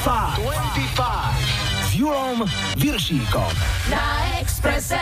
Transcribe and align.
25. 0.00 0.40
25. 0.96 0.96
S 1.84 1.92
Julom 1.92 2.48
Viršíkom. 2.80 3.52
Na 3.92 4.32
Expresse. 4.40 4.96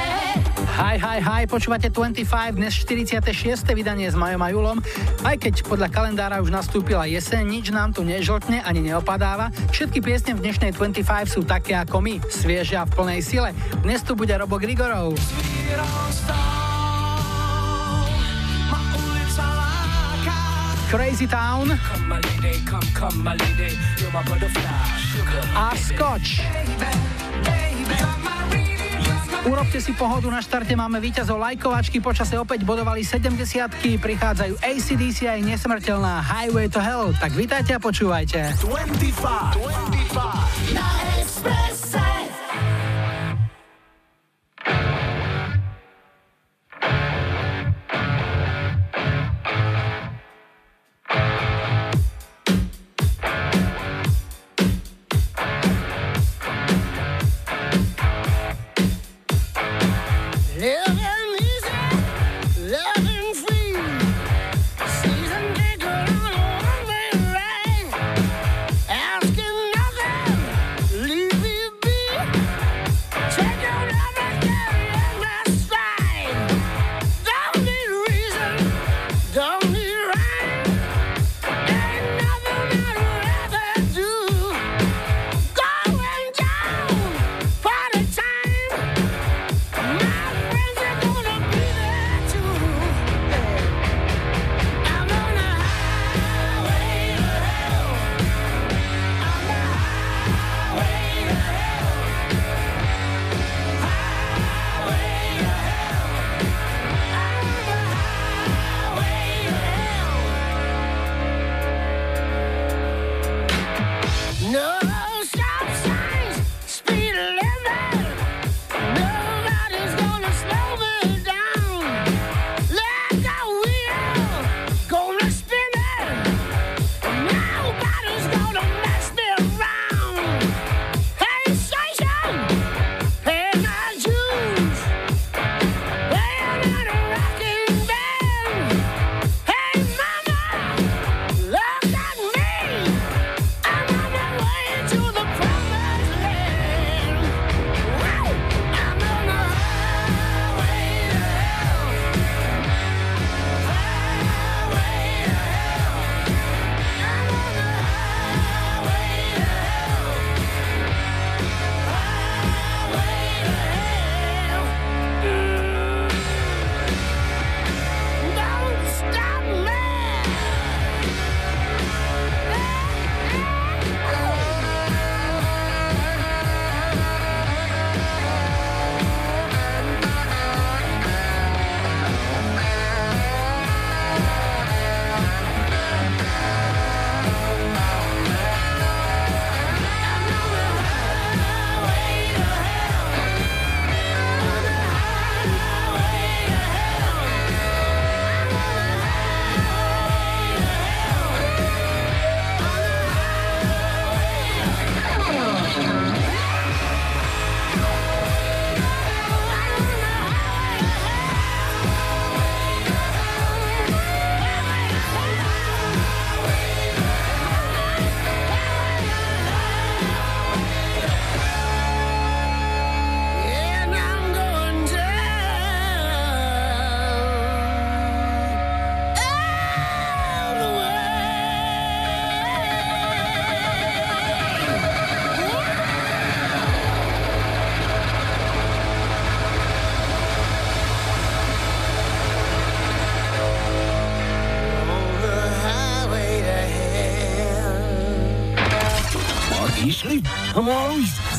Hi, 0.74 0.98
hi, 0.98 1.22
hi, 1.22 1.46
počúvate 1.46 1.87
25, 1.87 2.58
dnes 2.58 2.74
46. 2.74 3.62
vydanie 3.79 4.11
s 4.11 4.19
Majom 4.19 4.42
a 4.42 4.51
Julom. 4.51 4.83
Aj 5.22 5.38
keď 5.38 5.62
podľa 5.71 5.94
kalendára 5.94 6.42
už 6.42 6.51
nastúpila 6.51 7.06
jeseň, 7.06 7.47
nič 7.47 7.71
nám 7.71 7.94
tu 7.94 8.03
nežltne 8.03 8.58
ani 8.66 8.90
neopadáva. 8.90 9.54
Všetky 9.71 10.03
piesne 10.03 10.34
v 10.34 10.42
dnešnej 10.42 10.74
25 10.74 11.06
sú 11.30 11.46
také 11.46 11.78
ako 11.78 12.03
my, 12.03 12.19
svieže 12.26 12.74
a 12.74 12.83
v 12.83 12.90
plnej 12.99 13.22
sile. 13.22 13.54
Dnes 13.87 14.03
tu 14.03 14.19
bude 14.19 14.35
Robo 14.35 14.58
Grigorov. 14.58 15.15
Crazy 20.88 21.28
Town 21.28 21.69
a 25.52 25.69
Scotch. 25.77 26.41
Urobte 29.45 29.84
si 29.84 29.93
pohodu, 29.93 30.32
na 30.32 30.41
štarte 30.41 30.73
máme 30.73 30.96
víťazov 30.96 31.37
lajkovačky, 31.45 32.01
počase 32.01 32.41
opäť 32.41 32.65
bodovali 32.65 33.05
70 33.05 34.01
prichádzajú 34.01 34.56
ACDC 34.65 35.29
aj 35.29 35.41
nesmrteľná 35.45 36.24
Highway 36.24 36.73
to 36.73 36.80
Hell, 36.80 37.12
tak 37.20 37.37
vítajte 37.37 37.77
a 37.77 37.80
počúvajte. 37.80 38.57
25. 38.65 39.60
25. 39.60 41.18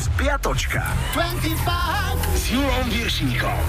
Spiatočka 0.00 0.80
25 1.12 1.52
s 2.40 2.56
Julom 2.56 2.86
Viršíkom. 2.88 3.60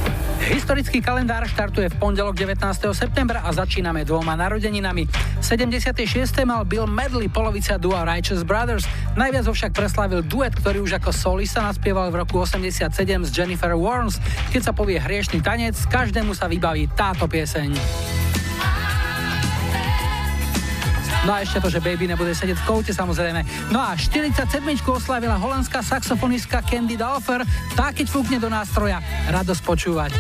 Historický 0.48 1.04
kalendár 1.04 1.44
štartuje 1.44 1.92
v 1.92 1.96
pondelok 2.00 2.40
19. 2.40 2.56
septembra 2.96 3.44
a 3.44 3.52
začíname 3.52 4.08
dvoma 4.08 4.40
narodeninami. 4.40 5.12
76. 5.44 6.08
mal 6.48 6.64
Bill 6.64 6.88
Medley, 6.88 7.28
polovica 7.28 7.76
dua 7.76 8.08
Righteous 8.08 8.48
Brothers. 8.48 8.88
Najviac 9.20 9.44
ho 9.44 9.52
však 9.52 9.76
preslávil 9.76 10.24
duet, 10.24 10.56
ktorý 10.56 10.88
už 10.88 11.04
ako 11.04 11.12
solista 11.12 11.60
naspieval 11.60 12.08
v 12.16 12.24
roku 12.24 12.40
87 12.40 12.88
s 13.04 13.30
Jennifer 13.36 13.76
Warnes. 13.76 14.24
Keď 14.56 14.62
sa 14.64 14.72
povie 14.72 15.04
hriešný 15.04 15.44
tanec, 15.44 15.76
každému 15.92 16.32
sa 16.32 16.48
vybaví 16.48 16.88
táto 16.96 17.28
pieseň. 17.28 18.21
No 21.22 21.38
a 21.38 21.46
ešte 21.46 21.62
to, 21.62 21.70
že 21.70 21.84
Baby 21.86 22.10
nebude 22.10 22.34
sedieť 22.34 22.58
v 22.58 22.66
koute 22.66 22.90
samozrejme. 22.90 23.46
No 23.70 23.78
a 23.78 23.94
47. 23.94 24.42
oslávila 24.90 25.38
holandská 25.38 25.86
saxofonistka 25.86 26.66
Candy 26.66 26.98
Dolfer. 26.98 27.46
Tá 27.78 27.94
keď 27.94 28.10
fúkne 28.10 28.42
do 28.42 28.50
nástroja, 28.50 28.98
radosť 29.30 29.62
počúvať. 29.62 30.12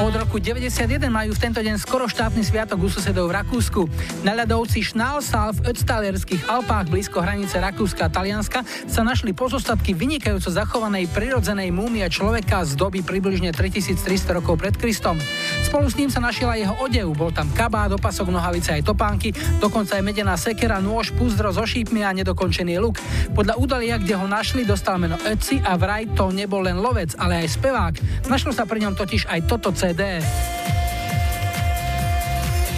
Od 0.00 0.16
roku 0.16 0.40
91 0.40 1.12
majú 1.12 1.36
v 1.36 1.42
tento 1.42 1.60
deň 1.60 1.76
skoro 1.76 2.08
štátny 2.08 2.40
sviatok 2.40 2.80
u 2.80 2.88
susedov 2.88 3.28
v 3.28 3.36
Rakúsku. 3.36 3.84
Na 4.24 4.32
ľadovci 4.32 4.80
Schnalsal 4.80 5.52
v 5.58 5.74
Ötztalierských 5.76 6.48
Alpách 6.48 6.88
blízko 6.88 7.20
hranice 7.20 7.60
Rakúska 7.60 8.08
a 8.08 8.12
Talianska 8.12 8.64
sa 8.88 9.02
našli 9.04 9.36
pozostatky 9.36 9.92
vynikajúco 9.92 10.48
zachovanej 10.48 11.04
prirodzenej 11.12 11.68
múmie 11.68 12.08
človeka 12.08 12.64
z 12.64 12.80
doby 12.80 13.04
približne 13.04 13.52
3300 13.52 14.40
rokov 14.40 14.56
pred 14.56 14.72
Kristom. 14.80 15.20
Spolu 15.70 15.86
s 15.86 15.94
ním 15.94 16.10
sa 16.10 16.18
našiel 16.18 16.50
aj 16.50 16.60
jeho 16.66 16.76
odev, 16.82 17.06
bol 17.14 17.30
tam 17.30 17.46
kabát, 17.54 17.94
opasok, 17.94 18.26
nohavice 18.26 18.74
aj 18.74 18.90
topánky, 18.90 19.30
dokonca 19.62 19.94
aj 19.94 20.02
medená 20.02 20.34
sekera, 20.34 20.82
nôž, 20.82 21.14
púzdro 21.14 21.54
so 21.54 21.62
šípmi 21.62 22.02
a 22.02 22.10
nedokončený 22.10 22.82
luk. 22.82 22.98
Podľa 23.38 23.54
údalia, 23.54 23.94
kde 24.02 24.18
ho 24.18 24.26
našli, 24.26 24.66
dostal 24.66 24.98
meno 24.98 25.14
Ötzi 25.22 25.62
a 25.62 25.78
vraj 25.78 26.10
to 26.18 26.34
nebol 26.34 26.66
len 26.66 26.82
lovec, 26.82 27.14
ale 27.14 27.46
aj 27.46 27.54
spevák. 27.54 27.94
Našlo 28.26 28.50
sa 28.50 28.66
pri 28.66 28.82
ňom 28.82 28.98
totiž 28.98 29.30
aj 29.30 29.46
toto 29.46 29.70
CD. 29.70 30.18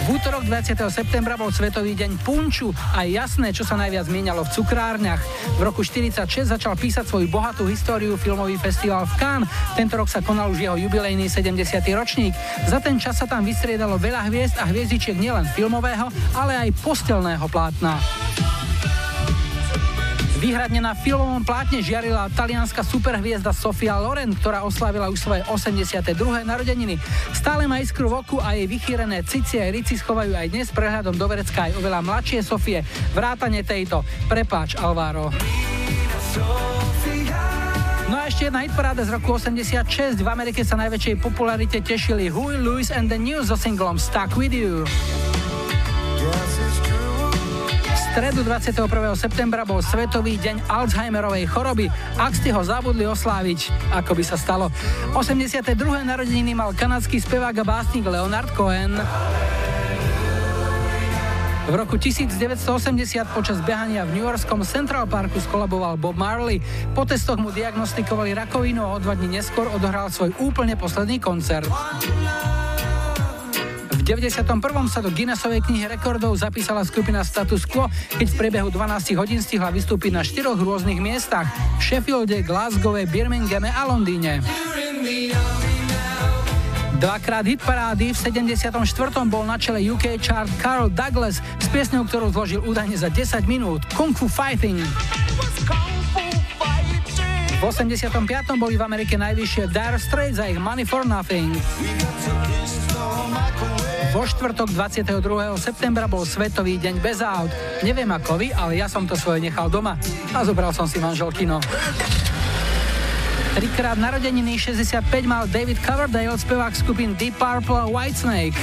V 0.03 0.19
útorok 0.19 0.43
20. 0.43 0.75
septembra 0.91 1.39
bol 1.39 1.47
Svetový 1.47 1.95
deň 1.95 2.19
punču 2.27 2.75
a 2.91 3.07
jasné, 3.07 3.55
čo 3.55 3.63
sa 3.63 3.79
najviac 3.79 4.11
zmienialo 4.11 4.43
v 4.43 4.51
cukrárniach. 4.51 5.23
V 5.55 5.61
roku 5.63 5.79
46 5.79 6.51
začal 6.51 6.75
písať 6.75 7.07
svoju 7.07 7.31
bohatú 7.31 7.63
históriu 7.71 8.19
filmový 8.19 8.59
festival 8.59 9.07
v 9.07 9.15
Cannes. 9.15 9.47
Tento 9.79 9.95
rok 9.95 10.11
sa 10.11 10.19
konal 10.19 10.51
už 10.51 10.59
jeho 10.59 10.75
jubilejný 10.75 11.31
70. 11.31 11.55
ročník. 11.95 12.35
Za 12.67 12.83
ten 12.83 12.99
čas 12.99 13.15
sa 13.15 13.31
tam 13.31 13.47
vystriedalo 13.47 13.95
veľa 13.95 14.27
hviezd 14.27 14.59
a 14.59 14.67
hviezdičiek 14.67 15.15
nielen 15.15 15.47
filmového, 15.55 16.11
ale 16.35 16.67
aj 16.67 16.83
postelného 16.83 17.47
plátna. 17.47 17.95
Výhradne 20.43 20.83
na 20.83 20.91
filmovom 20.91 21.39
plátne 21.39 21.79
žiarila 21.79 22.27
talianská 22.35 22.83
superhviezda 22.83 23.55
Sofia 23.55 23.95
Loren, 23.95 24.35
ktorá 24.35 24.67
oslávila 24.67 25.07
už 25.07 25.23
svoje 25.23 25.39
82. 25.47 26.03
narodeniny. 26.43 26.99
Stále 27.31 27.63
má 27.63 27.79
iskru 27.79 28.11
v 28.11 28.19
oku 28.19 28.43
a 28.43 28.51
jej 28.51 28.67
vychýrené 28.67 29.23
cici 29.23 29.63
aj 29.63 29.71
rici 29.71 29.95
schovajú 29.95 30.35
aj 30.35 30.51
dnes 30.51 30.67
prehľadom 30.75 31.15
do 31.15 31.25
Verecka 31.31 31.71
aj 31.71 31.79
oveľa 31.79 32.03
mladšie 32.03 32.43
Sofie. 32.43 32.83
Vrátane 33.15 33.63
tejto. 33.63 34.03
Prepáč, 34.27 34.75
Alvaro. 34.75 35.31
No 38.11 38.15
a 38.19 38.27
ešte 38.27 38.51
jedna 38.51 38.67
hitparáda 38.67 39.07
z 39.07 39.15
roku 39.15 39.39
86. 39.39 40.19
V 40.19 40.27
Amerike 40.27 40.67
sa 40.67 40.75
najväčšej 40.75 41.23
popularite 41.23 41.79
tešili 41.79 42.27
Huey 42.27 42.59
Lewis 42.59 42.91
and 42.91 43.07
the 43.07 43.15
News 43.15 43.47
so 43.47 43.55
singlom 43.55 43.95
Stuck 43.95 44.35
With 44.35 44.51
You. 44.51 44.83
Stredu 48.13 48.45
21. 48.45 48.77
septembra 49.17 49.65
bol 49.65 49.81
Svetový 49.81 50.37
deň 50.37 50.69
Alzheimerovej 50.69 51.49
choroby. 51.49 51.89
Ak 52.13 52.37
ste 52.37 52.53
ho 52.53 52.61
zabudli 52.61 53.09
osláviť, 53.09 53.73
ako 53.89 54.13
by 54.13 54.21
sa 54.21 54.37
stalo. 54.37 54.69
82. 55.17 55.73
narodeniny 55.81 56.53
mal 56.53 56.77
kanadský 56.77 57.17
spevák 57.17 57.57
a 57.57 57.65
básnik 57.65 58.05
Leonard 58.05 58.53
Cohen. 58.53 59.01
V 61.65 61.73
roku 61.73 61.97
1980 61.97 62.61
počas 63.33 63.57
behania 63.65 64.05
v 64.05 64.13
New 64.13 64.25
Yorkskom 64.29 64.61
Central 64.61 65.09
Parku 65.09 65.41
skolaboval 65.41 65.97
Bob 65.97 66.13
Marley. 66.13 66.61
Po 66.93 67.09
testoch 67.09 67.41
mu 67.41 67.49
diagnostikovali 67.49 68.37
rakovinu 68.37 68.85
a 68.85 68.93
o 68.93 69.01
dva 69.01 69.17
dní 69.17 69.41
neskôr 69.41 69.65
odohral 69.73 70.13
svoj 70.13 70.37
úplne 70.37 70.77
posledný 70.77 71.17
koncert. 71.17 71.65
V 74.03 74.11
91. 74.11 74.43
sa 74.91 74.99
do 74.99 75.07
Guinnessovej 75.07 75.63
knihy 75.63 75.87
rekordov 75.87 76.35
zapísala 76.35 76.83
skupina 76.83 77.23
Status 77.23 77.63
Quo, 77.63 77.87
keď 78.19 78.27
v 78.27 78.35
priebehu 78.35 78.67
12 78.67 79.15
hodín 79.15 79.39
stihla 79.39 79.71
vystúpiť 79.71 80.11
na 80.11 80.19
štyroch 80.27 80.59
rôznych 80.59 80.99
miestach 80.99 81.47
v 81.79 81.81
Sheffielde, 81.87 82.43
Glasgowe, 82.43 82.99
Birminghame 83.07 83.71
a 83.71 83.87
Londýne. 83.87 84.43
Dvakrát 86.99 87.47
hit 87.47 87.63
parády, 87.63 88.11
v 88.11 88.17
74. 88.19 88.83
bol 89.23 89.47
na 89.47 89.55
čele 89.55 89.79
UK 89.79 90.19
chart 90.19 90.51
Carl 90.59 90.91
Douglas 90.91 91.39
s 91.39 91.67
piesňou, 91.71 92.03
ktorú 92.03 92.27
zložil 92.35 92.59
údajne 92.59 92.99
za 92.99 93.07
10 93.07 93.47
minút 93.47 93.87
Kung 93.95 94.11
Fu 94.11 94.27
Fighting. 94.27 94.83
V 97.55 97.61
85. 97.63 98.19
boli 98.59 98.75
v 98.75 98.83
Amerike 98.83 99.15
najvyššie 99.15 99.71
Dire 99.71 99.95
Straits 99.95 100.43
za 100.43 100.51
ich 100.51 100.59
Money 100.59 100.83
for 100.83 101.07
Nothing. 101.07 101.55
Vo 104.13 104.29
štvrtok 104.29 104.69
22. 104.69 105.17
septembra 105.57 106.05
bol 106.05 106.21
Svetový 106.21 106.77
deň 106.77 107.01
bez 107.01 107.17
aut. 107.25 107.49
Neviem 107.81 108.05
ako 108.13 108.37
vy, 108.37 108.53
ale 108.53 108.77
ja 108.77 108.85
som 108.85 109.09
to 109.09 109.17
svoje 109.17 109.41
nechal 109.41 109.73
doma 109.73 109.97
a 110.37 110.45
zobral 110.45 110.69
som 110.69 110.85
si 110.85 111.01
manželkino. 111.01 111.57
Trikrát 113.57 113.97
narodeniny 113.97 114.61
65 114.61 115.01
mal 115.25 115.49
David 115.49 115.81
Coverdale, 115.81 116.37
spevák 116.37 116.77
skupín 116.77 117.17
Deep 117.17 117.41
Purple 117.41 117.73
a 117.73 117.89
Whitesnake. 117.89 118.53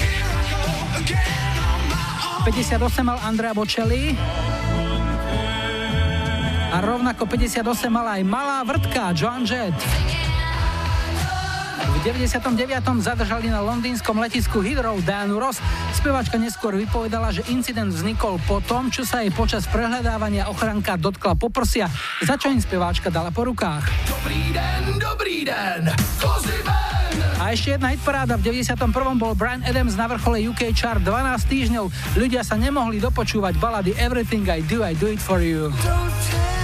58 2.46 3.02
mal 3.02 3.18
Andrea 3.26 3.50
Bocelli. 3.50 4.14
A 6.70 6.78
rovnako 6.78 7.26
58 7.26 7.90
mal 7.90 8.06
aj 8.06 8.22
malá 8.22 8.62
vrtka 8.62 9.10
Joan 9.18 9.42
Jett. 9.42 9.74
V 12.00 12.08
99. 12.08 13.04
zadržali 13.04 13.52
na 13.52 13.60
londýnskom 13.60 14.16
letisku 14.24 14.64
Heathrow 14.64 14.96
Dianu 15.04 15.36
Ross. 15.36 15.60
Spevačka 15.92 16.40
neskôr 16.40 16.72
vypovedala, 16.72 17.28
že 17.28 17.44
incident 17.52 17.92
vznikol 17.92 18.40
po 18.48 18.64
tom, 18.64 18.88
čo 18.88 19.04
sa 19.04 19.20
jej 19.20 19.28
počas 19.28 19.68
prehľadávania 19.68 20.48
ochranka 20.48 20.96
dotkla 20.96 21.36
poprsia, 21.36 21.92
za 22.24 22.40
čo 22.40 22.48
im 22.48 22.56
speváčka 22.56 23.12
dala 23.12 23.28
po 23.28 23.44
rukách. 23.44 23.84
Dobrý 24.08 24.48
den, 24.48 24.96
dobrý 24.96 25.44
den, 25.44 25.92
a 27.40 27.56
ešte 27.56 27.76
jedna 27.76 27.92
hitparáda, 27.92 28.36
v 28.36 28.64
91. 28.64 28.92
bol 29.20 29.32
Brian 29.32 29.64
Adams 29.64 29.96
na 29.96 30.08
vrchole 30.08 30.44
UK 30.44 30.72
chart 30.76 31.00
12 31.04 31.52
týždňov. 31.52 32.16
Ľudia 32.16 32.44
sa 32.44 32.56
nemohli 32.60 33.00
dopočúvať 33.00 33.56
balady 33.56 33.92
Everything 33.96 34.44
I 34.48 34.60
Do, 34.64 34.84
I 34.84 34.92
Do 34.96 35.08
It 35.08 35.20
For 35.20 35.40
You. 35.40 35.72
Don't 35.84 36.59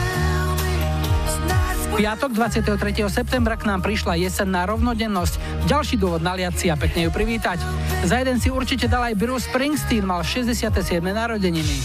piatok 1.97 2.37
23. 2.37 2.77
septembra 3.09 3.57
k 3.57 3.65
nám 3.65 3.81
prišla 3.81 4.21
jesenná 4.21 4.69
rovnodennosť. 4.69 5.65
Ďalší 5.65 5.97
dôvod 5.97 6.21
naliať 6.21 6.55
si 6.61 6.67
a 6.69 6.77
pekne 6.77 7.09
ju 7.09 7.11
privítať. 7.11 7.57
Za 8.05 8.21
jeden 8.21 8.37
si 8.37 8.53
určite 8.53 8.85
dal 8.85 9.01
aj 9.09 9.17
Bruce 9.17 9.49
Springsteen, 9.49 10.05
mal 10.05 10.21
67. 10.21 10.77
narodeniny. 11.01 11.77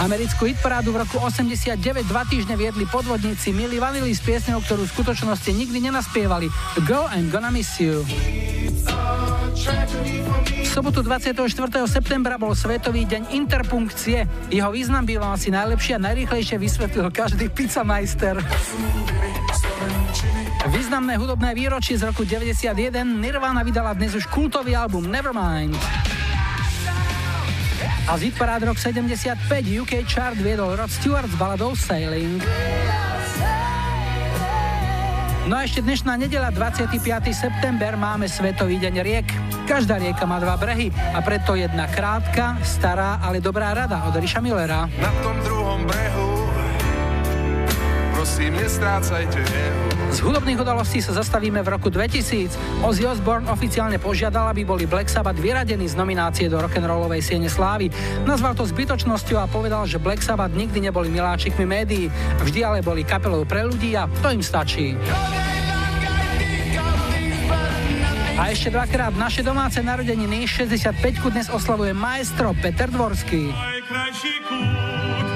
Americkú 0.00 0.48
hitparádu 0.48 0.96
v 0.96 1.06
roku 1.06 1.20
89 1.20 1.76
dva 2.08 2.26
týždne 2.26 2.58
viedli 2.58 2.88
podvodníci 2.88 3.54
Milli 3.54 3.78
Vanilli 3.78 4.10
s 4.16 4.24
piesňou, 4.24 4.64
ktorú 4.64 4.88
v 4.88 4.90
skutočnosti 4.90 5.50
nikdy 5.54 5.86
nenaspievali 5.86 6.50
Girl, 6.88 7.06
I'm 7.12 7.30
gonna 7.30 7.52
miss 7.52 7.78
you. 7.78 8.02
V 10.64 10.68
sobotu 10.68 11.06
24. 11.06 11.46
septembra 11.86 12.34
bol 12.34 12.50
Svetový 12.52 13.06
deň 13.06 13.30
interpunkcie. 13.30 14.26
Jeho 14.50 14.70
význam 14.74 15.06
by 15.06 15.22
vám 15.22 15.32
asi 15.38 15.54
najlepšie 15.54 15.96
a 15.96 16.00
najrýchlejšie 16.10 16.56
vysvetlil 16.58 17.08
každý 17.14 17.46
pizzameister. 17.50 18.42
Významné 20.64 21.14
hudobné 21.20 21.54
výročie 21.54 21.94
z 21.94 22.10
roku 22.10 22.26
91 22.26 22.74
Nirvana 23.04 23.62
vydala 23.62 23.94
dnes 23.94 24.18
už 24.18 24.26
kultový 24.26 24.74
album 24.74 25.06
Nevermind. 25.06 25.78
A 28.04 28.20
z 28.20 28.34
rok 28.66 28.76
75 28.76 29.40
UK 29.80 30.04
chart 30.04 30.36
viedol 30.36 30.76
Rod 30.76 30.92
Stewart 30.92 31.30
s 31.30 31.36
baladou 31.40 31.72
Sailing. 31.72 32.42
No 35.44 35.60
a 35.60 35.68
ešte 35.68 35.84
dnešná 35.84 36.16
nedela, 36.16 36.48
25. 36.48 36.96
september, 37.36 38.00
máme 38.00 38.24
Svetový 38.24 38.80
deň 38.80 38.94
riek. 39.04 39.28
Každá 39.68 40.00
rieka 40.00 40.24
má 40.24 40.40
dva 40.40 40.56
brehy 40.56 40.88
a 41.12 41.20
preto 41.20 41.52
jedna 41.52 41.84
krátka, 41.84 42.56
stará, 42.64 43.20
ale 43.20 43.44
dobrá 43.44 43.76
rada 43.76 44.08
od 44.08 44.16
Riša 44.16 44.40
Millera. 44.40 44.88
Na 44.96 45.12
tom 45.20 45.36
druhom 45.44 45.84
brehu 45.84 46.44
prosím, 48.24 48.56
nestrácajte 48.56 49.36
nehu. 49.36 49.93
Z 50.14 50.22
hudobných 50.22 50.62
udalostí 50.62 51.02
sa 51.02 51.10
zastavíme 51.10 51.58
v 51.58 51.74
roku 51.74 51.90
2000. 51.90 52.86
Ozzy 52.86 53.02
Osbourne 53.02 53.50
oficiálne 53.50 53.98
požiadal, 53.98 54.46
aby 54.46 54.62
boli 54.62 54.86
Black 54.86 55.10
Sabbath 55.10 55.34
vyradení 55.42 55.90
z 55.90 55.98
nominácie 55.98 56.46
do 56.46 56.62
rock'n'rollovej 56.62 57.18
siene 57.18 57.50
slávy. 57.50 57.90
Nazval 58.22 58.54
to 58.54 58.62
zbytočnosťou 58.62 59.42
a 59.42 59.50
povedal, 59.50 59.90
že 59.90 59.98
Black 59.98 60.22
Sabbath 60.22 60.54
nikdy 60.54 60.86
neboli 60.86 61.10
miláčikmi 61.10 61.66
médií, 61.66 62.14
vždy 62.46 62.60
ale 62.62 62.78
boli 62.78 63.02
kapelou 63.02 63.42
pre 63.42 63.66
ľudí 63.66 63.98
a 63.98 64.06
to 64.22 64.30
im 64.30 64.38
stačí. 64.38 64.94
A 68.38 68.54
ešte 68.54 68.70
dvakrát 68.70 69.18
naše 69.18 69.42
domáce 69.42 69.82
narodeniny 69.82 70.46
65 70.46 70.94
dnes 71.34 71.50
oslavuje 71.50 71.90
maestro 71.90 72.54
Peter 72.62 72.86
Dvorský. 72.86 73.50
Najkrajší 73.50 74.34
kút 74.46 75.33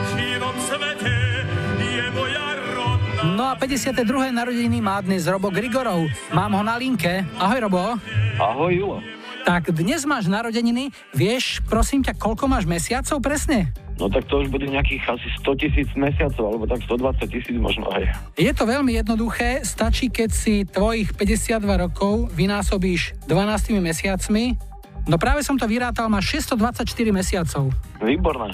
No 3.39 3.47
a 3.47 3.55
52. 3.55 4.35
narodeniny 4.35 4.83
má 4.83 4.99
dnes 4.99 5.31
Robo 5.31 5.47
Grigorov. 5.55 6.11
Mám 6.35 6.59
ho 6.59 6.63
na 6.67 6.75
linke. 6.75 7.23
Ahoj 7.39 7.71
Robo. 7.71 7.95
Ahoj 8.35 8.75
Julo. 8.75 8.99
Tak 9.47 9.71
dnes 9.71 10.03
máš 10.03 10.27
narodeniny, 10.27 10.91
vieš, 11.15 11.63
prosím 11.71 12.03
ťa, 12.03 12.19
koľko 12.19 12.51
máš 12.51 12.67
mesiacov 12.67 13.23
presne? 13.23 13.71
No 13.95 14.11
tak 14.11 14.27
to 14.27 14.43
už 14.43 14.51
bude 14.51 14.67
nejakých 14.67 15.07
asi 15.07 15.31
100 15.39 15.55
tisíc 15.55 15.87
mesiacov, 15.95 16.51
alebo 16.51 16.67
tak 16.67 16.83
120 16.83 17.31
tisíc 17.31 17.55
možno 17.55 17.87
aj. 17.95 18.11
Je 18.35 18.51
to 18.51 18.67
veľmi 18.67 18.99
jednoduché, 18.99 19.63
stačí, 19.63 20.11
keď 20.11 20.31
si 20.35 20.67
tvojich 20.67 21.15
52 21.15 21.63
rokov 21.63 22.35
vynásobíš 22.35 23.15
12 23.31 23.79
mesiacmi. 23.79 24.59
No 25.07 25.15
práve 25.15 25.47
som 25.47 25.55
to 25.55 25.71
vyrátal, 25.71 26.11
máš 26.11 26.43
624 26.43 26.91
mesiacov. 27.15 27.71
Výborné. 28.03 28.51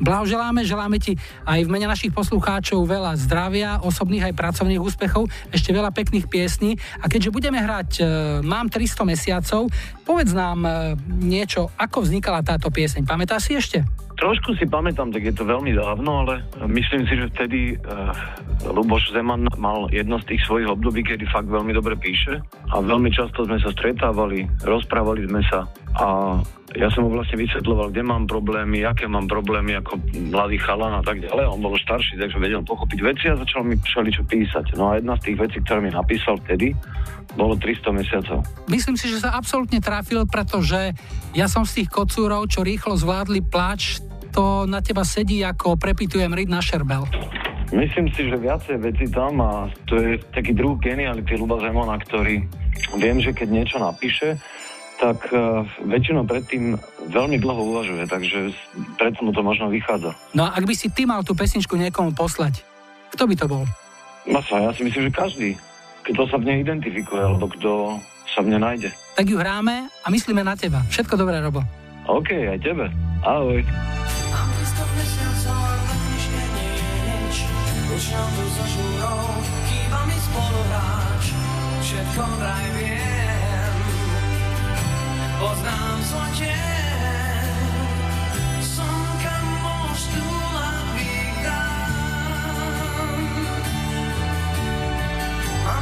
Blahoželáme, 0.00 0.64
želáme 0.64 0.96
ti 0.96 1.20
aj 1.44 1.60
v 1.60 1.68
mene 1.68 1.84
našich 1.84 2.10
poslucháčov 2.16 2.88
veľa 2.88 3.20
zdravia, 3.20 3.84
osobných 3.84 4.32
aj 4.32 4.34
pracovných 4.34 4.80
úspechov, 4.80 5.28
ešte 5.52 5.76
veľa 5.76 5.92
pekných 5.92 6.24
piesní. 6.24 6.80
A 7.04 7.12
keďže 7.12 7.28
budeme 7.28 7.60
hrať 7.60 7.90
e, 8.00 8.02
Mám 8.40 8.72
300 8.72 9.04
mesiacov, 9.04 9.68
povedz 10.08 10.32
nám 10.32 10.64
e, 10.64 10.70
niečo, 11.20 11.68
ako 11.76 12.08
vznikala 12.08 12.40
táto 12.40 12.72
pieseň. 12.72 13.04
Pamätáš 13.04 13.52
si 13.52 13.60
ešte? 13.60 13.84
Trošku 14.20 14.52
si 14.60 14.68
pamätám, 14.68 15.08
tak 15.16 15.24
je 15.24 15.32
to 15.32 15.48
veľmi 15.48 15.72
dávno, 15.72 16.24
ale 16.24 16.44
myslím 16.68 17.08
si, 17.08 17.16
že 17.16 17.32
vtedy 17.32 17.80
uh, 17.80 18.12
Luboš 18.68 19.16
Zeman 19.16 19.48
mal 19.56 19.88
jedno 19.88 20.20
z 20.20 20.36
tých 20.36 20.44
svojich 20.44 20.68
období, 20.68 21.00
kedy 21.00 21.24
fakt 21.32 21.48
veľmi 21.48 21.72
dobre 21.72 21.96
píše 21.96 22.36
a 22.68 22.84
veľmi 22.84 23.08
často 23.08 23.48
sme 23.48 23.56
sa 23.56 23.72
stretávali, 23.72 24.44
rozprávali 24.60 25.24
sme 25.24 25.40
sa 25.48 25.64
a 25.98 26.38
ja 26.78 26.86
som 26.94 27.02
mu 27.02 27.10
vlastne 27.10 27.34
vysvetloval, 27.34 27.90
kde 27.90 28.06
mám 28.06 28.30
problémy, 28.30 28.86
aké 28.86 29.10
mám 29.10 29.26
problémy 29.26 29.74
ako 29.82 29.98
mladý 30.30 30.54
chalan 30.62 30.94
a 30.94 31.02
tak 31.02 31.18
ďalej. 31.18 31.50
On 31.50 31.58
bol 31.58 31.74
starší, 31.74 32.14
takže 32.14 32.38
vedel 32.38 32.62
pochopiť 32.62 32.98
veci 33.02 33.26
a 33.26 33.34
začal 33.34 33.66
mi 33.66 33.74
čo 33.82 34.22
písať. 34.22 34.78
No 34.78 34.94
a 34.94 35.02
jedna 35.02 35.18
z 35.18 35.30
tých 35.30 35.36
vecí, 35.42 35.58
ktoré 35.66 35.82
mi 35.82 35.90
napísal 35.90 36.38
vtedy, 36.46 36.70
bolo 37.34 37.58
300 37.58 37.90
mesiacov. 37.90 38.46
Myslím 38.70 38.94
si, 38.94 39.10
že 39.10 39.18
sa 39.18 39.34
absolútne 39.34 39.82
trafil, 39.82 40.30
pretože 40.30 40.94
ja 41.34 41.50
som 41.50 41.66
z 41.66 41.82
tých 41.82 41.90
kocúrov, 41.90 42.46
čo 42.46 42.62
rýchlo 42.62 42.94
zvládli 42.94 43.42
plač, 43.42 43.98
to 44.30 44.62
na 44.70 44.78
teba 44.78 45.02
sedí 45.02 45.42
ako 45.42 45.74
prepitujem 45.74 46.30
ryd 46.30 46.46
na 46.46 46.62
šerbel. 46.62 47.02
Myslím 47.74 48.10
si, 48.14 48.30
že 48.30 48.34
viacej 48.38 48.82
veci 48.82 49.06
tam 49.10 49.42
a 49.42 49.70
to 49.86 49.98
je 49.98 50.22
taký 50.34 50.54
druh 50.54 50.78
geniality 50.78 51.38
Luba 51.38 51.58
Zemona, 51.58 51.98
ktorý 51.98 52.46
viem, 52.98 53.18
že 53.22 53.30
keď 53.30 53.48
niečo 53.50 53.78
napíše, 53.78 54.38
tak 55.00 55.32
uh, 55.32 55.64
väčšinou 55.88 56.28
predtým 56.28 56.76
veľmi 57.08 57.40
dlho 57.40 57.72
uvažuje, 57.72 58.04
takže 58.04 58.52
preto 59.00 59.24
mu 59.24 59.32
to 59.32 59.40
možno 59.40 59.72
vychádza. 59.72 60.12
No 60.36 60.44
a 60.44 60.52
ak 60.52 60.68
by 60.68 60.74
si 60.76 60.92
ty 60.92 61.08
mal 61.08 61.24
tú 61.24 61.32
pesničku 61.32 61.72
niekomu 61.80 62.12
poslať, 62.12 62.60
kto 63.16 63.24
by 63.24 63.34
to 63.34 63.46
bol? 63.48 63.64
Masa, 64.28 64.60
ja 64.60 64.70
si 64.76 64.84
myslím, 64.84 65.08
že 65.08 65.16
každý. 65.16 65.50
Kto 66.04 66.28
sa 66.28 66.36
v 66.36 66.52
nej 66.52 66.58
identifikuje, 66.60 67.20
alebo 67.24 67.48
kto 67.48 67.96
sa 68.28 68.44
v 68.44 68.52
nej 68.52 68.60
nájde. 68.60 68.90
Tak 69.16 69.26
ju 69.26 69.40
hráme 69.40 69.88
a 69.88 70.06
myslíme 70.12 70.44
na 70.44 70.52
teba. 70.54 70.84
Všetko 70.92 71.16
dobré, 71.16 71.40
Robo. 71.40 71.64
OK, 72.04 72.28
aj 72.36 72.60
tebe. 72.60 72.92
Ahoj. 73.24 73.64
Všetko 81.80 82.22
vraj 82.38 82.68
vie 82.78 83.09
poznám 83.09 83.09
zlote. 83.09 83.09
Som 83.09 83.09
kam 83.09 83.09
mostu 83.09 83.09
Mám 85.40 86.04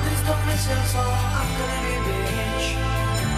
300 0.07 0.47
mesiacov, 0.47 1.11
ako 1.11 1.65
nevieš. 1.83 2.79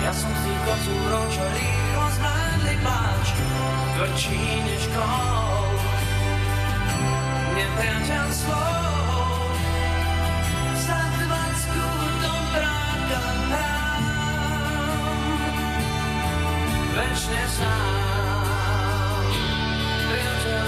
Ja 0.04 0.12
som 0.12 0.28
z 0.28 0.40
tých 0.44 0.60
kocúrov, 0.68 1.24
čo 1.32 1.44
rýchlo 1.56 2.06
zvládli 2.20 2.74
pláč. 2.84 3.26
Tvrdší 3.96 4.44
než 4.68 4.84
kol, 4.92 5.72
nepriateľ 7.56 8.26
svoj. 8.28 9.19
Večne 16.90 17.42
sám, 17.54 19.26
priateľ 20.10 20.66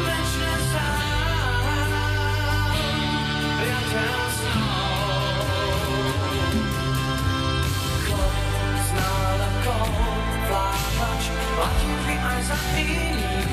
večne 0.00 0.52
sám, 0.72 1.84
priateľ 3.60 4.20
Chlap 8.00 8.34
s 8.80 8.88
nálepkou, 8.96 9.88
vládač, 10.48 11.24
platí 11.28 12.14
aj 12.16 12.40
za 12.48 12.58
iných. 12.80 13.49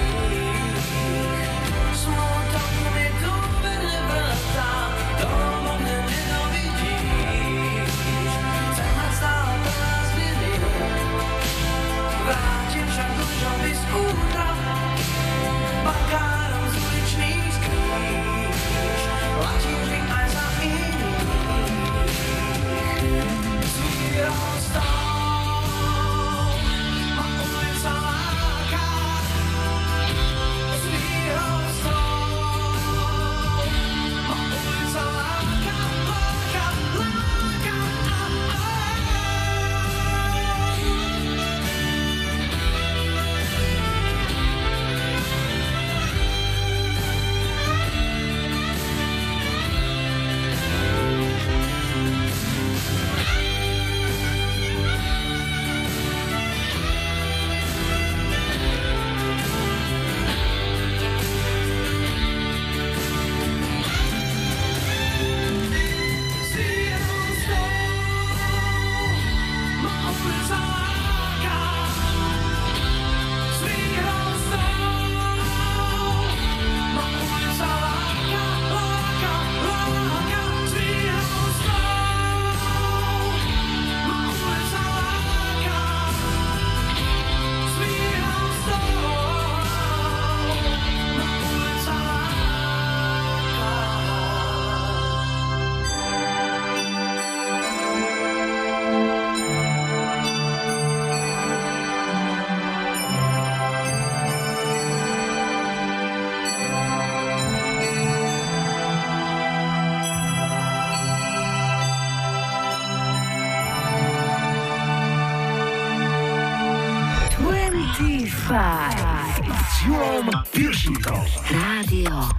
My 120.90 121.82
lady, 121.82 122.37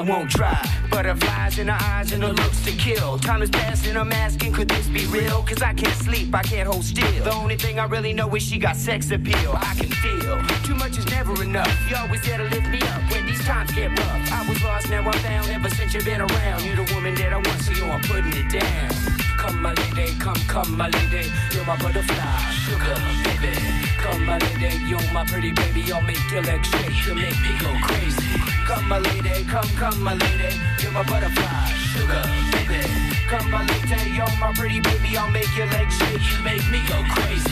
I 0.00 0.02
won't 0.02 0.30
try. 0.30 0.56
Butterflies 0.90 1.58
in 1.58 1.68
her 1.68 1.76
eyes 1.78 2.12
and 2.12 2.22
her 2.22 2.32
looks 2.32 2.64
to 2.64 2.72
kill. 2.72 3.18
Time 3.18 3.42
is 3.42 3.50
passing, 3.50 3.98
I'm 3.98 4.10
asking, 4.12 4.54
could 4.54 4.66
this 4.66 4.88
be 4.88 5.04
real? 5.08 5.42
Cause 5.42 5.60
I 5.60 5.74
can't 5.74 5.94
sleep, 6.02 6.34
I 6.34 6.42
can't 6.42 6.66
hold 6.66 6.84
still. 6.84 7.22
The 7.22 7.34
only 7.34 7.58
thing 7.58 7.78
I 7.78 7.84
really 7.84 8.14
know 8.14 8.34
is 8.34 8.42
she 8.42 8.56
got 8.56 8.76
sex 8.76 9.10
appeal. 9.10 9.52
I 9.52 9.74
can 9.74 9.90
feel 9.90 10.40
too 10.64 10.74
much 10.74 10.96
is 10.96 11.04
never 11.10 11.42
enough. 11.42 11.68
You 11.90 11.96
always 11.96 12.22
there 12.22 12.38
to 12.38 12.44
lift 12.44 12.68
me 12.68 12.80
up 12.80 13.10
when 13.12 13.26
these 13.26 13.44
times 13.44 13.72
get 13.72 13.90
rough. 13.90 14.32
I 14.32 14.48
was 14.48 14.62
lost, 14.64 14.88
now 14.88 15.02
I'm 15.02 15.12
found. 15.20 15.50
Ever 15.50 15.68
since 15.68 15.92
you've 15.92 16.06
been 16.06 16.22
around, 16.22 16.64
you're 16.64 16.82
the 16.82 16.94
woman 16.94 17.14
that 17.16 17.34
I 17.34 17.36
want, 17.36 17.60
so 17.60 17.84
I'm 17.84 18.00
putting 18.00 18.32
it 18.32 18.50
down. 18.50 18.90
Come, 19.36 19.60
my 19.60 19.74
lady, 19.74 20.14
come, 20.18 20.40
come, 20.48 20.78
my 20.78 20.88
lady. 20.88 21.30
You're 21.52 21.66
my 21.66 21.76
butterfly, 21.76 22.40
sugar, 22.64 22.96
baby. 23.24 23.52
Come, 23.98 24.24
my 24.24 24.38
lady, 24.38 24.80
you're 24.88 25.12
my 25.12 25.26
pretty 25.26 25.52
baby. 25.52 25.92
I'll 25.92 26.00
make 26.00 26.24
your 26.32 26.42
legs 26.42 26.68
shake, 26.68 27.06
you 27.06 27.14
make 27.14 27.36
me 27.42 27.52
go 27.60 27.76
crazy. 27.82 28.59
Come, 28.70 28.88
my 28.88 28.98
lady, 29.00 29.44
come, 29.46 29.68
come, 29.70 30.00
my 30.00 30.14
lady. 30.14 30.54
You're 30.80 30.92
my 30.92 31.02
butterfly, 31.02 31.66
sugar, 31.90 32.22
baby. 32.52 32.86
Come, 33.26 33.50
my 33.50 33.66
lady, 33.66 34.10
you're 34.12 34.36
my 34.38 34.52
pretty 34.54 34.78
baby. 34.78 35.16
I'll 35.16 35.28
make 35.32 35.50
your 35.56 35.66
legs 35.66 35.98
shake, 35.98 36.22
you 36.30 36.44
make 36.44 36.62
me 36.70 36.80
go 36.86 37.02
crazy. 37.10 37.50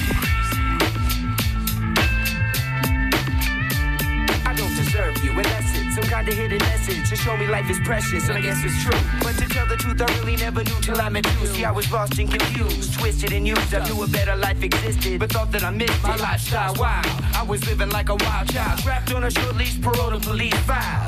I 4.46 4.54
don't 4.56 4.74
deserve 4.76 5.18
you. 5.24 5.34
That's 5.42 5.76
it, 5.76 5.92
some 5.92 6.04
kind 6.04 6.28
of 6.28 6.34
hidden 6.34 6.58
message 6.58 7.10
to 7.10 7.16
show 7.16 7.36
me 7.36 7.46
life 7.48 7.68
is 7.68 7.80
precious, 7.80 8.28
and 8.28 8.38
I 8.38 8.40
guess 8.40 8.62
it's 8.64 8.80
true. 8.82 9.00
But 9.20 9.34
to 9.38 9.48
tell 9.48 9.66
the 9.66 9.76
truth, 9.76 10.00
I 10.00 10.06
really 10.18 10.36
never 10.36 10.62
knew 10.62 10.80
till 10.80 11.00
I 11.00 11.08
met 11.08 11.26
you. 11.40 11.46
See, 11.48 11.64
I 11.64 11.72
was 11.72 11.90
lost 11.90 12.18
and 12.18 12.30
confused, 12.30 12.94
twisted 12.94 13.32
and 13.32 13.46
used. 13.46 13.74
I 13.74 13.84
knew 13.88 14.02
a 14.02 14.06
better 14.06 14.36
life 14.36 14.62
existed, 14.62 15.18
but 15.20 15.32
thought 15.32 15.50
that 15.52 15.64
I 15.64 15.70
missed 15.70 15.92
it. 15.92 16.02
my 16.02 16.16
lifestyle. 16.16 16.74
wild, 16.74 17.06
I 17.34 17.42
was 17.42 17.66
living 17.66 17.90
like 17.90 18.08
a 18.08 18.16
wild 18.16 18.48
child, 18.52 18.78
trapped 18.80 19.12
on 19.12 19.24
a 19.24 19.30
short 19.30 19.56
leash, 19.56 19.80
parole 19.80 20.10
to 20.10 20.20
police 20.20 20.54
files. 20.60 21.07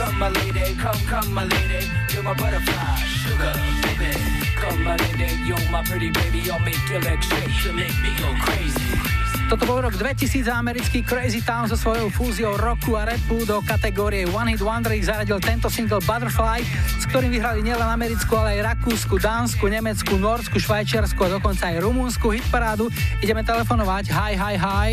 Come 0.00 0.18
my 0.18 0.30
lady, 0.30 0.74
come, 0.76 0.98
come 1.08 1.34
my 1.34 1.44
lady. 1.44 1.86
You're 2.10 2.22
my 2.22 2.32
butterfly, 2.32 2.96
sugar, 3.04 3.52
baby. 3.82 4.16
Come 4.56 4.82
my 4.82 4.96
lady, 4.96 5.34
you're 5.44 5.70
my 5.70 5.82
pretty 5.82 6.10
baby. 6.10 6.50
I'll 6.50 6.58
make 6.60 6.88
your 6.88 7.02
legs 7.02 7.26
shake, 7.26 7.74
make 7.74 7.92
me 8.00 8.08
go 8.18 8.34
crazy. 8.40 9.19
Toto 9.50 9.66
bol 9.66 9.82
rok 9.82 9.98
2000 9.98 10.46
a 10.46 10.62
americký 10.62 11.02
Crazy 11.02 11.42
Town 11.42 11.66
so 11.66 11.74
svojou 11.74 12.06
fúziou 12.06 12.54
rocku 12.54 12.94
a 12.94 13.02
rapu 13.02 13.42
do 13.42 13.58
kategórie 13.66 14.22
One 14.30 14.54
Hit 14.54 14.62
Wonder 14.62 14.94
ich 14.94 15.10
zaradil 15.10 15.42
tento 15.42 15.66
single 15.66 15.98
Butterfly, 16.06 16.62
s 17.02 17.02
ktorým 17.10 17.34
vyhrali 17.34 17.58
nielen 17.66 17.82
americkú, 17.82 18.38
ale 18.38 18.62
aj 18.62 18.78
rakúsku, 18.78 19.18
dánsku, 19.18 19.66
nemeckú, 19.66 20.22
norsku, 20.22 20.54
švajčiarsku 20.54 21.18
a 21.26 21.42
dokonca 21.42 21.66
aj 21.66 21.82
rumúnsku 21.82 22.30
hitparádu. 22.30 22.94
Ideme 23.18 23.42
telefonovať. 23.42 24.14
Hi, 24.14 24.38
hi, 24.38 24.54
hi. 24.54 24.90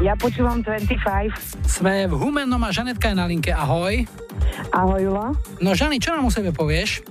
Ja 0.00 0.16
počúvam 0.16 0.64
25. 0.64 1.68
Sme 1.68 2.08
v 2.08 2.16
Humennom 2.16 2.64
a 2.64 2.72
Žanetka 2.72 3.12
je 3.12 3.20
na 3.20 3.28
linke. 3.28 3.52
Ahoj. 3.52 4.00
Ahoj, 4.72 5.00
Julo. 5.04 5.36
No 5.60 5.76
Žany, 5.76 6.00
čo 6.00 6.16
nám 6.16 6.24
o 6.24 6.32
sebe 6.32 6.56
povieš? 6.56 7.04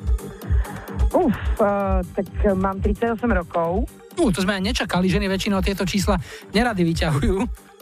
Uf, 1.13 1.37
uh, 1.61 2.01
tak 2.17 2.25
mám 2.57 2.81
38 2.81 3.21
rokov. 3.29 3.85
Uh, 4.17 4.29
to 4.29 4.45
sme 4.45 4.59
aj 4.59 4.63
nečakali, 4.63 5.09
ženy 5.09 5.25
väčšinou 5.29 5.63
tieto 5.65 5.83
čísla 5.83 6.19
nerady 6.53 6.85
vyťahujú. 6.85 7.37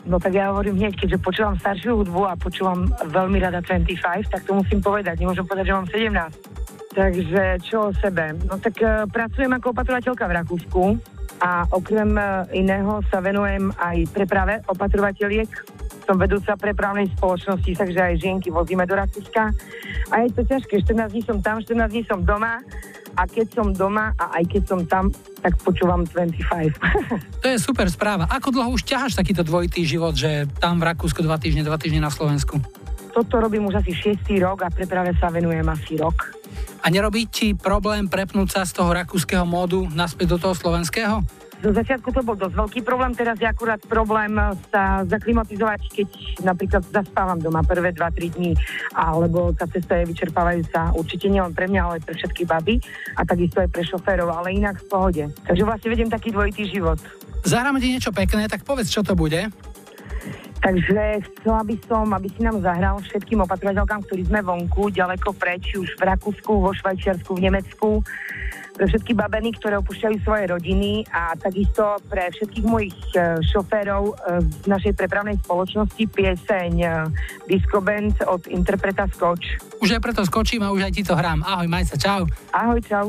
No 0.10 0.18
tak 0.18 0.34
ja 0.34 0.50
hovorím 0.50 0.82
hneď, 0.82 0.98
keďže 0.98 1.22
počúvam 1.22 1.54
staršiu 1.62 2.02
hudbu 2.02 2.26
a 2.26 2.34
počúvam 2.34 2.90
veľmi 3.14 3.38
rada 3.38 3.62
25, 3.62 4.34
tak 4.34 4.42
to 4.50 4.58
musím 4.58 4.82
povedať. 4.82 5.22
Nemôžem 5.22 5.46
povedať, 5.46 5.66
že 5.70 5.78
mám 5.78 5.88
17. 5.88 6.98
Takže 6.98 7.44
čo 7.64 7.78
o 7.88 7.96
sebe? 7.96 8.34
No 8.50 8.58
tak 8.58 8.76
uh, 8.82 9.06
pracujem 9.06 9.52
ako 9.54 9.72
opatrovateľka 9.72 10.24
v 10.26 10.36
Rakúsku 10.42 10.84
a 11.40 11.70
okrem 11.70 12.18
uh, 12.18 12.50
iného 12.52 13.00
sa 13.14 13.22
venujem 13.22 13.70
aj 13.78 14.10
preprave 14.12 14.60
opatrovateľiek. 14.66 15.50
Som 16.04 16.18
vedúca 16.18 16.58
prepravnej 16.58 17.08
spoločnosti, 17.16 17.72
takže 17.78 18.00
aj 18.00 18.14
žienky 18.20 18.50
vozíme 18.50 18.84
do 18.90 18.98
Rakúska. 18.98 19.54
A 20.12 20.16
je 20.26 20.30
to 20.34 20.42
ťažké, 20.44 20.82
14 20.84 21.14
dní 21.14 21.22
som 21.24 21.38
tam, 21.40 21.62
14 21.62 21.94
dní 21.94 22.04
som 22.10 22.20
doma 22.26 22.60
a 23.16 23.28
keď 23.28 23.48
som 23.54 23.68
doma 23.76 24.16
a 24.16 24.40
aj 24.40 24.44
keď 24.48 24.64
som 24.66 24.80
tam, 24.88 25.12
tak 25.44 25.58
počúvam 25.62 26.08
25. 26.08 26.74
To 27.44 27.48
je 27.50 27.58
super 27.60 27.88
správa. 27.92 28.30
Ako 28.30 28.54
dlho 28.54 28.72
už 28.74 28.88
ťaháš 28.88 29.18
takýto 29.18 29.44
dvojitý 29.44 29.84
život, 29.84 30.16
že 30.16 30.48
tam 30.62 30.80
v 30.80 30.88
Rakúsku 30.94 31.20
dva 31.26 31.36
týždne, 31.36 31.68
dva 31.68 31.76
týždne 31.76 32.02
na 32.02 32.14
Slovensku? 32.14 32.58
Toto 33.12 33.44
robím 33.44 33.68
už 33.68 33.84
asi 33.84 33.92
6. 33.92 34.24
rok 34.40 34.64
a 34.64 34.72
preprave 34.72 35.12
sa 35.20 35.28
venujem 35.28 35.68
asi 35.68 36.00
rok. 36.00 36.32
A 36.82 36.90
nerobí 36.90 37.28
ti 37.28 37.54
problém 37.54 38.08
prepnúť 38.08 38.48
sa 38.50 38.62
z 38.64 38.74
toho 38.80 38.90
rakúskeho 38.96 39.44
módu 39.44 39.86
naspäť 39.92 40.34
do 40.34 40.38
toho 40.40 40.56
slovenského? 40.56 41.41
Do 41.62 41.70
začiatku 41.70 42.10
to 42.10 42.26
bol 42.26 42.34
dosť 42.34 42.58
veľký 42.58 42.80
problém, 42.82 43.14
teraz 43.14 43.38
je 43.38 43.46
akurát 43.46 43.78
problém 43.86 44.34
sa 44.74 45.06
zaklimatizovať, 45.06 45.82
keď 45.94 46.10
napríklad 46.42 46.82
zaspávam 46.90 47.38
doma 47.38 47.62
prvé 47.62 47.94
2-3 47.94 48.34
dní, 48.34 48.58
alebo 48.98 49.54
tá 49.54 49.70
cesta 49.70 50.02
je 50.02 50.10
vyčerpávajúca 50.10 50.90
určite 50.98 51.30
nielen 51.30 51.54
pre 51.54 51.70
mňa, 51.70 51.82
ale 51.86 51.94
aj 52.02 52.04
pre 52.10 52.16
všetky 52.18 52.44
baby 52.50 52.82
a 53.14 53.22
takisto 53.22 53.62
aj 53.62 53.70
pre 53.70 53.86
šoférov, 53.86 54.34
ale 54.34 54.58
inak 54.58 54.82
v 54.82 54.90
pohode. 54.90 55.24
Takže 55.46 55.62
vlastne 55.62 55.94
vedem 55.94 56.10
taký 56.10 56.34
dvojitý 56.34 56.66
život. 56.66 56.98
Zahráme 57.46 57.78
ti 57.78 57.94
niečo 57.94 58.10
pekné, 58.10 58.50
tak 58.50 58.66
povedz, 58.66 58.90
čo 58.90 59.06
to 59.06 59.14
bude. 59.14 59.46
Takže 60.62 61.26
chcela 61.26 61.66
by 61.66 61.76
som, 61.90 62.06
aby 62.14 62.30
si 62.30 62.46
nám 62.46 62.62
zahral 62.62 63.02
všetkým 63.02 63.42
opatrovateľkám, 63.50 64.06
ktorí 64.06 64.30
sme 64.30 64.46
vonku, 64.46 64.94
ďaleko 64.94 65.34
preč, 65.34 65.74
už 65.74 65.98
v 65.98 66.06
Rakúsku, 66.06 66.54
vo 66.54 66.70
Švajčiarsku, 66.70 67.34
v 67.34 67.50
Nemecku, 67.50 68.06
pre 68.76 68.86
všetky 68.88 69.14
babeny, 69.14 69.52
ktoré 69.56 69.78
opúšťajú 69.80 70.18
svoje 70.24 70.46
rodiny 70.50 71.04
a 71.12 71.36
takisto 71.36 72.00
pre 72.08 72.32
všetkých 72.32 72.66
mojich 72.66 72.98
e, 73.16 73.40
šoférov 73.44 74.04
e, 74.10 74.14
z 74.64 74.68
našej 74.68 74.94
prepravnej 74.96 75.38
spoločnosti 75.44 76.04
pieseň 76.12 76.72
e, 76.80 76.88
Disco 77.48 77.84
Band 77.84 78.16
od 78.26 78.48
interpreta 78.48 79.08
Skoč. 79.12 79.60
Už 79.84 79.98
aj 79.98 80.02
preto 80.02 80.22
skočím 80.24 80.64
a 80.64 80.72
už 80.72 80.88
aj 80.88 80.94
ti 80.94 81.04
to 81.04 81.18
hrám. 81.18 81.44
Ahoj, 81.44 81.68
maj 81.68 81.90
sa, 81.90 81.98
čau. 81.98 82.24
Ahoj, 82.54 82.80
čau. 82.86 83.08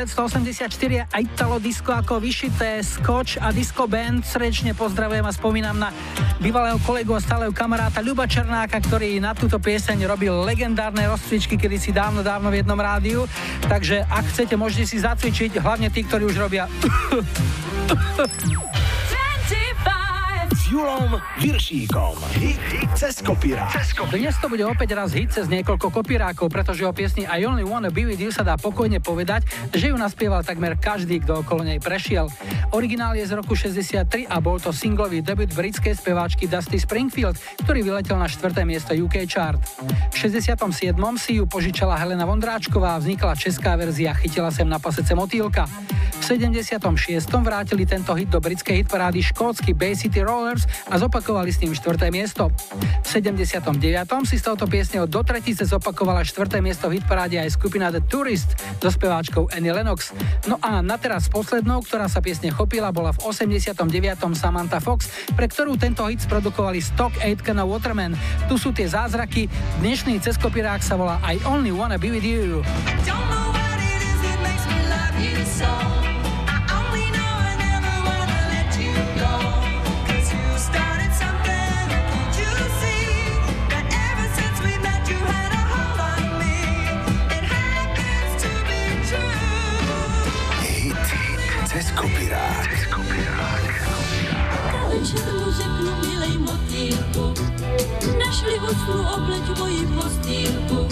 1984 0.00 1.12
a 1.12 1.16
Italo 1.20 1.60
Disco 1.60 1.92
ako 1.92 2.24
vyšité 2.24 2.80
Scotch 2.80 3.36
a 3.36 3.52
Disco 3.52 3.84
Band. 3.84 4.24
Srdečne 4.24 4.72
pozdravujem 4.72 5.20
a 5.20 5.28
spomínam 5.28 5.76
na 5.76 5.92
bývalého 6.40 6.80
kolegu 6.80 7.12
a 7.12 7.20
stáleho 7.20 7.52
kamaráta 7.52 8.00
Ľuba 8.00 8.24
Černáka, 8.24 8.80
ktorý 8.80 9.20
na 9.20 9.36
túto 9.36 9.60
pieseň 9.60 10.08
robil 10.08 10.32
legendárne 10.32 11.04
rozcvičky 11.04 11.60
kedysi 11.60 11.92
dávno, 11.92 12.24
dávno 12.24 12.48
v 12.48 12.64
jednom 12.64 12.80
rádiu. 12.80 13.28
Takže 13.68 14.08
ak 14.08 14.24
chcete, 14.32 14.56
môžete 14.56 14.88
si 14.88 15.04
zacvičiť, 15.04 15.60
hlavne 15.60 15.92
tí, 15.92 16.00
ktorí 16.00 16.32
už 16.32 16.40
robia 16.40 16.64
Viršíkom. 21.40 22.20
Hit, 22.36 22.60
hit 22.68 22.92
cez 23.00 23.24
kopírák. 23.24 23.72
Dnes 24.12 24.36
to 24.44 24.52
bude 24.52 24.60
opäť 24.60 24.92
raz 24.92 25.16
hit 25.16 25.32
cez 25.32 25.48
niekoľko 25.48 25.88
kopírákov, 25.88 26.52
pretože 26.52 26.84
o 26.84 26.92
piesni 26.92 27.24
I 27.24 27.48
Only 27.48 27.64
Wanna 27.64 27.88
Be 27.88 28.04
With 28.04 28.20
You 28.20 28.28
sa 28.28 28.44
dá 28.44 28.60
pokojne 28.60 29.00
povedať, 29.00 29.48
že 29.72 29.88
ju 29.88 29.96
naspieval 29.96 30.44
takmer 30.44 30.76
každý, 30.76 31.16
kto 31.24 31.40
okolo 31.40 31.64
nej 31.64 31.80
prešiel. 31.80 32.28
Originál 32.76 33.16
je 33.16 33.24
z 33.24 33.32
roku 33.32 33.56
63 33.56 34.28
a 34.28 34.36
bol 34.36 34.60
to 34.60 34.68
singlový 34.68 35.24
debut 35.24 35.48
britskej 35.48 35.96
speváčky 35.96 36.44
Dusty 36.44 36.76
Springfield, 36.76 37.40
ktorý 37.64 37.88
vyletel 37.88 38.20
na 38.20 38.28
4. 38.28 38.60
miesto 38.68 38.92
UK 38.92 39.24
chart. 39.24 39.64
V 40.12 40.16
67. 40.20 40.60
si 41.16 41.40
ju 41.40 41.48
požičala 41.48 41.96
Helena 41.96 42.28
Vondráčková 42.28 42.94
a 42.94 43.00
vznikla 43.00 43.32
česká 43.32 43.80
verzia 43.80 44.12
Chytila 44.12 44.52
sem 44.52 44.68
na 44.68 44.76
pasece 44.76 45.16
motýlka. 45.16 45.64
V 46.20 46.36
76. 46.36 46.76
vrátili 47.40 47.88
tento 47.88 48.12
hit 48.12 48.28
do 48.28 48.44
britskej 48.44 48.84
hitparády 48.84 49.24
škótsky 49.24 49.72
Bay 49.72 49.96
City 49.96 50.20
Rollers 50.20 50.68
a 50.92 51.00
zopakovali 51.00 51.29
s 51.30 51.62
ním 51.62 51.70
4. 51.70 52.10
miesto. 52.10 52.50
V 53.02 53.06
79. 53.06 53.78
si 54.26 54.36
s 54.36 54.42
touto 54.42 54.66
piesňou 54.66 55.06
do 55.06 55.22
tretice 55.22 55.62
zopakovala 55.62 56.26
4. 56.26 56.58
miesto 56.58 56.90
v 56.90 56.98
hitparáde 56.98 57.38
aj 57.38 57.54
skupina 57.54 57.94
The 57.94 58.02
Tourist 58.02 58.58
so 58.82 58.90
speváčkou 58.90 59.46
Annie 59.54 59.70
Lennox. 59.70 60.10
No 60.50 60.58
a 60.58 60.82
na 60.82 60.98
teraz 60.98 61.30
poslednou, 61.30 61.86
ktorá 61.86 62.10
sa 62.10 62.18
piesne 62.18 62.50
chopila, 62.50 62.90
bola 62.90 63.14
v 63.14 63.22
89. 63.30 63.78
Samantha 64.34 64.82
Fox, 64.82 65.06
pre 65.38 65.46
ktorú 65.46 65.78
tento 65.78 66.02
hit 66.10 66.18
sprodukovali 66.26 66.82
Stock 66.82 67.14
Aitken 67.22 67.62
a 67.62 67.64
Waterman. 67.64 68.18
Tu 68.50 68.58
sú 68.58 68.74
tie 68.74 68.90
zázraky, 68.90 69.46
dnešný 69.78 70.18
ceskopirák 70.18 70.82
sa 70.82 70.98
volá 70.98 71.22
I 71.22 71.38
Only 71.46 71.70
Wanna 71.70 72.02
Be 72.02 72.10
With 72.10 72.26
You. 72.26 72.66
Don't 73.06 73.22
know 73.30 73.54
what 73.54 73.78
it 73.78 74.02
is 74.02 74.18
that 74.26 74.38
makes 74.42 74.64
me 74.66 74.78
love 74.90 75.14
you 75.22 75.38
so. 75.46 76.09
Oslu 98.48 99.00
obleť 99.16 99.58
moji 99.58 99.86
postýlku. 99.86 100.88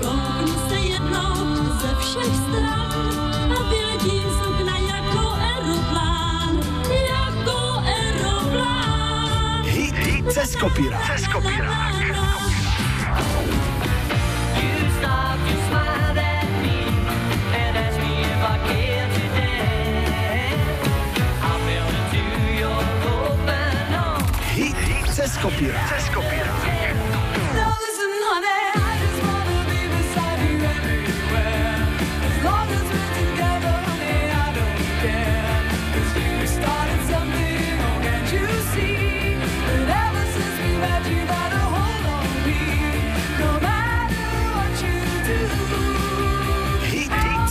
Kouknu 0.00 0.54
se 0.68 0.76
jednou 0.76 1.36
ze 1.80 1.90
všech 2.00 2.34
stran 2.36 3.52
a 3.52 3.62
vyletím 3.68 4.30
z 4.30 4.40
okna 4.46 4.76
jako 4.78 5.22
aeroplán, 5.28 6.60
jako 6.88 7.58
aeroplán. 7.84 9.62
Hit, 9.64 9.94
hit, 9.94 10.32
cez 10.32 10.56
kopírák. 10.56 11.06
Cez 11.06 11.28
kopírák. 11.28 11.93
Cez 25.44 25.52
kopírák. 25.52 25.88
Cez 25.88 26.10
kopírák. 26.10 26.84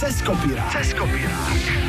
Cez 0.03 0.21
kopírák. 0.21 0.71
Cez 0.71 0.93
kopírák. 0.93 1.82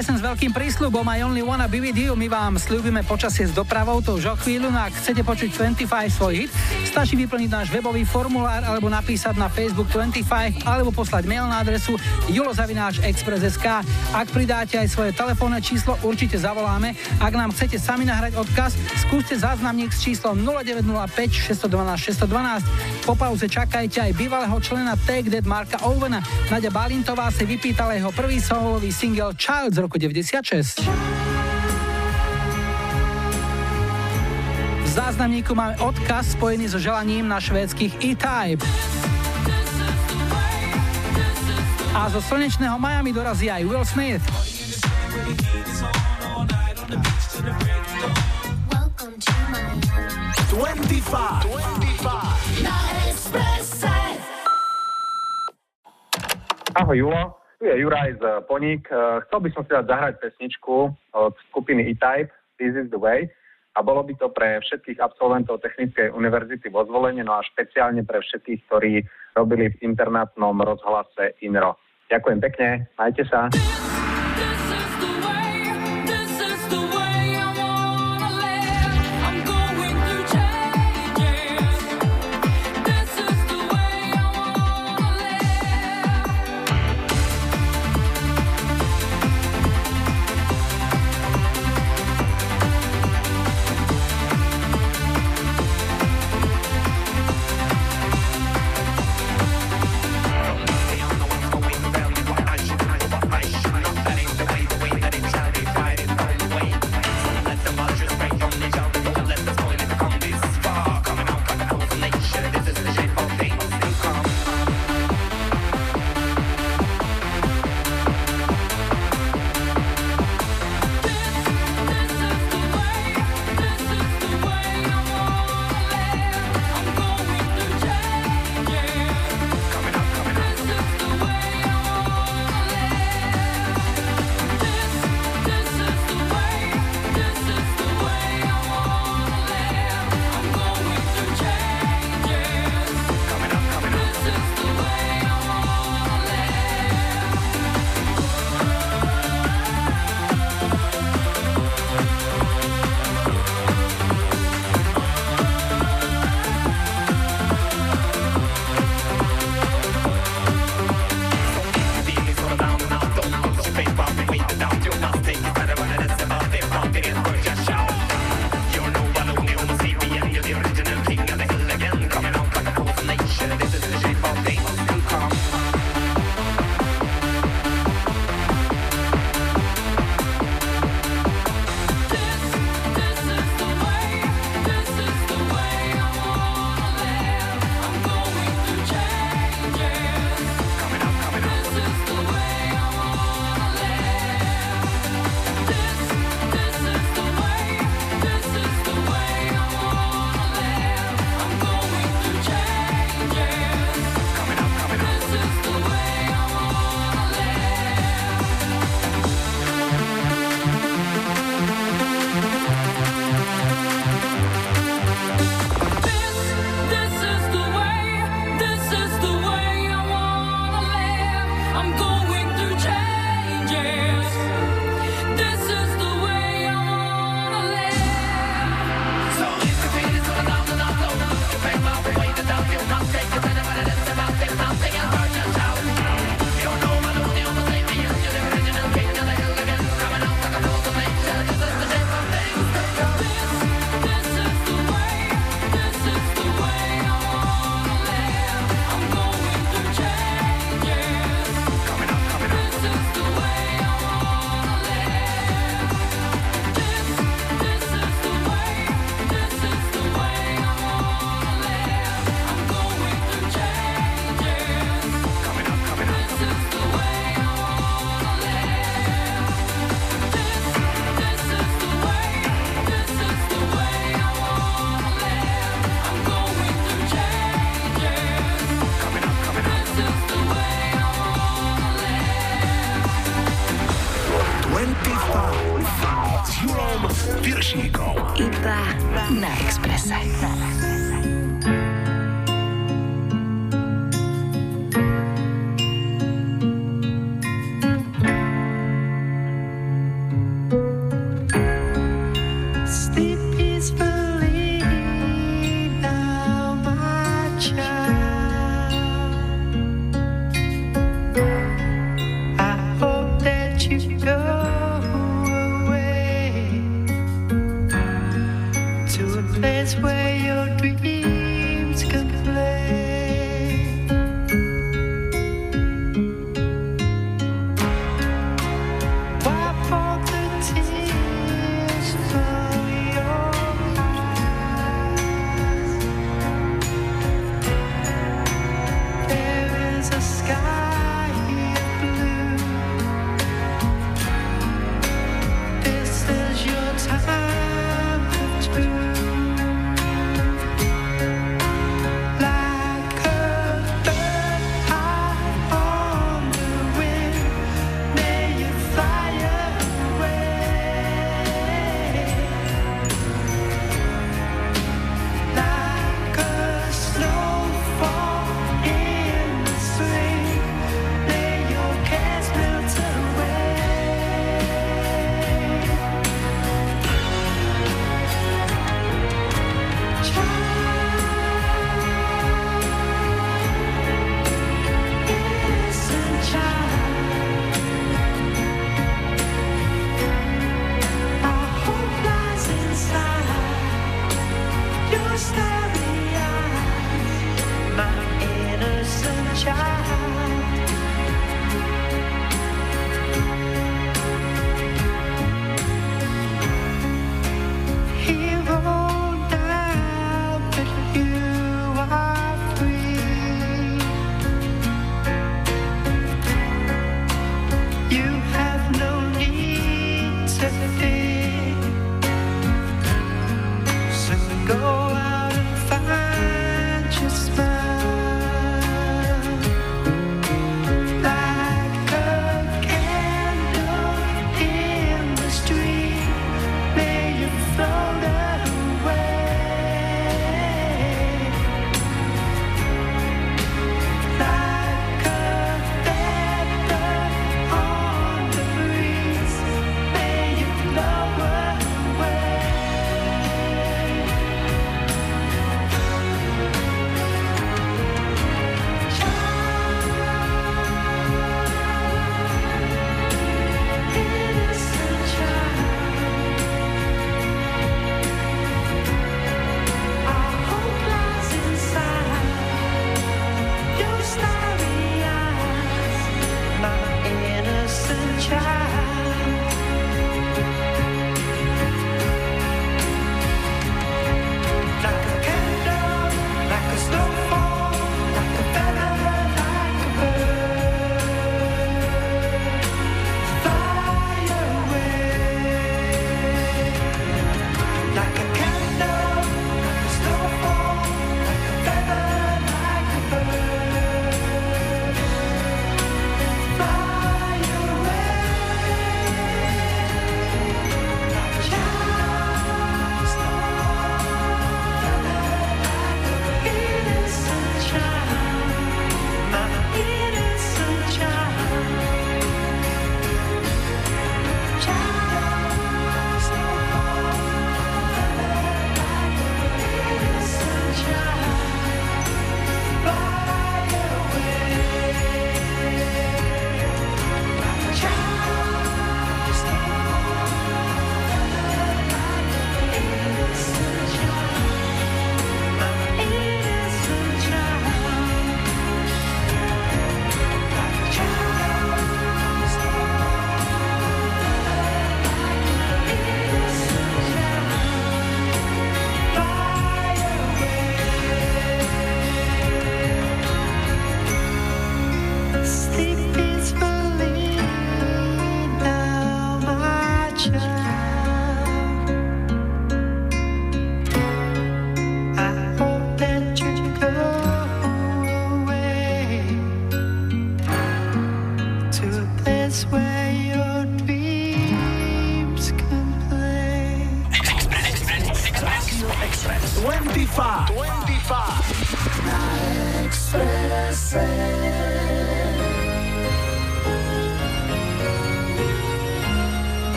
Piesen 0.00 0.16
s 0.16 0.24
veľkým 0.24 0.56
prísľubom 0.56 1.04
I 1.12 1.20
Only 1.20 1.44
Wanna 1.44 1.68
Be 1.68 1.76
With 1.76 1.92
You. 1.92 2.16
My 2.16 2.24
vám 2.24 2.56
slúbime 2.56 3.04
počasie 3.04 3.44
s 3.44 3.52
dopravou, 3.52 4.00
to 4.00 4.16
už 4.16 4.32
o 4.32 4.34
chvíľu. 4.40 4.72
No 4.72 4.80
ak 4.80 4.96
chcete 4.96 5.20
počuť 5.20 5.52
25 5.76 6.16
svoj 6.16 6.32
hit, 6.40 6.50
stačí 6.90 7.14
vyplniť 7.14 7.50
náš 7.54 7.68
webový 7.70 8.02
formulár 8.02 8.66
alebo 8.66 8.90
napísať 8.90 9.38
na 9.38 9.46
Facebook 9.46 9.86
25 9.94 10.66
alebo 10.66 10.90
poslať 10.90 11.22
mail 11.22 11.46
na 11.46 11.62
adresu 11.62 11.94
julozavináčexpress.sk. 12.26 13.66
Ak 14.10 14.26
pridáte 14.34 14.74
aj 14.74 14.90
svoje 14.90 15.14
telefónne 15.14 15.62
číslo, 15.62 15.94
určite 16.02 16.34
zavoláme. 16.34 16.98
Ak 17.22 17.30
nám 17.30 17.54
chcete 17.54 17.78
sami 17.78 18.10
nahrať 18.10 18.34
odkaz, 18.34 18.74
skúste 19.06 19.38
záznamník 19.38 19.94
s 19.94 20.02
číslom 20.02 20.34
0905 20.42 21.54
612 21.54 22.26
612. 22.26 23.06
Po 23.06 23.14
pauze 23.14 23.46
čakajte 23.46 24.10
aj 24.10 24.12
bývalého 24.18 24.58
člena 24.58 24.98
Take 25.06 25.30
That 25.30 25.46
Marka 25.46 25.78
Owena. 25.86 26.18
Nadia 26.50 26.74
Balintová 26.74 27.30
si 27.30 27.46
vypýtala 27.46 27.94
jeho 27.94 28.10
prvý 28.10 28.42
solový 28.42 28.90
single 28.90 29.38
Child 29.38 29.78
z 29.78 29.78
roku 29.78 29.94
96. 29.94 31.29
V 34.90 34.98
záznamníku 34.98 35.54
máme 35.54 35.78
odkaz 35.78 36.34
spojený 36.34 36.66
so 36.66 36.82
želaním 36.82 37.30
na 37.30 37.38
švédskych 37.38 37.94
E-Type. 38.02 38.58
A 41.94 42.10
zo 42.10 42.18
slnečného 42.18 42.74
Miami 42.74 43.14
dorazí 43.14 43.46
aj 43.46 43.70
Will 43.70 43.86
Smith. 43.86 44.18
25. 50.50 50.50
25. 50.50 52.66
Na 52.66 52.76
Expresse. 53.06 53.94
Ahoj 56.74 56.98
Julo, 56.98 57.38
tu 57.62 57.70
je 57.70 57.78
Juraj 57.78 58.18
z 58.18 58.22
Poník. 58.50 58.90
Eh, 58.90 59.22
Chcel 59.30 59.38
by 59.38 59.48
som 59.54 59.62
si 59.62 59.70
dať 59.70 59.86
zahrať 59.86 60.14
pesničku 60.18 60.90
od 61.14 61.34
skupiny 61.54 61.94
E-Type, 61.94 62.34
This 62.58 62.74
is 62.74 62.90
the 62.90 62.98
Way. 62.98 63.30
A 63.78 63.86
bolo 63.86 64.02
by 64.02 64.14
to 64.18 64.28
pre 64.34 64.58
všetkých 64.62 64.98
absolventov 64.98 65.62
Technickej 65.62 66.10
univerzity 66.10 66.70
vo 66.74 66.82
zvolenie, 66.82 67.22
no 67.22 67.38
a 67.38 67.46
špeciálne 67.46 68.02
pre 68.02 68.18
všetkých, 68.18 68.60
ktorí 68.66 69.06
robili 69.38 69.70
v 69.70 69.80
internátnom 69.86 70.58
rozhlase 70.58 71.38
INRO. 71.38 71.78
Ďakujem 72.10 72.38
pekne, 72.42 72.68
majte 72.98 73.22
sa. 73.30 73.46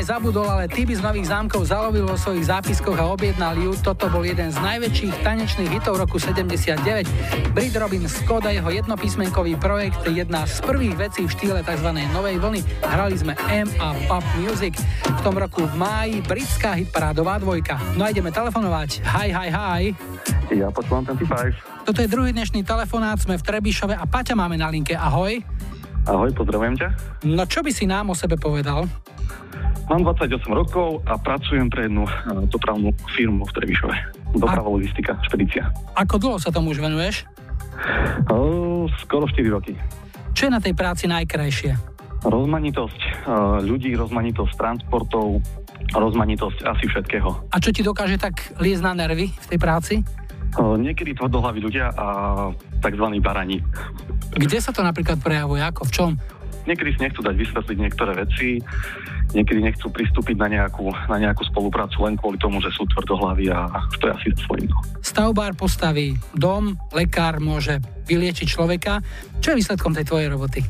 Aj 0.00 0.16
zabudol, 0.16 0.48
ale 0.48 0.64
ty 0.64 0.88
by 0.88 0.96
z 0.96 1.04
nových 1.04 1.28
zámkov 1.28 1.68
zalovil 1.68 2.08
vo 2.08 2.16
svojich 2.16 2.48
zápiskoch 2.48 2.96
a 2.96 3.12
objednal 3.12 3.52
ju. 3.52 3.76
Toto 3.84 4.08
bol 4.08 4.24
jeden 4.24 4.48
z 4.48 4.56
najväčších 4.56 5.20
tanečných 5.20 5.76
hitov 5.76 6.00
roku 6.00 6.16
79. 6.16 7.52
Brit 7.52 7.76
Robin 7.76 8.08
Scott 8.08 8.48
a 8.48 8.50
jeho 8.56 8.72
jednopísmenkový 8.72 9.60
projekt, 9.60 10.00
jedna 10.08 10.48
z 10.48 10.56
prvých 10.64 10.96
vecí 10.96 11.28
v 11.28 11.30
štýle 11.36 11.60
tzv. 11.60 11.92
novej 12.16 12.40
vlny. 12.40 12.60
Hrali 12.80 13.12
sme 13.20 13.36
M 13.52 13.68
a 13.76 13.92
Pop 14.08 14.24
Music. 14.40 14.72
V 15.04 15.20
tom 15.20 15.36
roku 15.36 15.68
v 15.68 15.74
máji 15.76 16.24
britská 16.24 16.80
hitparádová 16.80 17.36
dvojka. 17.36 17.76
No 18.00 18.08
a 18.08 18.08
ideme 18.08 18.32
telefonovať. 18.32 19.04
Hi, 19.04 19.28
hi, 19.28 19.52
hi. 19.52 19.82
Ja 20.48 20.72
počúvam 20.72 21.04
25. 21.04 21.84
Toto 21.84 22.00
je 22.00 22.08
druhý 22.08 22.32
dnešný 22.32 22.64
telefonát, 22.64 23.20
sme 23.20 23.36
v 23.36 23.44
Trebišove 23.44 23.92
a 23.92 24.08
Paťa 24.08 24.32
máme 24.32 24.56
na 24.56 24.72
linke. 24.72 24.96
Ahoj. 24.96 25.44
Ahoj, 26.08 26.32
pozdravujem 26.32 26.80
ťa. 26.80 26.88
No 27.28 27.44
čo 27.44 27.60
by 27.60 27.68
si 27.68 27.84
nám 27.84 28.08
o 28.08 28.16
sebe 28.16 28.40
povedal? 28.40 28.88
Mám 29.90 30.06
28 30.06 30.46
rokov 30.54 31.02
a 31.02 31.18
pracujem 31.18 31.66
pre 31.66 31.90
jednu 31.90 32.06
eh, 32.06 32.46
dopravnú 32.46 32.94
firmu 33.10 33.42
v 33.42 33.52
Trebišove. 33.58 33.96
Doprava, 34.38 34.70
logistika, 34.70 35.18
špedícia. 35.26 35.66
Ako 35.98 36.22
dlho 36.22 36.38
sa 36.38 36.54
tomu 36.54 36.70
už 36.70 36.78
venuješ? 36.78 37.26
O, 38.30 38.86
skoro 39.02 39.26
4 39.26 39.42
roky. 39.50 39.74
Čo 40.30 40.46
je 40.46 40.54
na 40.54 40.62
tej 40.62 40.78
práci 40.78 41.10
najkrajšie? 41.10 41.74
Rozmanitosť 42.22 43.00
eh, 43.02 43.12
ľudí, 43.66 43.98
rozmanitosť 43.98 44.54
transportov, 44.54 45.42
rozmanitosť 45.90 46.70
asi 46.70 46.86
všetkého. 46.86 47.50
A 47.50 47.58
čo 47.58 47.74
ti 47.74 47.82
dokáže 47.82 48.14
tak 48.14 48.38
liesť 48.62 48.86
na 48.86 48.94
nervy 48.94 49.26
v 49.26 49.46
tej 49.50 49.58
práci? 49.58 49.94
Niekedy 50.58 51.14
tvrdohlaví 51.14 51.62
ľudia 51.62 51.94
a 51.94 52.06
tzv. 52.82 53.06
barani. 53.22 53.62
Kde 54.34 54.58
sa 54.58 54.74
to 54.74 54.82
napríklad 54.82 55.22
prejavuje? 55.22 55.62
Ako? 55.62 55.86
V 55.86 55.92
čom? 55.94 56.10
Niekedy 56.68 56.90
si 56.96 57.00
nechcú 57.00 57.20
dať 57.24 57.34
vysvetliť 57.36 57.78
niektoré 57.80 58.12
veci, 58.16 58.60
niekedy 59.32 59.60
nechcú 59.64 59.88
pristúpiť 59.88 60.36
na 60.36 60.48
nejakú, 60.50 60.92
na 61.08 61.16
nejakú 61.16 61.46
spoluprácu 61.48 62.04
len 62.04 62.14
kvôli 62.18 62.36
tomu, 62.36 62.60
že 62.60 62.68
sú 62.74 62.84
tvrdohlaví 62.92 63.48
a 63.48 63.70
stoja 63.96 64.16
si 64.20 64.34
za 64.34 64.44
svojím. 64.44 64.70
Stavbár 65.00 65.56
postaví 65.56 66.18
dom, 66.36 66.76
lekár 66.92 67.40
môže 67.40 67.80
vyliečiť 68.10 68.46
človeka. 68.46 69.00
Čo 69.40 69.54
je 69.54 69.58
výsledkom 69.62 69.94
tej 69.96 70.04
tvojej 70.04 70.28
roboty? 70.28 70.60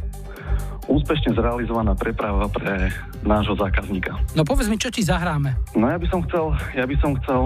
Úspešne 0.90 1.38
zrealizovaná 1.38 1.94
preprava 1.94 2.50
pre 2.50 2.90
nášho 3.22 3.54
zákazníka. 3.54 4.16
No 4.34 4.42
povedz 4.42 4.66
mi, 4.66 4.74
čo 4.74 4.90
ti 4.90 5.06
zahráme? 5.06 5.54
No 5.78 5.86
ja 5.86 5.98
by 6.00 6.06
som 6.10 6.20
chcel, 6.26 6.50
ja 6.74 6.82
by 6.82 6.96
som 6.98 7.14
chcel 7.22 7.42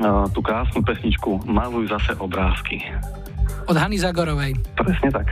uh, 0.00 0.24
tú 0.32 0.40
krásnu 0.40 0.80
pesničku 0.80 1.44
Maluj 1.44 1.92
zase 1.92 2.16
obrázky. 2.16 2.80
Od 3.68 3.76
Hany 3.76 4.00
Zagorovej. 4.00 4.56
Presne 4.74 5.10
tak. 5.12 5.28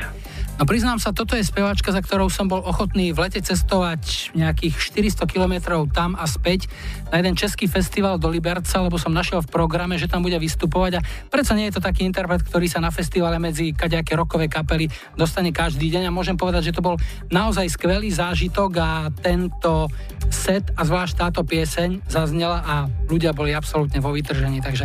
No 0.61 0.69
priznám 0.69 1.01
sa, 1.01 1.17
toto 1.17 1.41
je 1.41 1.41
speváčka, 1.41 1.89
za 1.89 2.05
ktorou 2.05 2.29
som 2.29 2.45
bol 2.45 2.61
ochotný 2.61 3.17
v 3.17 3.25
lete 3.25 3.41
cestovať 3.41 4.37
nejakých 4.37 4.77
400 5.17 5.25
kilometrov 5.25 5.89
tam 5.89 6.13
a 6.21 6.29
späť 6.29 6.69
na 7.09 7.17
jeden 7.17 7.33
český 7.33 7.65
festival 7.65 8.21
do 8.21 8.29
Liberca, 8.29 8.85
lebo 8.85 9.01
som 9.01 9.09
našiel 9.09 9.41
v 9.41 9.49
programe, 9.49 9.97
že 9.97 10.05
tam 10.05 10.21
bude 10.21 10.37
vystupovať. 10.37 11.01
A 11.01 11.05
predsa 11.33 11.57
nie 11.57 11.73
je 11.73 11.81
to 11.81 11.87
taký 11.89 12.05
interpret, 12.05 12.45
ktorý 12.45 12.69
sa 12.69 12.77
na 12.77 12.93
festivale 12.93 13.41
medzi 13.41 13.73
kaďaké 13.73 14.13
rokové 14.13 14.53
kapely 14.53 14.93
dostane 15.17 15.49
každý 15.49 15.89
deň. 15.89 16.13
A 16.13 16.15
môžem 16.15 16.37
povedať, 16.37 16.69
že 16.69 16.77
to 16.77 16.85
bol 16.85 17.01
naozaj 17.33 17.65
skvelý 17.73 18.13
zážitok 18.13 18.71
a 18.77 19.09
tento 19.17 19.89
set 20.29 20.69
a 20.77 20.85
zvlášť 20.85 21.25
táto 21.25 21.41
pieseň 21.41 22.05
zaznela 22.05 22.61
a 22.69 22.75
ľudia 23.09 23.33
boli 23.33 23.57
absolútne 23.57 23.99
vo 23.99 24.13
vytržení, 24.13 24.61
takže 24.61 24.85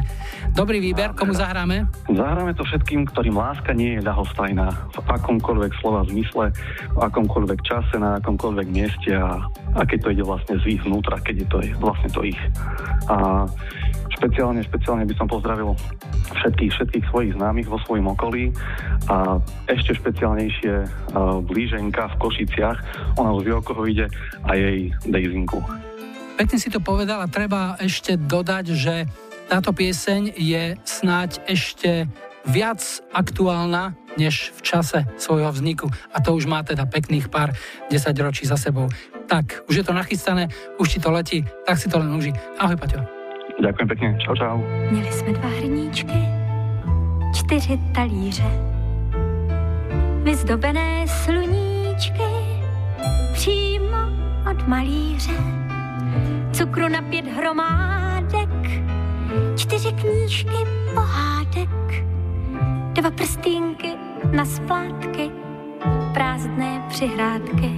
dobrý 0.55 0.79
výber, 0.79 1.11
komu 1.13 1.35
zahráme? 1.35 1.85
Zahráme 2.07 2.55
to 2.55 2.63
všetkým, 2.63 3.05
ktorým 3.11 3.35
láska 3.35 3.75
nie 3.75 3.99
je 3.99 4.01
ľahostajná 4.01 4.95
v 4.95 4.97
akomkoľvek 5.03 5.64
slova 5.81 6.05
zmysle, 6.09 6.53
v 6.93 6.99
akomkoľvek 6.99 7.59
čase, 7.65 7.95
na 7.97 8.21
akomkoľvek 8.21 8.67
mieste 8.69 9.11
a, 9.15 9.41
a 9.77 9.81
keď 9.85 9.99
to 10.03 10.09
ide 10.13 10.23
vlastne 10.25 10.55
z 10.61 10.77
ich 10.77 10.81
vnútra, 10.83 11.17
keď 11.21 11.35
je 11.41 11.47
to 11.47 11.57
je 11.63 11.71
vlastne 11.81 12.09
to 12.13 12.21
ich. 12.25 12.41
A 13.09 13.45
špeciálne, 14.15 14.61
špeciálne 14.63 15.03
by 15.05 15.15
som 15.17 15.27
pozdravil 15.27 15.75
všetkých, 16.41 16.71
všetkých 16.71 17.05
svojich 17.11 17.31
známych 17.35 17.67
vo 17.67 17.77
svojom 17.83 18.13
okolí 18.15 18.53
a 19.11 19.37
ešte 19.69 19.97
špeciálnejšie 19.99 20.73
uh, 20.81 21.43
blíženka 21.43 22.09
v 22.13 22.19
Košiciach, 22.21 22.77
ona 23.19 23.35
už 23.35 23.43
vie, 23.45 23.53
o 23.53 23.61
koho 23.61 23.83
ide 23.85 24.07
a 24.47 24.51
jej 24.55 24.93
Dejzinku. 25.05 25.59
Pekne 26.35 26.57
si 26.59 26.67
to 26.67 26.83
povedal 26.83 27.23
a 27.23 27.31
treba 27.31 27.79
ešte 27.79 28.19
dodať, 28.19 28.65
že 28.75 29.07
táto 29.47 29.71
pieseň 29.71 30.35
je 30.35 30.75
snáď 30.83 31.39
ešte 31.47 32.09
viac 32.49 32.81
aktuálna 33.13 33.93
než 34.17 34.51
v 34.55 34.61
čase 34.61 35.05
svojho 35.17 35.51
vzniku 35.51 35.91
a 36.13 36.21
to 36.21 36.35
už 36.35 36.45
má 36.45 36.63
teda 36.63 36.85
pekných 36.85 37.27
pár 37.29 37.53
10 37.91 38.19
ročí 38.19 38.45
za 38.45 38.57
sebou. 38.57 38.89
Tak, 39.25 39.65
už 39.69 39.75
je 39.75 39.83
to 39.83 39.93
nachystané, 39.93 40.47
už 40.77 40.89
ti 40.89 40.99
to 40.99 41.11
letí, 41.11 41.45
tak 41.65 41.77
si 41.77 41.89
to 41.89 41.97
len 41.99 42.13
uži. 42.13 42.33
Ahoj, 42.59 42.77
Paťo. 42.77 43.01
Ďakujem 43.55 43.87
pekne, 43.87 44.07
čau, 44.19 44.35
čau. 44.35 44.57
Měli 44.91 45.11
jsme 45.11 45.31
dva 45.33 45.49
hrníčky, 45.49 46.19
čtyři 47.35 47.79
talíře, 47.95 48.51
vyzdobené 50.23 51.07
sluníčky, 51.07 52.31
přímo 53.33 54.01
od 54.51 54.67
malíře, 54.67 55.33
cukru 56.51 56.87
na 56.87 57.01
pět 57.01 57.25
hromádek, 57.25 58.49
čtyři 59.55 59.91
knížky 59.91 60.57
pohádek, 60.93 62.05
Dva 63.05 63.11
prstínky 63.11 63.93
na 64.31 64.45
splátky, 64.45 65.31
prázdné 66.13 66.85
přihrádky. 66.89 67.71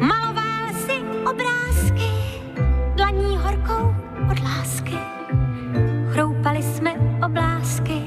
Maloval 0.00 0.74
si 0.74 0.92
obrázky, 1.30 2.10
dlaní 2.96 3.36
horkou 3.36 3.94
od 4.30 4.40
lásky. 4.42 4.98
Chroupali 6.12 6.62
jsme 6.62 6.94
oblásky, 7.26 8.02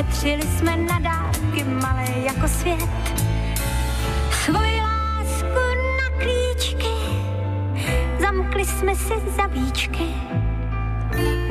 šetřili 0.00 0.42
jsme 0.42 0.76
na 0.76 0.98
dárky, 0.98 1.64
malé 1.64 2.04
jako 2.24 2.48
svět. 2.48 2.88
Svoji 4.44 4.80
lásku 4.80 5.60
na 5.96 6.18
klíčky, 6.18 6.94
zamkli 8.20 8.64
jsme 8.64 8.94
si 8.94 9.14
zavíčky, 9.36 10.14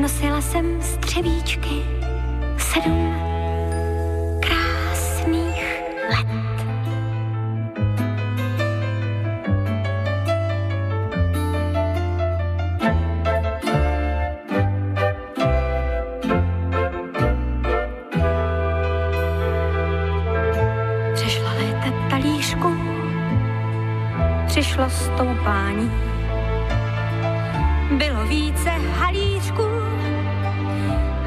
nosila 0.02 0.42
jsem 0.42 0.82
střevíčky, 0.82 1.86
sedm 2.58 3.19
stoupání. 25.50 25.92
Bylo 27.98 28.26
více 28.26 28.70
halířků, 28.70 29.68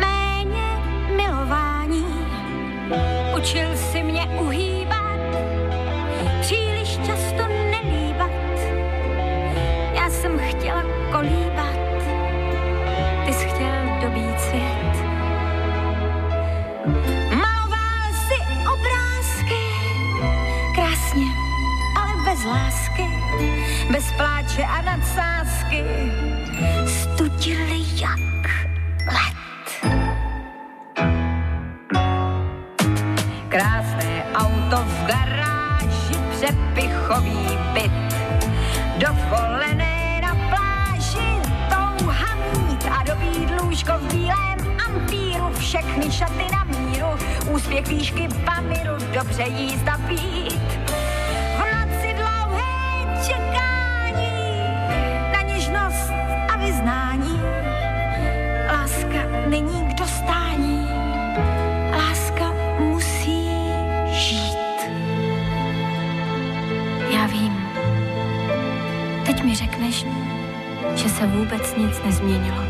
méně 0.01 0.79
milování. 1.17 2.07
Učil 3.37 3.77
si 3.77 4.03
mě 4.03 4.27
uhýbat, 4.41 4.82
bez 23.91 24.13
pláče 24.13 24.63
a 24.63 24.83
nadsázky, 24.83 25.85
studili 26.87 27.85
jak 28.01 28.19
let. 29.07 29.93
Krásné 33.49 34.25
auto 34.35 34.77
v 34.77 35.07
garáži, 35.07 36.17
přepichový 36.31 37.59
byt, 37.73 38.17
dovolené 38.99 40.21
na 40.23 40.35
pláži, 40.35 41.41
touha 41.69 42.35
mít 42.35 42.85
a 42.91 43.03
dobít 43.03 43.51
lůžko 43.61 43.93
v 43.99 44.13
bílém 44.15 44.81
ampíru, 44.87 45.53
všechny 45.59 46.11
šaty 46.11 46.47
na 46.53 46.65
míru, 46.65 47.09
úspěch 47.51 47.89
výšky 47.89 48.29
pamiru, 48.45 48.97
dobře 49.15 49.43
jíst 49.43 49.89
a 49.89 49.99
pít. 50.09 50.82
Není 59.53 59.95
k 59.95 59.95
dostání, 59.95 60.87
láska 61.97 62.55
musí 62.79 63.49
žít. 64.11 64.79
Já 67.11 67.27
vím, 67.27 67.69
teď 69.27 69.45
mi 69.45 69.55
řekneš, 69.55 70.07
že 70.95 71.09
se 71.09 71.27
vůbec 71.27 71.77
nic 71.77 72.03
nezměnilo. 72.05 72.63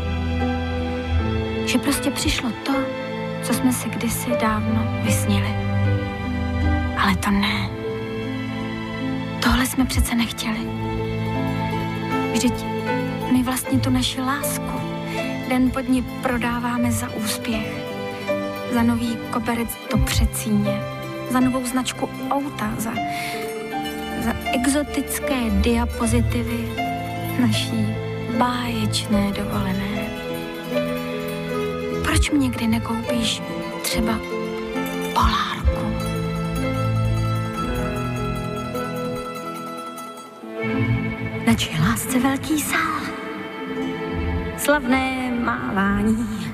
Že 1.65 1.77
prostě 1.77 2.11
přišlo 2.11 2.51
to, 2.65 2.73
co 3.43 3.53
jsme 3.53 3.73
si 3.73 3.89
kdysi 3.89 4.29
dávno 4.41 5.01
vysnili. 5.03 5.55
Ale 6.97 7.15
to 7.15 7.31
ne. 7.31 7.69
Tohle 9.43 9.65
jsme 9.65 9.85
přece 9.85 10.15
nechtěli. 10.15 10.69
Vždyť 12.33 12.53
my 13.31 13.43
vlastně 13.43 13.79
tu 13.79 13.89
naši 13.89 14.21
lásku 14.21 14.82
den 15.53 15.71
pod 15.71 15.89
ní 15.89 16.01
prodáváme 16.01 16.91
za 16.91 17.09
úspěch. 17.09 17.67
Za 18.73 18.83
nový 18.83 19.17
koberec 19.31 19.69
do 19.91 19.97
přecíně. 19.97 20.81
Za 21.29 21.39
novou 21.39 21.65
značku 21.65 22.09
auta. 22.29 22.73
Za, 22.77 22.91
za 24.23 24.33
exotické 24.53 25.35
diapozitivy 25.49 26.67
naší 27.39 27.95
báječné 28.37 29.31
dovolené. 29.31 30.09
Proč 32.03 32.31
mi 32.31 32.39
někdy 32.39 32.67
nekoupíš 32.67 33.41
třeba 33.81 34.19
polárku? 35.13 35.85
Nači 41.47 41.79
lásce 41.79 42.19
velký 42.19 42.61
sál, 42.61 43.01
slavné 44.57 45.22
mávání. 45.53 46.53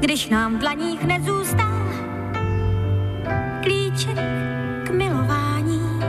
Když 0.00 0.28
nám 0.28 0.56
v 0.56 0.58
dlaních 0.58 1.04
nezůstal 1.04 1.88
klíček 3.62 4.18
k 4.86 4.90
milování, 4.90 6.00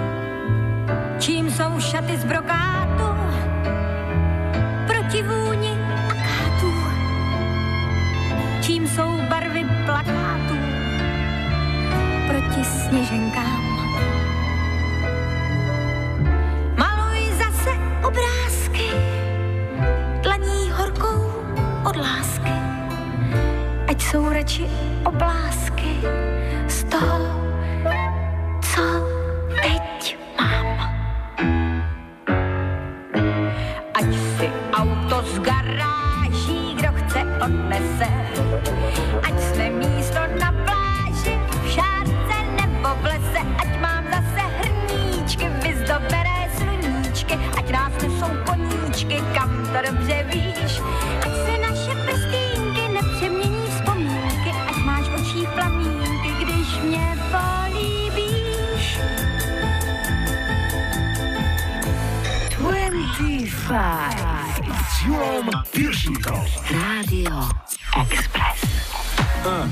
čím 1.20 1.52
jsou 1.52 1.80
šaty 1.80 2.18
z 2.18 2.24
brokátu 2.24 3.08
proti 4.88 5.24
vůni 5.24 5.72
akátů, 6.10 6.74
čím 8.62 8.88
jsou 8.88 9.22
barvy 9.30 9.66
plakátů 9.86 10.58
proti 12.28 12.64
sněženkám. 12.64 13.57
Ať 24.48 24.62
jsou 24.62 25.47
25 63.18 64.62
s 64.62 65.02
Julom 65.02 65.50
Piršíkom. 65.74 66.46
Rádio 66.70 67.50
Express. 67.98 68.62
Uh, 69.42 69.66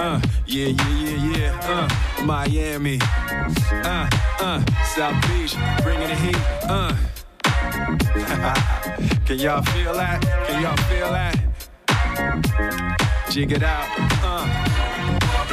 uh, 0.00 0.16
yeah, 0.48 0.72
yeah, 0.72 0.96
yeah, 1.04 1.36
yeah. 1.36 1.52
Uh, 1.68 1.84
Miami. 2.24 2.96
Uh, 3.84 4.08
uh, 4.40 4.64
South 4.88 5.20
Beach, 5.28 5.52
bringing 5.84 6.08
the 6.08 6.16
heat. 6.16 6.40
Uh. 6.64 6.96
Can 9.28 9.36
y'all 9.36 9.60
feel 9.76 9.92
that? 9.92 10.24
Can 10.48 10.62
y'all 10.64 10.80
feel 10.88 11.12
that? 11.12 11.36
Jig 13.28 13.52
it 13.52 13.62
out. 13.62 13.84
Uh. 14.24 14.85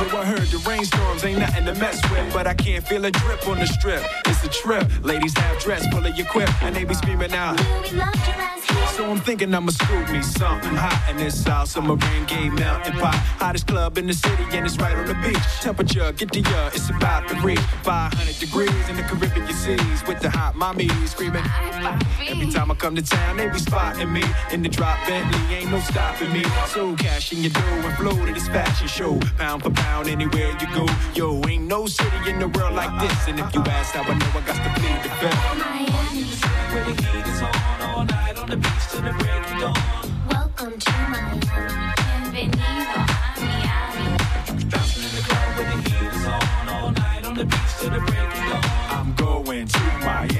Yo, 0.00 0.16
I 0.16 0.24
heard 0.24 0.48
the 0.48 0.56
rainstorms 0.66 1.24
ain't 1.24 1.40
nothing 1.40 1.66
to 1.66 1.74
mess 1.74 2.00
with, 2.10 2.32
but 2.32 2.46
I 2.46 2.54
can't 2.54 2.82
feel 2.86 3.04
a 3.04 3.10
drip 3.10 3.46
on 3.46 3.58
the 3.58 3.66
strip. 3.66 4.02
It's 4.26 4.42
a 4.42 4.48
trip. 4.48 4.88
Ladies 5.04 5.36
have 5.36 5.58
dress 5.60 5.86
full 5.88 6.04
of 6.04 6.16
your 6.16 6.26
quip, 6.26 6.50
and 6.62 6.74
they 6.74 6.84
be 6.84 6.94
screaming 6.94 7.34
out. 7.34 7.60
We 7.60 7.98
love 7.98 8.14
your 8.26 8.34
ass 8.34 8.66
here. 8.66 8.86
So 8.96 9.10
I'm 9.10 9.20
thinking 9.20 9.54
I'ma 9.54 9.70
scoop 9.70 10.10
me 10.10 10.22
something 10.22 10.74
hot 10.74 11.10
in 11.10 11.18
this 11.18 11.44
South 11.44 11.68
Submarine 11.68 12.24
Gay 12.26 12.48
Mountain 12.48 12.94
Pot. 12.94 13.14
Hottest 13.38 13.66
club 13.66 13.98
in 13.98 14.06
the 14.06 14.14
city, 14.14 14.44
and 14.52 14.64
it's 14.64 14.78
right 14.78 14.96
on 14.96 15.06
the 15.06 15.14
beach. 15.16 15.38
Temperature, 15.60 16.12
get 16.12 16.32
the 16.32 16.40
ya, 16.40 16.68
it's 16.68 16.88
about 16.88 17.28
to 17.28 17.34
reach 17.42 17.60
500 17.82 18.38
degrees 18.38 18.88
in 18.88 18.96
the 18.96 19.02
Caribbean 19.02 19.52
seas 19.52 20.02
with 20.06 20.20
the 20.20 20.30
hot 20.30 20.56
mommy 20.56 20.88
screaming. 21.06 21.44
Every 22.26 22.50
time 22.50 22.70
I 22.70 22.74
come 22.74 22.94
to 22.96 23.02
town, 23.02 23.36
they 23.36 23.48
be 23.48 23.58
spotting 23.58 24.12
me 24.12 24.24
in 24.50 24.62
the 24.62 24.68
drop 24.68 24.98
Bentley, 25.06 25.56
ain't 25.56 25.70
no 25.70 25.78
stopping 25.80 26.32
me. 26.32 26.44
So 26.68 26.96
cash 26.96 27.32
in 27.32 27.40
your 27.40 27.52
dough 27.52 27.60
and 27.60 27.96
flow 27.96 28.26
to 28.26 28.32
this 28.32 28.48
fashion 28.48 28.88
show, 28.88 29.18
pound 29.36 29.62
for 29.62 29.70
pound, 29.70 29.89
anywhere 29.98 30.50
you 30.60 30.66
go. 30.74 30.86
Yo, 31.14 31.40
ain't 31.48 31.66
no 31.66 31.86
city 31.86 32.30
in 32.30 32.38
the 32.38 32.48
world 32.48 32.74
like 32.74 32.92
this, 33.00 33.28
and 33.28 33.38
if 33.38 33.54
you 33.54 33.60
ask 33.62 33.94
how 33.94 34.02
I 34.02 34.14
know, 34.14 34.26
I 34.34 34.40
got 34.46 34.56
to 34.56 34.70
plead 34.80 35.02
the 35.02 35.10
fifth. 35.20 35.34
Miami. 35.58 36.24
Where 36.72 36.84
the 36.84 36.94
heat 37.02 37.26
is 37.26 37.42
on 37.42 37.82
all 37.82 38.04
night 38.04 38.36
on 38.38 38.48
the 38.48 38.56
beach 38.56 38.84
till 38.90 39.02
the 39.02 39.12
break 39.12 39.44
of 39.50 39.60
dawn. 39.60 39.74
Welcome 40.30 40.78
to 40.78 40.92
Miami. 41.12 41.40
Bienvenido 42.32 42.96
a 42.96 43.40
Miami. 43.40 44.06
Bouncing 44.70 45.04
in 45.04 45.12
the 45.16 45.22
club 45.28 45.48
where 45.56 45.68
the 45.70 45.76
heat 45.88 46.12
is 46.14 46.26
on 46.26 46.68
all 46.68 46.90
night 46.92 47.24
on 47.24 47.34
the 47.34 47.44
beach 47.44 47.72
till 47.78 47.90
the 47.90 48.00
break 48.00 48.30
of 48.38 48.44
dawn. 48.50 48.64
I'm 48.96 49.14
going 49.14 49.66
to 49.66 49.80
Miami. 50.04 50.39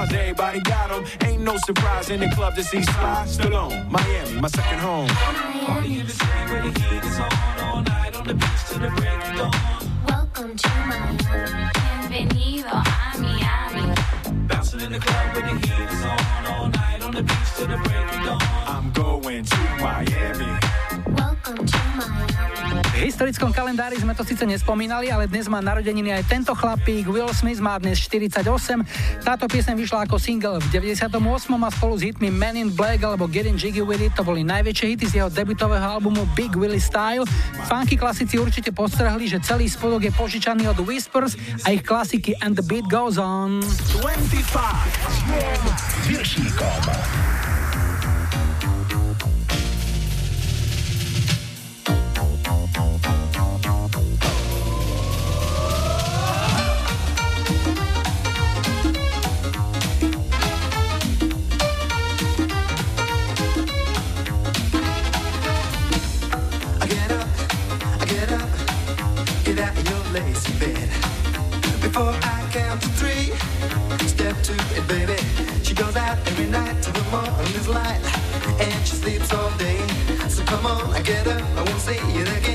everybody 0.00 0.60
got 0.60 0.88
them. 0.90 1.04
Ain't 1.28 1.42
no 1.42 1.56
surprise 1.58 2.10
in 2.10 2.20
the 2.20 2.28
club 2.30 2.54
to 2.56 2.64
see 2.64 2.82
Sly 2.82 3.24
Stallone. 3.26 3.90
Miami, 3.90 4.40
my 4.40 4.48
second 4.48 4.78
home. 4.78 5.08
Party 5.08 6.00
in 6.00 6.06
the 6.06 6.12
city 6.12 6.42
where 6.50 6.62
the 6.62 6.80
heat 6.80 7.04
is 7.04 7.18
on 7.18 7.60
all 7.60 7.82
night 7.82 8.16
on 8.16 8.26
the 8.26 8.34
beach 8.34 8.62
till 8.68 8.80
the 8.80 8.88
break 8.88 9.28
of 9.28 9.36
dawn. 9.36 9.52
Welcome 10.08 10.56
to 10.56 10.68
Miami. 10.88 11.18
Bienvenido 12.08 12.72
a 12.72 13.18
Miami. 13.20 13.94
Bouncing 14.48 14.80
in 14.80 14.92
the 14.92 14.98
club 14.98 15.34
where 15.34 15.42
the 15.42 15.66
heat 15.66 15.90
is 15.90 16.04
on 16.04 16.46
all 16.46 16.68
night 16.68 17.02
on 17.02 17.12
the 17.12 17.22
beach 17.22 17.50
till 17.56 17.66
the 17.66 17.76
break 17.76 18.06
of 18.14 18.24
dawn. 18.24 18.40
I'm 18.66 18.92
going 18.92 19.44
to 19.44 19.56
Miami. 19.78 20.61
Historickom 23.02 23.50
kalendári 23.50 23.98
sme 23.98 24.14
to 24.14 24.22
síce 24.22 24.46
nespomínali, 24.46 25.10
ale 25.10 25.26
dnes 25.26 25.50
má 25.50 25.58
narodeniny 25.58 26.14
aj 26.14 26.22
tento 26.30 26.54
chlapík. 26.54 27.10
Will 27.10 27.34
Smith 27.34 27.58
má 27.58 27.74
dnes 27.82 27.98
48. 27.98 28.46
Táto 29.26 29.50
piesň 29.50 29.74
vyšla 29.74 30.06
ako 30.06 30.22
single 30.22 30.62
v 30.62 30.66
98. 30.70 31.10
a 31.50 31.70
spolu 31.74 31.98
s 31.98 32.06
hitmi 32.06 32.30
Men 32.30 32.54
in 32.54 32.70
Black 32.70 33.02
alebo 33.02 33.26
Getting 33.26 33.58
Jiggy 33.58 33.82
With 33.82 34.06
It 34.06 34.14
to 34.14 34.22
boli 34.22 34.46
najväčšie 34.46 34.86
hity 34.94 35.10
z 35.10 35.14
jeho 35.18 35.26
debutového 35.34 35.98
albumu 35.98 36.30
Big 36.38 36.54
Willie 36.54 36.78
Style. 36.78 37.26
Funky 37.66 37.98
klasici 37.98 38.38
určite 38.38 38.70
postrehli, 38.70 39.26
že 39.26 39.42
celý 39.42 39.66
spodok 39.66 40.06
je 40.06 40.14
požičaný 40.14 40.70
od 40.70 40.78
Whispers 40.86 41.34
a 41.66 41.74
ich 41.74 41.82
klasiky 41.82 42.38
And 42.38 42.54
the 42.54 42.62
Beat 42.62 42.86
Goes 42.86 43.18
On. 43.18 43.58
25 43.98 44.46
s. 46.22 47.41
get 81.84 81.98
up, 81.98 81.98
I 81.98 82.12
won't 82.12 82.16
say 82.16 82.22
it 82.22 82.38
again. 82.38 82.51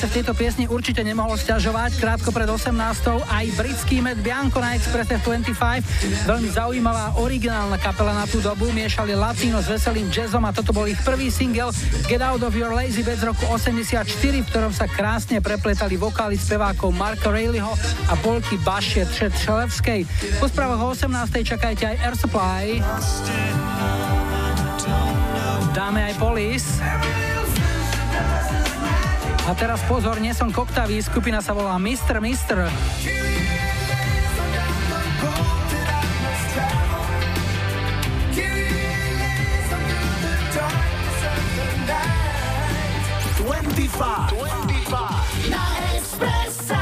Práce 0.00 0.16
v 0.16 0.24
tejto 0.24 0.32
piesni 0.32 0.64
určite 0.64 1.04
nemohol 1.04 1.36
stiažovať. 1.36 2.00
Krátko 2.00 2.32
pred 2.32 2.48
18. 2.48 2.72
aj 3.20 3.46
britský 3.52 4.00
Matt 4.00 4.24
Bianco 4.24 4.56
na 4.56 4.72
Expresse 4.72 5.20
25. 5.20 6.24
Veľmi 6.24 6.48
zaujímavá 6.48 7.20
originálna 7.20 7.76
kapela 7.76 8.16
na 8.16 8.24
tú 8.24 8.40
dobu. 8.40 8.72
Miešali 8.72 9.12
latino 9.12 9.60
s 9.60 9.68
veselým 9.68 10.08
jazzom 10.08 10.40
a 10.48 10.56
toto 10.56 10.72
bol 10.72 10.88
ich 10.88 10.96
prvý 11.04 11.28
single 11.28 11.68
Get 12.08 12.24
Out 12.24 12.40
of 12.40 12.56
Your 12.56 12.72
Lazy 12.72 13.04
Bed 13.04 13.20
z 13.20 13.28
roku 13.28 13.44
84, 13.44 14.08
v 14.16 14.48
ktorom 14.48 14.72
sa 14.72 14.88
krásne 14.88 15.36
prepletali 15.44 16.00
vokály 16.00 16.40
spevákov 16.40 16.96
Marka 16.96 17.28
Rayleighho 17.28 17.76
a 18.08 18.16
polky 18.24 18.56
Bašie 18.64 19.04
Třetřelevskej. 19.04 20.08
Po 20.40 20.48
správach 20.48 20.80
o 20.80 20.96
18. 20.96 21.12
čakajte 21.44 21.84
aj 21.84 21.96
Air 22.00 22.16
Supply. 22.16 22.64
Dáme 25.76 26.08
aj 26.08 26.14
Police. 26.16 26.68
A 29.50 29.54
teraz 29.58 29.82
pozor, 29.90 30.22
nie 30.22 30.30
som 30.30 30.54
koktavý, 30.54 31.02
skupina 31.02 31.42
sa 31.42 31.50
volá 31.50 31.74
Mr. 31.74 32.22
Mr. 32.22 32.70
Twenty-five. 43.42 44.30
Twenty-five. 44.38 45.26
Na 45.50 45.64
Expresse. 45.98 46.78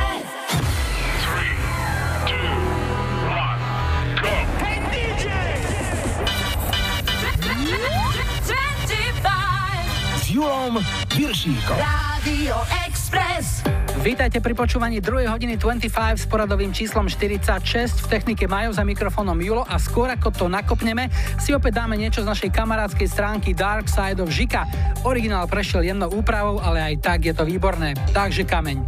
S 10.20 10.24
Julom 10.28 10.76
Viršíkom. 11.16 12.07
Radio 12.28 12.60
Express. 12.84 13.64
Vítajte 14.04 14.44
pri 14.44 14.52
počúvaní 14.52 15.00
2. 15.00 15.32
hodiny 15.32 15.56
25 15.56 15.88
s 16.20 16.28
poradovým 16.28 16.76
číslom 16.76 17.08
46. 17.08 18.04
V 18.04 18.06
technike 18.12 18.44
majú 18.44 18.68
za 18.68 18.84
mikrofónom 18.84 19.40
Julo 19.40 19.64
a 19.64 19.80
skôr 19.80 20.12
ako 20.12 20.28
to 20.36 20.44
nakopneme, 20.44 21.08
si 21.40 21.56
opäť 21.56 21.80
dáme 21.80 21.96
niečo 21.96 22.20
z 22.20 22.28
našej 22.28 22.52
kamarádskej 22.52 23.08
stránky 23.08 23.56
Dark 23.56 23.88
Side 23.88 24.20
of 24.20 24.28
Žika. 24.28 24.68
Originál 25.08 25.48
prešiel 25.48 25.88
jemnou 25.88 26.12
úpravou, 26.12 26.60
ale 26.60 26.92
aj 26.92 26.94
tak 27.00 27.24
je 27.24 27.32
to 27.32 27.48
výborné. 27.48 27.96
Takže 28.12 28.44
kameň. 28.44 28.84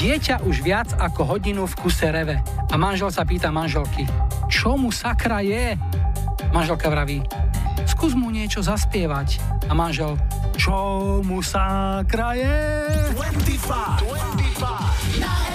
Dieťa 0.00 0.40
už 0.48 0.64
viac 0.64 0.96
ako 0.96 1.36
hodinu 1.36 1.68
v 1.68 1.76
kuse 1.76 2.08
reve 2.08 2.40
a 2.72 2.74
manžel 2.80 3.12
sa 3.12 3.28
pýta 3.28 3.52
manželky, 3.52 4.08
čo 4.48 4.80
mu 4.80 4.88
sakra 4.88 5.44
je? 5.44 5.76
Manželka 6.56 6.88
vraví, 6.88 7.20
skús 7.84 8.16
mu 8.16 8.32
niečo 8.32 8.64
zaspievať. 8.64 9.36
A 9.68 9.76
manžel, 9.76 10.16
čo 10.60 11.24
mu 11.24 11.40
sakra 11.40 12.36
je? 12.36 12.60
25. 13.16 14.04
25. 14.04 15.49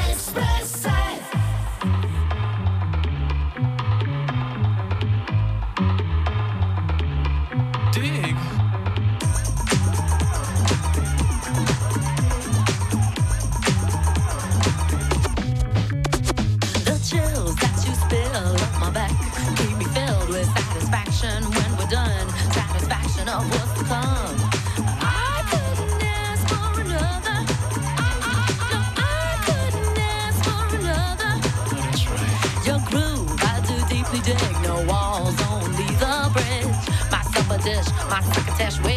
supper 37.86 38.58
dish, 38.58 38.95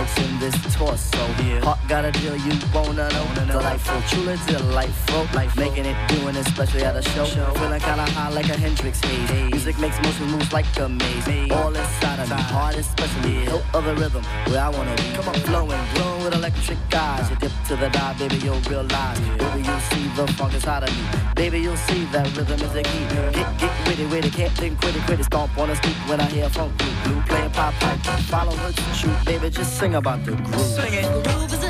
Lurks 0.00 0.18
in 0.18 0.38
this 0.38 0.74
torso. 0.74 1.18
Heart 1.60 1.78
got 1.86 2.04
a 2.06 2.10
deal 2.12 2.34
you 2.34 2.52
wanna 2.72 3.10
know. 3.10 3.26
Delightful, 3.46 4.00
truly 4.08 4.38
delightful. 4.46 4.72
Life 4.72 4.94
full. 5.10 5.26
Life 5.34 5.56
making 5.58 5.84
it, 5.84 5.96
doing 6.08 6.36
it, 6.36 6.46
especially 6.46 6.84
at 6.84 6.96
a 6.96 7.02
show. 7.02 7.26
show. 7.26 7.44
Feeling 7.52 7.80
kinda 7.80 8.06
high 8.16 8.30
like 8.30 8.48
a 8.48 8.56
Hendrix 8.56 8.98
haze. 9.04 9.30
Music 9.50 9.78
makes 9.78 10.00
motion 10.02 10.26
moves 10.28 10.52
like 10.54 10.64
a 10.78 10.88
maze. 10.88 11.50
All 11.50 11.74
inside 11.74 12.18
of 12.18 12.30
me, 12.30 12.36
heart 12.36 12.76
especially. 12.76 13.44
Hilt 13.44 13.62
of 13.74 13.84
the 13.84 13.94
rhythm, 13.94 14.24
where 14.48 14.62
I 14.62 14.70
wanna 14.70 14.96
be. 14.96 15.12
Come 15.16 15.28
on, 15.28 15.34
flowing, 15.34 15.84
glowing 15.94 16.19
with 16.30 16.38
electric 16.38 16.78
eyes. 16.94 17.30
You 17.30 17.36
dip 17.36 17.52
to 17.68 17.76
the 17.76 17.88
dive, 17.90 18.18
baby, 18.18 18.36
you'll 18.36 18.60
realize. 18.60 19.20
Baby, 19.20 19.62
you'll 19.66 19.80
see 19.80 20.08
the 20.16 20.26
funk 20.34 20.54
inside 20.54 20.84
of 20.84 20.96
me. 20.96 21.04
Baby, 21.34 21.60
you'll 21.60 21.76
see 21.76 22.04
that 22.06 22.36
rhythm 22.36 22.60
is 22.60 22.72
the 22.72 22.82
key. 22.82 23.04
Get, 23.32 23.58
get 23.58 23.86
witty, 23.86 24.06
witty, 24.06 24.30
can't 24.30 24.52
think, 24.52 24.80
quit 24.80 24.96
it, 24.96 25.02
quit 25.02 25.20
it. 25.20 25.24
Stomp 25.24 25.56
on 25.58 25.68
the 25.68 25.76
street 25.76 25.96
when 26.08 26.20
I 26.20 26.24
hear 26.24 26.48
funk 26.48 26.76
blue. 26.78 26.92
Blue 27.04 27.22
playing 27.22 27.50
pop 27.50 27.74
pipe. 27.74 27.98
Follow 28.30 28.52
her 28.52 28.72
shoot, 28.94 29.24
baby, 29.24 29.50
just 29.50 29.78
sing 29.78 29.94
about 29.94 30.24
the 30.24 30.32
groove. 30.32 30.60
Sing 30.60 30.94
it. 30.94 31.24
Groove 31.24 31.52
is 31.52 31.69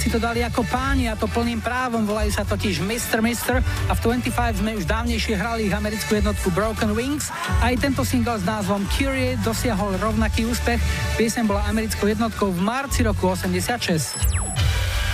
si 0.00 0.08
to 0.08 0.16
dali 0.16 0.40
ako 0.40 0.64
páni 0.64 1.12
a 1.12 1.14
to 1.14 1.28
plným 1.28 1.60
právom, 1.60 2.08
volajú 2.08 2.32
sa 2.32 2.48
totiž 2.48 2.80
Mr. 2.80 3.20
Mr. 3.20 3.60
a 3.60 3.92
v 3.92 4.00
25 4.00 4.64
sme 4.64 4.72
už 4.80 4.88
dávnejšie 4.88 5.36
hrali 5.36 5.68
ich 5.68 5.76
americkú 5.76 6.16
jednotku 6.16 6.48
Broken 6.56 6.96
Wings. 6.96 7.28
Aj 7.60 7.76
tento 7.76 8.00
single 8.00 8.40
s 8.40 8.44
názvom 8.48 8.88
Curie 8.96 9.36
dosiahol 9.44 10.00
rovnaký 10.00 10.48
úspech, 10.48 10.80
piesem 11.20 11.44
bola 11.44 11.68
americkou 11.68 12.08
jednotkou 12.08 12.48
v 12.48 12.60
marci 12.64 13.04
roku 13.04 13.28
86. 13.28 14.40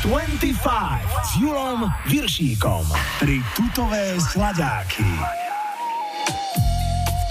25 0.07 0.55
s 1.27 1.31
Julom 1.43 1.91
Viršíkom. 2.07 2.87
Tri 3.19 3.43
tutové 3.59 4.15
sladáky 4.23 5.46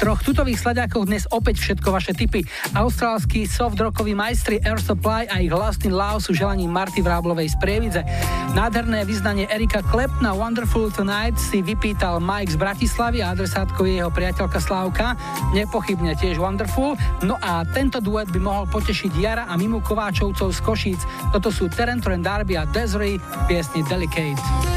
troch 0.06 0.22
tutových 0.22 0.62
sladiakoch 0.62 1.10
dnes 1.10 1.26
opäť 1.34 1.58
všetko 1.66 1.90
vaše 1.90 2.14
tipy. 2.14 2.46
Austrálsky 2.78 3.50
soft 3.50 3.82
rockový 3.82 4.14
majstri 4.14 4.62
Air 4.62 4.78
Supply 4.78 5.26
a 5.26 5.42
ich 5.42 5.50
Last 5.50 5.82
in 5.82 5.98
Love 5.98 6.22
sú 6.22 6.38
želaním 6.38 6.70
Marty 6.70 7.02
Vráblovej 7.02 7.50
z 7.50 7.58
Prievidze. 7.58 8.06
Nádherné 8.54 9.02
vyznanie 9.02 9.50
Erika 9.50 9.82
Klepna 9.82 10.38
Wonderful 10.38 10.94
Tonight 10.94 11.42
si 11.42 11.66
vypýtal 11.66 12.22
Mike 12.22 12.54
z 12.54 12.58
Bratislavy 12.62 13.26
a 13.26 13.34
adresátkou 13.34 13.90
je 13.90 13.98
jeho 13.98 14.14
priateľka 14.14 14.62
Slávka, 14.62 15.18
nepochybne 15.58 16.14
tiež 16.22 16.38
Wonderful. 16.38 16.94
No 17.26 17.42
a 17.42 17.66
tento 17.74 17.98
duet 17.98 18.30
by 18.30 18.38
mohol 18.38 18.70
potešiť 18.70 19.10
Jara 19.18 19.50
a 19.50 19.58
Mimu 19.58 19.82
Kováčovcov 19.82 20.54
z 20.54 20.60
Košíc. 20.62 21.02
Toto 21.34 21.50
sú 21.50 21.66
Terence 21.66 22.06
Darby 22.06 22.54
a 22.62 22.70
Desiree 22.70 23.18
v 23.18 23.42
piesni 23.50 23.82
Delicate. 23.90 24.75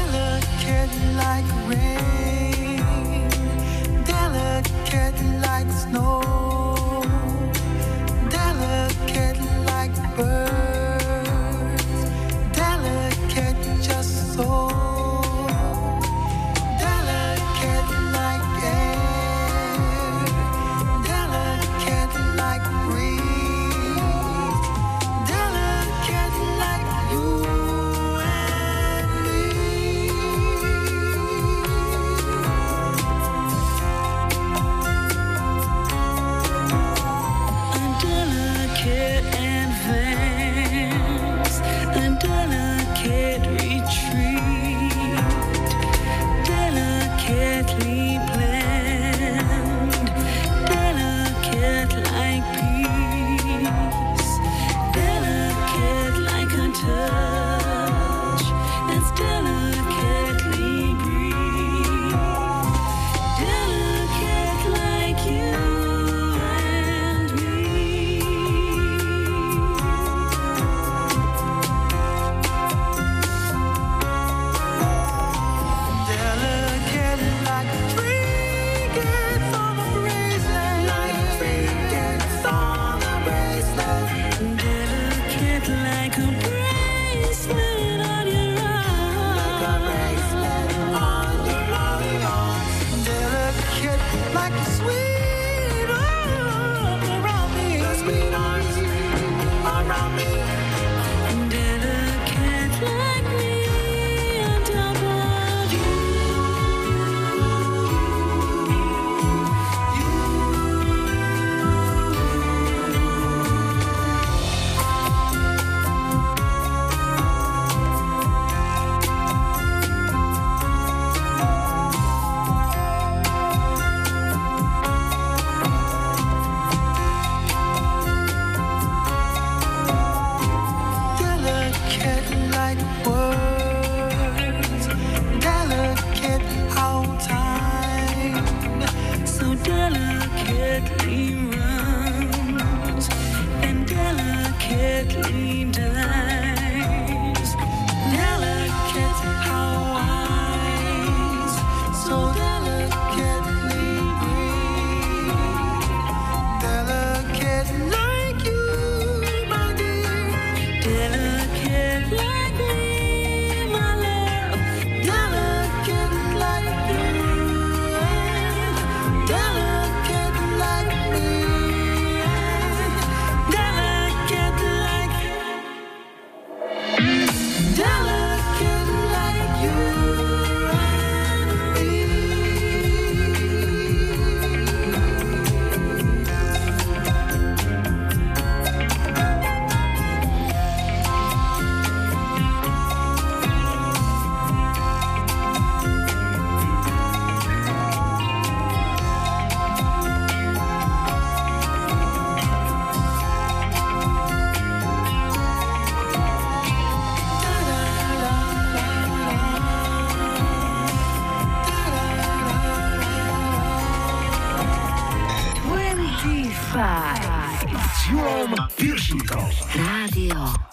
Julom 218.09 218.55
Piršíkom. 218.75 219.49
Rádio 219.77 220.68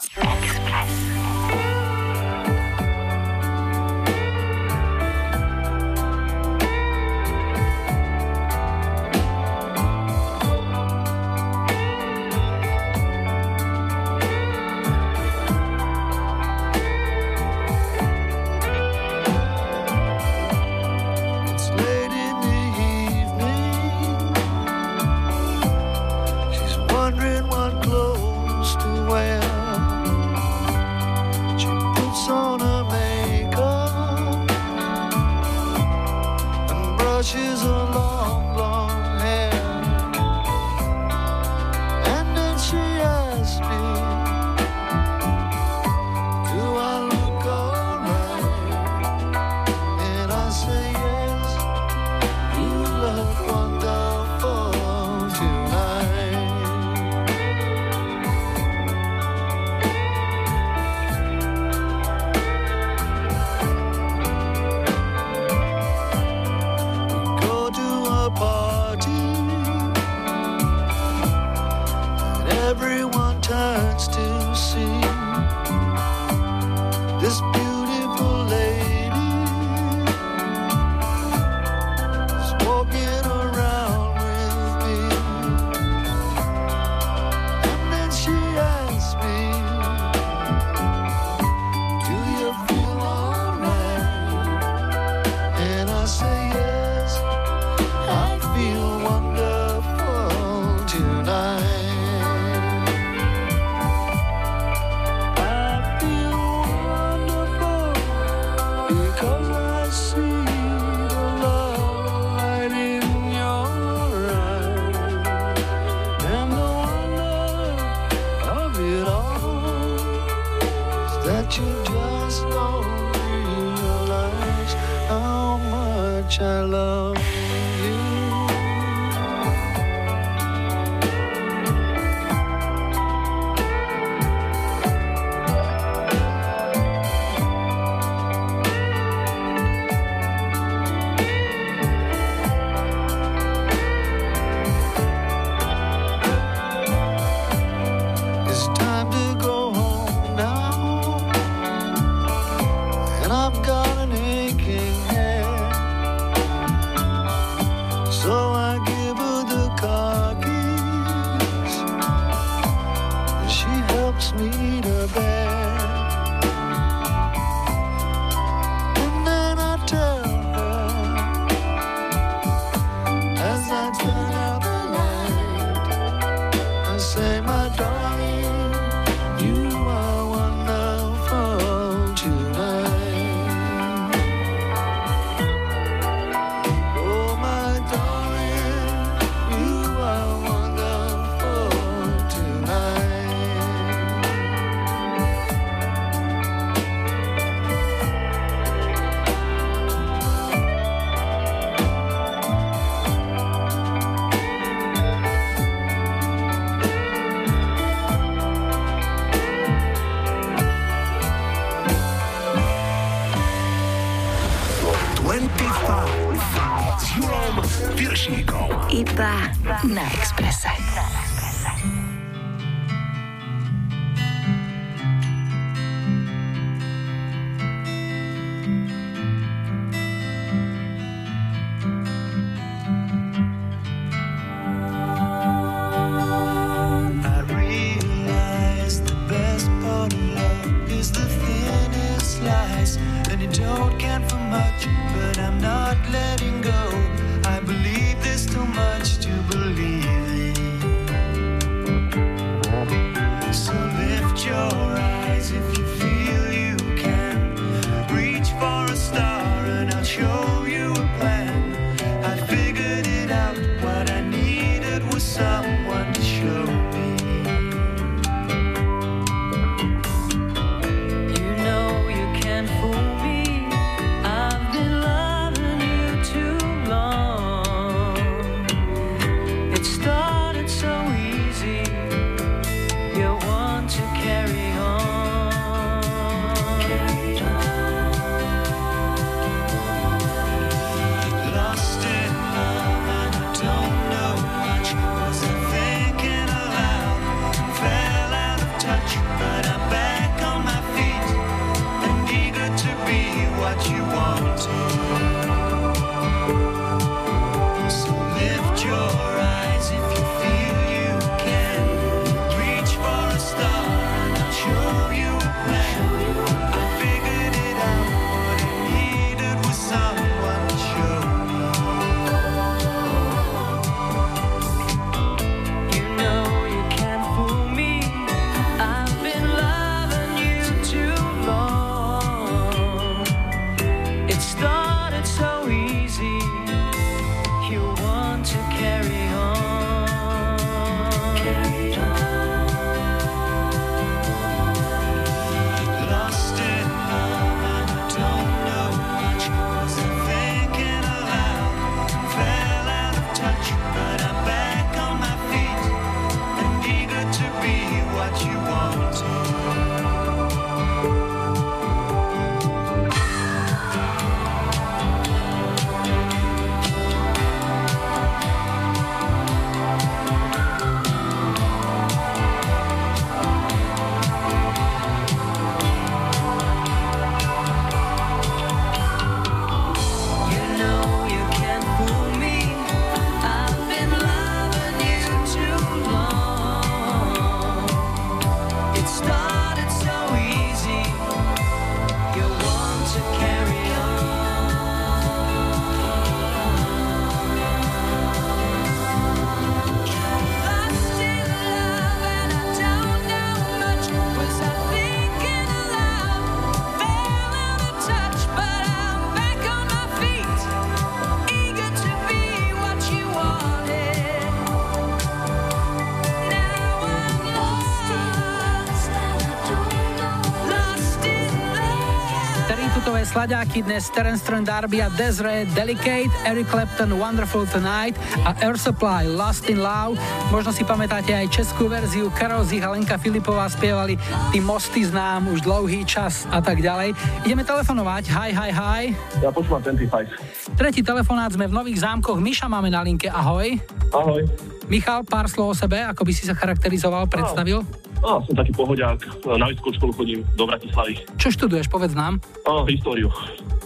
Slaďáky 423.47 423.86
dnes 423.86 424.10
Terence 424.10 424.43
Trent 424.43 424.66
D'Arby 424.66 425.06
a 425.06 425.09
Desiree 425.14 425.70
Delicate, 425.70 426.27
Eric 426.43 426.66
Clapton 426.66 427.14
Wonderful 427.14 427.62
Tonight 427.70 428.18
a 428.43 428.59
Air 428.59 428.74
Supply 428.74 429.23
Lost 429.23 429.70
in 429.70 429.78
Love. 429.78 430.18
Možno 430.51 430.74
si 430.74 430.82
pamätáte 430.82 431.31
aj 431.31 431.55
českú 431.55 431.86
verziu, 431.86 432.27
Karol 432.35 432.66
Zich 432.66 432.82
a 432.82 432.90
Lenka 432.90 433.14
Filipová 433.23 433.70
spievali 433.70 434.18
Ty 434.51 434.59
mosty 434.66 435.06
znám 435.06 435.47
už 435.55 435.62
dlouhý 435.62 436.02
čas 436.02 436.43
a 436.51 436.59
tak 436.59 436.82
ďalej. 436.82 437.14
Ideme 437.47 437.62
telefonovať. 437.62 438.35
Hi, 438.35 438.51
hi, 438.51 438.70
hi. 438.74 439.02
Ja 439.39 439.55
počúvam 439.55 439.78
25. 439.78 440.74
Tretí 440.74 441.06
telefonát 441.06 441.55
sme 441.55 441.70
v 441.70 441.74
Nových 441.78 442.02
zámkoch. 442.02 442.43
Miša 442.43 442.66
máme 442.66 442.90
na 442.90 443.06
linke. 443.06 443.31
Ahoj. 443.31 443.78
Ahoj. 444.10 444.43
Michal, 444.90 445.23
pár 445.23 445.47
slov 445.47 445.70
o 445.70 445.74
sebe, 445.78 446.02
ako 446.02 446.27
by 446.27 446.32
si 446.35 446.51
sa 446.51 446.59
charakterizoval, 446.59 447.31
predstavil? 447.31 447.86
Á, 448.27 448.43
som 448.43 448.59
taký 448.59 448.74
pohodiak, 448.74 449.23
na 449.47 449.70
vysokú 449.70 449.94
školu 449.94 450.12
chodím 450.19 450.40
do 450.59 450.66
Bratislavy. 450.66 451.23
Čo 451.39 451.55
študuješ, 451.55 451.86
povedz 451.86 452.19
nám. 452.19 452.43
Á, 452.66 452.82
históriu. 452.90 453.31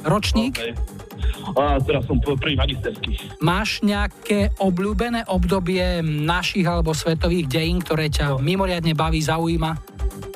Ročník? 0.00 0.56
Okay. 0.56 0.72
A 1.60 1.76
teraz 1.84 2.08
som 2.08 2.16
prvý 2.20 2.56
magisterský. 2.56 3.20
Máš 3.44 3.84
nejaké 3.84 4.48
obľúbené 4.56 5.28
obdobie 5.28 6.00
našich 6.00 6.64
alebo 6.64 6.96
svetových 6.96 7.52
dejín, 7.52 7.84
ktoré 7.84 8.08
ťa 8.08 8.40
mimoriadne 8.40 8.96
baví, 8.96 9.20
zaujíma? 9.20 9.89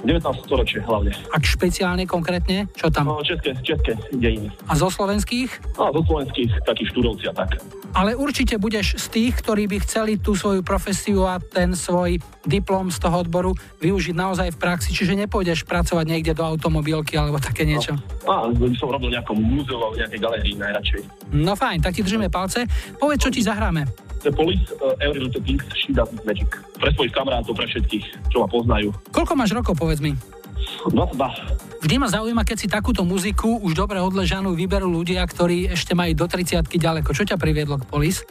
19. 0.05 0.45
storočie 0.45 0.85
hlavne. 0.85 1.17
Ak 1.33 1.43
špeciálne 1.49 2.05
konkrétne? 2.05 2.69
Čo 2.77 2.93
tam? 2.93 3.09
No, 3.09 3.25
české, 3.25 3.57
české 3.65 3.97
dejiny. 4.13 4.53
A 4.69 4.77
zo 4.77 4.93
slovenských? 4.93 5.81
A 5.81 5.89
zo 5.91 6.01
slovenských 6.05 6.51
takých 6.69 6.89
študovci 6.93 7.25
a 7.29 7.35
tak. 7.35 7.57
Ale 7.95 8.13
určite 8.19 8.61
budeš 8.61 9.01
z 9.01 9.07
tých, 9.09 9.33
ktorí 9.41 9.71
by 9.71 9.79
chceli 9.87 10.21
tú 10.21 10.35
svoju 10.37 10.67
profesiu 10.67 11.25
a 11.25 11.39
ten 11.39 11.73
svoj 11.79 12.19
diplom 12.45 12.91
z 12.91 12.99
toho 13.01 13.23
odboru 13.25 13.57
využiť 13.81 14.13
naozaj 14.13 14.49
v 14.53 14.61
praxi, 14.61 14.91
čiže 14.93 15.15
nepôjdeš 15.15 15.65
pracovať 15.65 16.05
niekde 16.05 16.37
do 16.37 16.45
automobilky 16.45 17.17
alebo 17.17 17.41
také 17.41 17.65
niečo. 17.65 17.97
A 18.29 18.51
by 18.51 18.77
som 18.77 18.93
robil 18.93 19.09
v 19.09 19.17
nejakom 19.17 19.39
múzeu 19.39 19.79
alebo 19.79 19.97
nejakej 19.97 20.21
galérii 20.21 20.55
najradšej. 20.59 21.01
No 21.33 21.57
fajn, 21.57 21.81
tak 21.81 21.97
ti 21.97 22.05
držíme 22.05 22.29
palce. 22.29 22.69
Povedz, 23.01 23.25
čo 23.25 23.31
ti 23.33 23.41
zahráme. 23.41 24.04
The 24.25 24.33
Police, 24.33 24.65
uh, 24.81 24.97
Every 25.05 25.21
Little 25.21 25.45
Things, 25.45 25.61
She 25.77 25.93
Does 25.93 26.09
It 26.09 26.25
Magic. 26.25 26.49
Pre 26.81 26.91
svojich 26.97 27.13
kamarátov, 27.13 27.53
pre 27.53 27.69
všetkých, 27.69 28.33
čo 28.33 28.41
ma 28.41 28.49
poznajú. 28.49 28.89
Koľko 29.13 29.33
máš 29.37 29.53
rokov, 29.53 29.77
povedz 29.77 30.01
mi? 30.01 30.17
22. 30.89 31.85
Vždy 31.85 31.97
ma 32.01 32.09
zaujíma, 32.09 32.43
keď 32.49 32.57
si 32.57 32.69
takúto 32.69 33.05
muziku 33.05 33.61
už 33.61 33.77
dobre 33.77 34.01
odležanú 34.01 34.57
vyberú 34.57 34.89
ľudia, 34.89 35.21
ktorí 35.29 35.69
ešte 35.69 35.93
majú 35.93 36.17
do 36.17 36.27
30 36.29 36.65
ďaleko. 36.65 37.13
Čo 37.13 37.29
ťa 37.29 37.37
priviedlo 37.37 37.77
k 37.77 37.85
Polis? 37.85 38.25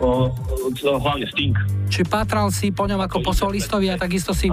O, 0.00 0.32
hlavne 0.80 1.28
Sting. 1.28 1.56
Či 1.92 2.08
pátral 2.08 2.48
si 2.52 2.72
po 2.72 2.88
ňom 2.88 3.04
ako 3.04 3.20
po 3.20 3.32
solistovi 3.36 3.92
a 3.92 4.00
takisto 4.00 4.32
si 4.32 4.48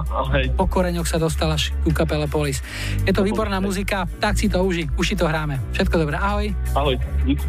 po 0.55 0.65
koreňoch 0.67 1.07
sa 1.07 1.19
dostal 1.19 1.51
až 1.55 1.71
ku 1.87 1.91
kapele 1.95 2.27
Polis. 2.27 2.59
Je 3.07 3.15
to 3.15 3.23
výborná 3.23 3.63
muzika, 3.63 4.07
tak 4.19 4.35
si 4.35 4.51
to 4.51 4.59
uži, 4.59 4.91
už 4.99 5.05
si 5.07 5.15
to 5.15 5.23
hráme. 5.23 5.59
Všetko 5.71 5.95
dobré, 6.03 6.19
ahoj. 6.19 6.51
Ahoj. 6.75 6.95
Díky. 7.23 7.47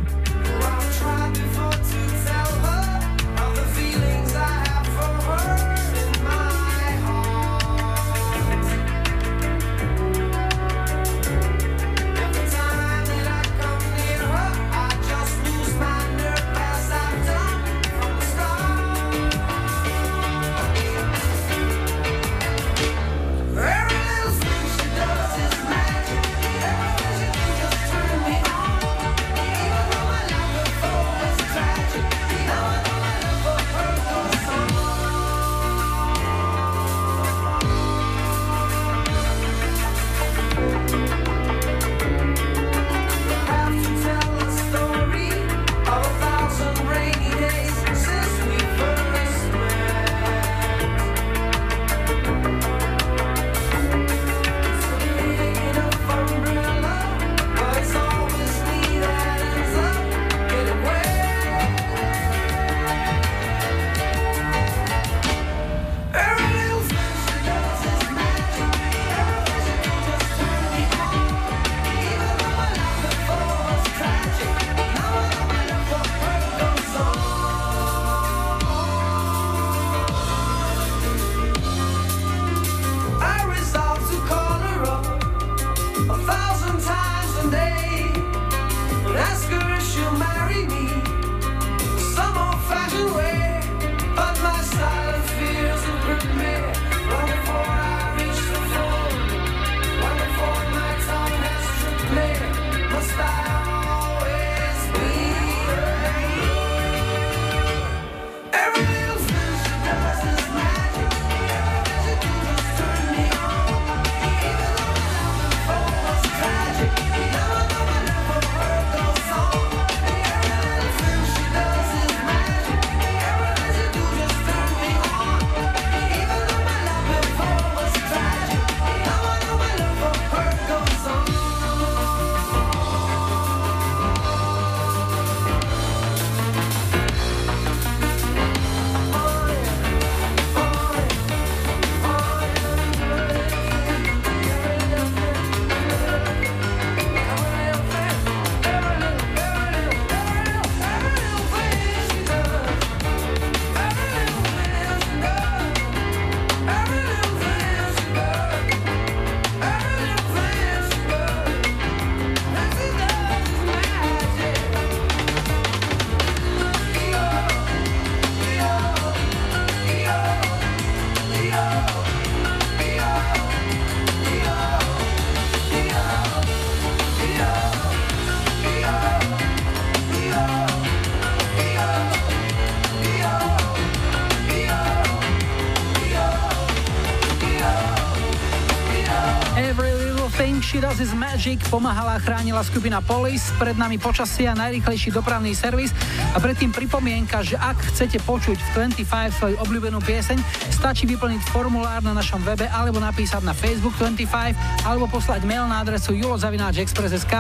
Pomáhala 191.69 192.17
a 192.17 192.23
chránila 192.23 192.65
skupina 192.65 193.05
Police, 193.05 193.53
pred 193.61 193.77
nami 193.77 194.01
počasie 194.01 194.49
a 194.49 194.57
najrychlejší 194.57 195.13
dopravný 195.13 195.53
servis 195.53 195.93
a 196.33 196.41
predtým 196.41 196.73
pripomienka, 196.73 197.45
že 197.45 197.61
ak 197.61 197.93
chcete 197.93 198.25
počuť 198.25 198.57
v 198.57 198.69
25 198.97 199.37
svoju 199.37 199.57
obľúbenú 199.61 200.01
pieseň, 200.01 200.41
stačí 200.73 201.05
vyplniť 201.05 201.45
formulár 201.53 202.01
na 202.01 202.17
našom 202.17 202.41
webe 202.41 202.65
alebo 202.73 202.97
napísať 202.97 203.45
na 203.45 203.53
Facebook 203.53 203.93
25 204.01 204.89
alebo 204.89 205.05
poslať 205.13 205.45
mail 205.45 205.69
na 205.69 205.85
adresu 205.85 206.17
julozavináčexpress.sk. 206.17 207.35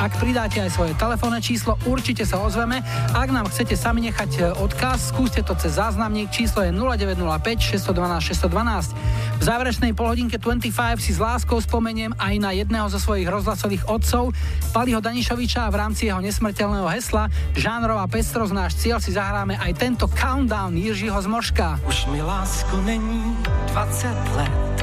Ak 0.00 0.12
pridáte 0.16 0.64
aj 0.64 0.72
svoje 0.72 0.96
telefónne 0.96 1.44
číslo, 1.44 1.76
určite 1.84 2.24
sa 2.24 2.40
ozveme. 2.40 2.80
Ak 3.12 3.28
nám 3.28 3.52
chcete 3.52 3.76
sami 3.76 4.08
nechať 4.08 4.30
e, 4.40 4.40
odkaz, 4.56 5.12
skúste 5.12 5.44
to 5.44 5.52
cez 5.60 5.76
záznamník, 5.76 6.32
číslo 6.32 6.64
je 6.64 6.72
0905 6.72 7.76
612 7.76 8.32
612. 8.32 9.05
V 9.36 9.42
záverečnej 9.44 9.92
polhodinke 9.92 10.40
25 10.40 10.96
si 10.96 11.12
s 11.12 11.20
láskou 11.20 11.60
spomeniem 11.60 12.16
aj 12.16 12.34
na 12.40 12.56
jedného 12.56 12.88
zo 12.88 12.96
svojich 12.96 13.28
rozhlasových 13.28 13.84
otcov, 13.84 14.32
Paliho 14.72 15.00
Danišoviča 15.00 15.68
a 15.68 15.72
v 15.72 15.76
rámci 15.76 16.08
jeho 16.08 16.20
nesmrteľného 16.24 16.88
hesla 16.88 17.28
Žánrová 17.52 18.08
pestrosť 18.08 18.52
náš 18.56 18.72
cieľ 18.80 18.96
si 18.96 19.12
zahráme 19.12 19.60
aj 19.60 19.72
tento 19.76 20.08
countdown 20.08 20.72
Jiřího 20.72 21.20
Zmoška. 21.20 21.80
Už 21.84 22.08
mi 22.08 22.24
lásko 22.24 22.80
není 22.88 23.36
20 23.76 24.36
let. 24.40 24.76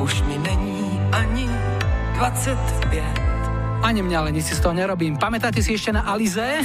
Už 0.00 0.22
mi 0.24 0.38
není 0.38 1.02
ani 1.12 1.50
25. 2.14 3.30
Ani 3.80 4.00
mňa 4.04 4.16
ale 4.20 4.30
nič 4.32 4.52
si 4.52 4.54
z 4.54 4.60
toho 4.60 4.76
nerobím. 4.76 5.16
Pamätáte 5.16 5.64
si 5.64 5.72
ešte 5.72 5.90
na 5.90 6.04
Alize? 6.04 6.62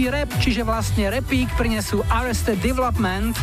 A 0.00 0.08
ľahký 0.08 0.16
rap, 0.16 0.32
čiže 0.40 0.64
vlastne 0.64 1.12
repík 1.12 1.52
prinesú 1.60 2.00
Arrested 2.08 2.56
Development. 2.64 3.36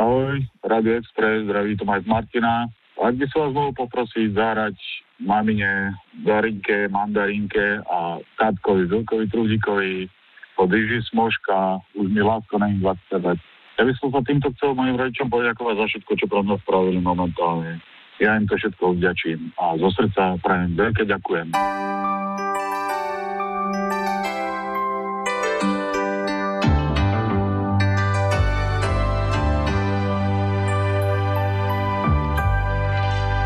Ahoj, 0.00 0.40
Radio 0.64 0.92
Express, 0.96 1.44
zdraví 1.44 1.76
Tomáš 1.76 2.00
z 2.00 2.08
Martina. 2.08 2.64
Ak 2.96 3.12
by 3.12 3.28
som 3.28 3.44
vás 3.44 3.52
mohol 3.52 3.72
poprosiť 3.76 4.32
zahrať 4.32 4.76
mamine, 5.20 5.92
Darinke, 6.24 6.88
Mandarinke 6.88 7.84
a 7.92 8.24
tátkovi 8.40 8.88
Vilkovi 8.88 9.28
Trúdikovi 9.28 10.08
od 10.56 10.70
Iži 10.70 11.02
Smoška, 11.10 11.82
už 11.98 12.06
mi 12.10 12.22
lásko 12.22 12.58
20 12.58 12.82
let. 13.26 13.40
Ja 13.74 13.82
by 13.82 13.92
som 13.98 14.14
sa 14.14 14.22
týmto 14.22 14.54
chcel 14.54 14.78
mojim 14.78 14.94
rodičom 14.94 15.26
poďakovať 15.26 15.74
za 15.82 15.86
všetko, 15.90 16.12
čo 16.14 16.26
pre 16.30 16.40
mňa 16.46 16.56
spravili 16.62 17.00
momentálne. 17.02 17.82
Ja 18.22 18.38
im 18.38 18.46
to 18.46 18.54
všetko 18.54 18.94
vďačím 18.94 19.50
a 19.58 19.74
zo 19.74 19.90
srdca 19.90 20.38
prajem 20.38 20.78
veľké 20.78 21.02
ďakujem. 21.10 21.50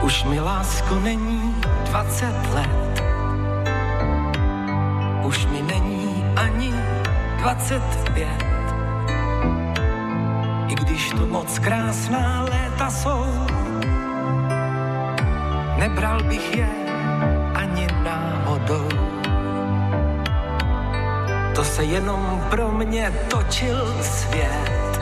Už 0.05 0.25
mi 0.29 0.41
lásko 0.41 1.01
není 1.01 1.53
20 1.89 2.57
let. 2.57 2.93
Už 5.25 5.49
mi 5.53 5.61
není 5.65 6.25
ani 6.37 6.98
25. 7.39 8.29
I 10.69 10.75
když 10.75 11.11
tu 11.11 11.27
moc 11.27 11.59
krásná 11.59 12.43
léta 12.43 12.91
jsou, 12.91 13.47
nebral 15.79 16.23
bych 16.23 16.57
je 16.57 16.69
ani 17.55 17.87
náhodou. 18.05 18.89
To 21.55 21.65
se 21.65 21.85
jenom 21.85 22.45
pro 22.51 22.73
mě 22.73 23.13
točil 23.31 23.95
svět. 24.03 25.01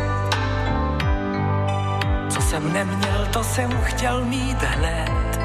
Co 2.29 2.41
jsem 2.41 2.73
neměl, 2.73 3.27
to 3.33 3.45
jsem 3.45 3.71
chtěl 3.83 4.25
mít 4.25 4.63
hned. 4.63 5.41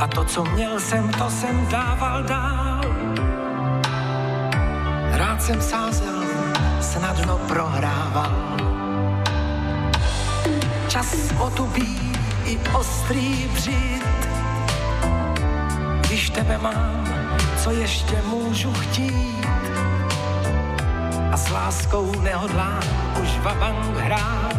A 0.00 0.06
to, 0.14 0.24
co 0.24 0.44
měl 0.44 0.80
jsem, 0.80 1.08
to 1.08 1.30
jsem 1.30 1.66
dával 1.70 2.22
dál. 2.22 2.63
Rád 5.34 5.42
jsem 5.42 5.62
sázel, 5.62 6.22
snadno 6.80 7.38
prohrával. 7.38 8.32
Čas 10.88 11.14
otupí 11.38 12.12
i 12.44 12.58
ostrý 12.78 13.48
břit. 13.54 14.06
Když 16.00 16.30
tebe 16.30 16.58
mám, 16.58 17.08
co 17.62 17.70
ještě 17.70 18.22
můžu 18.26 18.72
chtít? 18.72 19.46
A 21.32 21.36
s 21.36 21.50
láskou 21.50 22.20
nehodlám 22.20 22.82
už 23.22 23.38
vabank 23.38 23.96
hrát. 23.96 24.56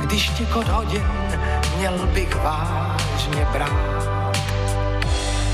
Když 0.00 0.28
ti 0.28 0.46
kod 0.46 0.68
hodin, 0.68 1.06
měl 1.76 2.06
bych 2.06 2.36
vážně 2.36 3.46
brát. 3.52 4.34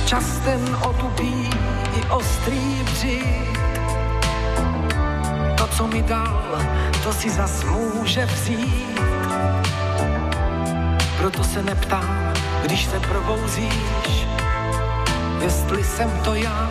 Čas 0.06 0.24
ten 0.44 0.76
otupí 0.88 1.50
i 1.96 2.10
ostrý 2.10 2.82
břit. 2.84 3.58
To, 5.58 5.66
co 5.66 5.86
mi 5.86 6.02
dal, 6.02 6.58
to 7.04 7.12
si 7.12 7.30
zas 7.30 7.64
může 7.64 8.26
vzít. 8.26 9.00
Proto 11.18 11.44
se 11.44 11.62
neptám, 11.62 12.32
když 12.62 12.84
se 12.84 13.00
probouzíš, 13.00 14.26
jestli 15.42 15.84
jsem 15.84 16.10
to 16.24 16.34
já, 16.34 16.70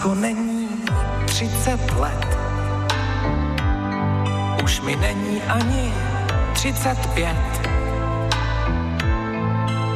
lásko 0.00 0.14
není 0.14 0.68
30 1.26 1.90
let. 2.00 2.38
Už 4.64 4.80
mi 4.80 4.96
není 4.96 5.42
ani 5.42 5.92
35. 6.52 7.36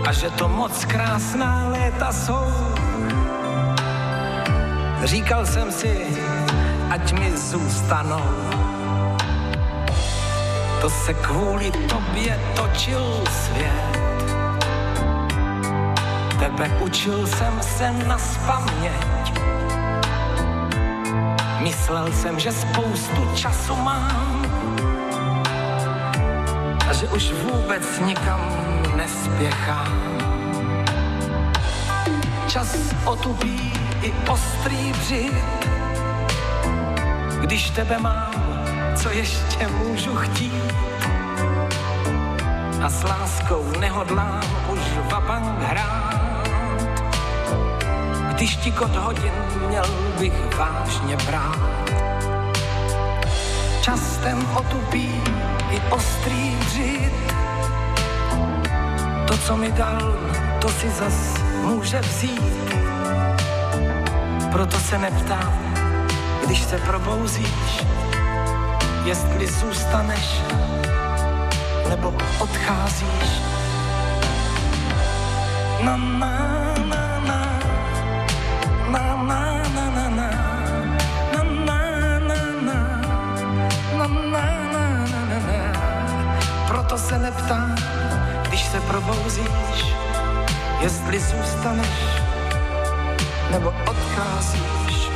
A 0.06 0.12
že 0.12 0.30
to 0.30 0.48
moc 0.48 0.84
krásná 0.84 1.68
léta 1.68 2.12
jsou. 2.12 2.52
Říkal 5.04 5.46
jsem 5.46 5.72
si, 5.72 6.06
ať 6.90 7.12
mi 7.12 7.36
zůstanou. 7.36 8.24
To 10.80 10.90
se 10.90 11.14
kvůli 11.14 11.70
tobě 11.70 12.40
točil 12.56 13.24
svět. 13.30 14.04
Tebe 16.38 16.68
učil 16.80 17.26
jsem 17.26 17.62
se 17.62 17.92
na 17.92 18.18
spaměť. 18.18 19.23
Myslel 21.64 22.12
jsem, 22.12 22.38
že 22.38 22.52
spoustu 22.52 23.30
času 23.34 23.76
mám 23.76 24.46
a 26.88 26.92
že 26.92 27.08
už 27.08 27.32
vůbec 27.32 28.00
nikam 28.00 28.40
nespěchám. 28.96 29.98
Čas 32.48 32.76
otupí 33.04 33.72
i 34.02 34.12
ostrý 34.28 34.92
břit. 34.92 35.34
Když 37.40 37.70
tebe 37.70 37.98
mám, 37.98 38.34
co 38.96 39.10
ještě 39.10 39.68
můžu 39.68 40.14
chtít? 40.14 40.74
A 42.82 42.88
s 42.88 43.02
láskou 43.02 43.64
nehodlám 43.80 44.42
už 44.68 44.80
vabank 45.10 45.60
hrát. 45.60 46.23
Když 48.34 48.56
tikot 48.56 48.96
hodin 48.96 49.32
měl 49.68 49.86
bych 50.18 50.56
vážně 50.58 51.16
brát. 51.16 51.90
Častem 53.80 54.48
otupí 54.56 55.22
i 55.70 55.80
ostrý 55.90 56.56
dřit. 56.56 57.12
To, 59.26 59.38
co 59.38 59.56
mi 59.56 59.72
dal, 59.72 60.18
to 60.60 60.68
si 60.68 60.90
zas 60.90 61.34
může 61.62 62.00
vzít. 62.00 62.74
Proto 64.52 64.78
se 64.78 64.98
neptám, 64.98 65.74
když 66.46 66.62
se 66.62 66.78
probouzíš, 66.78 67.84
jestli 69.04 69.46
zůstaneš 69.46 70.40
nebo 71.88 72.14
odcházíš. 72.40 73.30
Na 75.80 75.96
no, 75.96 76.53
to 86.94 86.98
se 87.00 87.18
neptám, 87.18 87.74
když 88.48 88.64
se 88.64 88.80
probouzíš, 88.80 89.94
jestli 90.80 91.20
zůstaneš 91.20 91.88
nebo 93.50 93.74
odcházíš. 93.90 95.08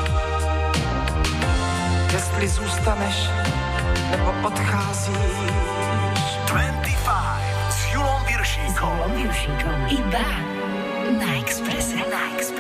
Jestli 2.12 2.48
zůstaneš 2.48 3.30
nebo 4.10 4.34
odcházíš. 4.46 5.16
25 6.46 6.98
s 7.70 7.94
Julom 7.94 8.22
Viršíkom. 8.26 9.86
Iba 9.88 10.28
na 11.26 11.38
Expresse. 11.38 11.96
Na 11.96 12.34
Expresse. 12.34 12.57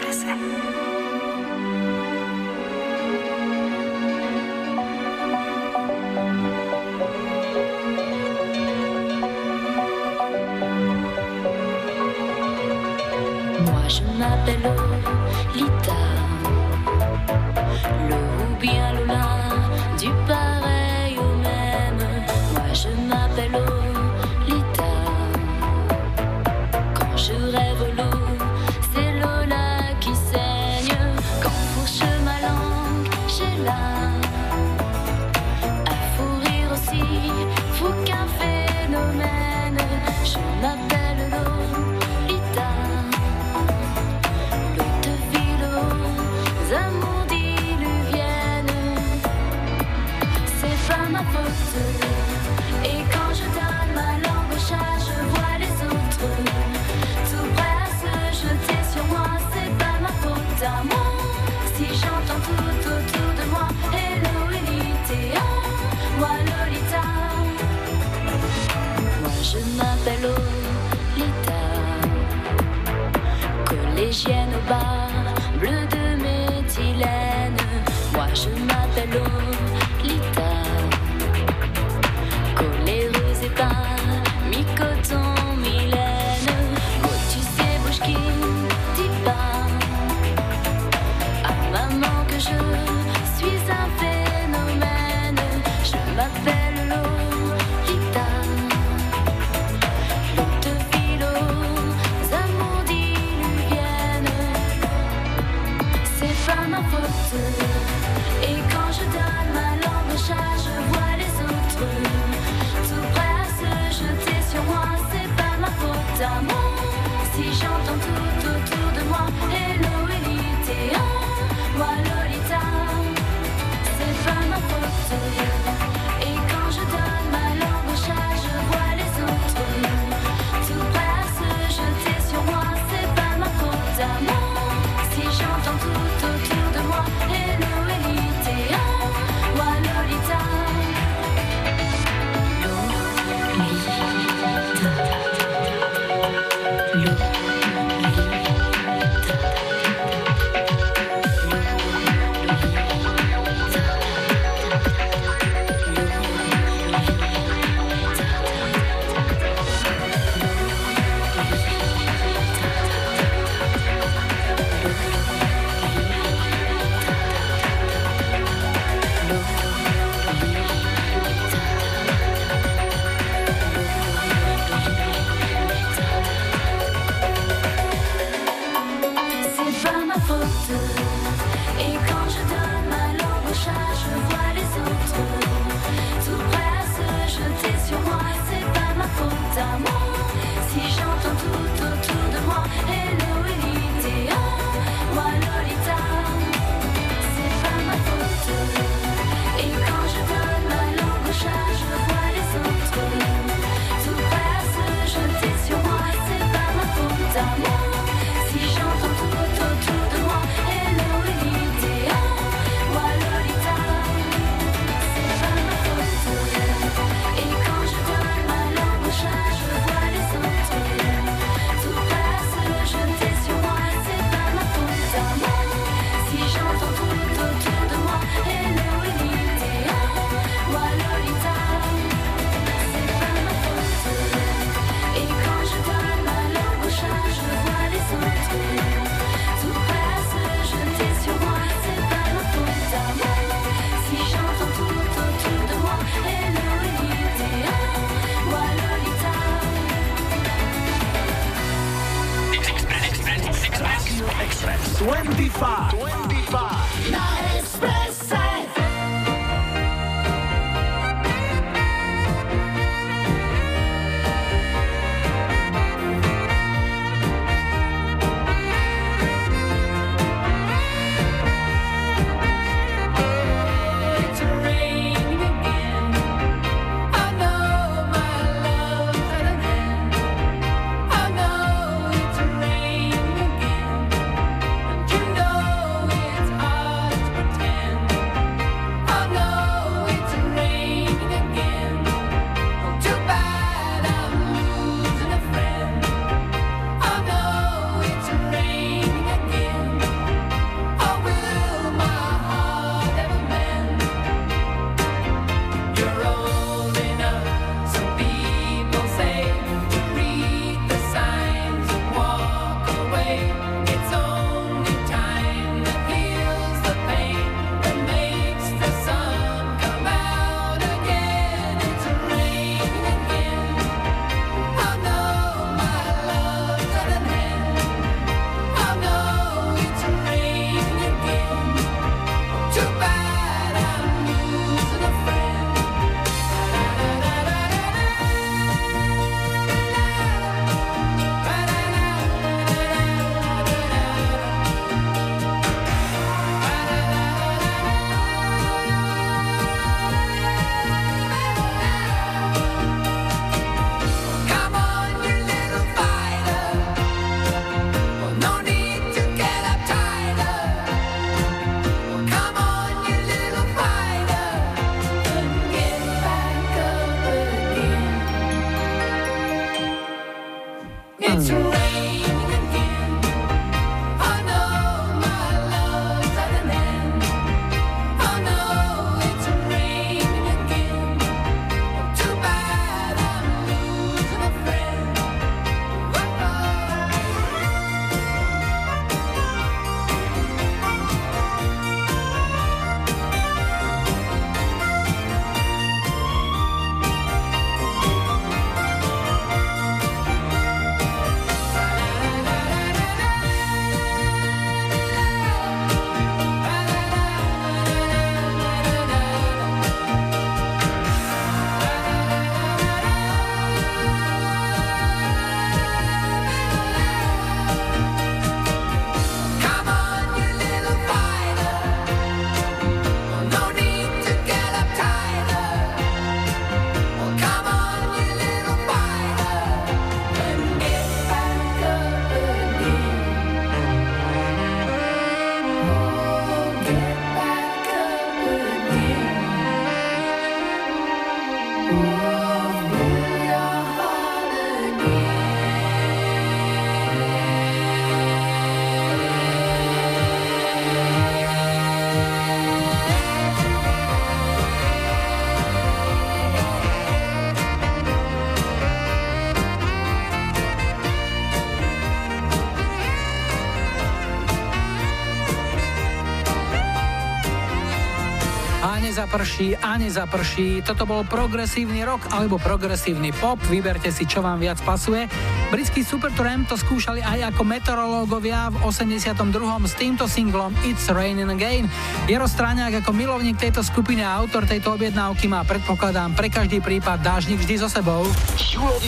nezaprší 469.18 469.74
a 469.82 469.98
nezaprší. 469.98 470.86
Toto 470.86 471.02
bol 471.02 471.26
progresívny 471.26 472.06
rock 472.06 472.30
alebo 472.30 472.54
progresívny 472.54 473.34
pop, 473.34 473.58
vyberte 473.66 474.14
si, 474.14 474.22
čo 474.22 474.46
vám 474.46 474.62
viac 474.62 474.78
pasuje. 474.86 475.26
Britský 475.74 476.06
Supertramp 476.06 476.70
to 476.70 476.78
skúšali 476.78 477.18
aj 477.18 477.50
ako 477.50 477.66
meteorológovia 477.66 478.70
v 478.70 478.78
82. 478.86 479.42
s 479.90 479.94
týmto 479.98 480.30
singlom 480.30 480.70
It's 480.86 481.10
Raining 481.10 481.50
Again. 481.50 481.90
Jero 482.30 482.46
Stráňák 482.46 483.02
ako 483.02 483.10
milovník 483.10 483.58
tejto 483.58 483.82
skupiny 483.82 484.22
a 484.22 484.38
autor 484.38 484.70
tejto 484.70 484.94
objednávky 484.94 485.50
má 485.50 485.66
predpokladám 485.66 486.38
pre 486.38 486.46
každý 486.46 486.78
prípad 486.78 487.18
dážnik 487.18 487.58
vždy 487.58 487.74
so 487.74 487.90
sebou. 487.90 488.22
Julo 488.54 489.02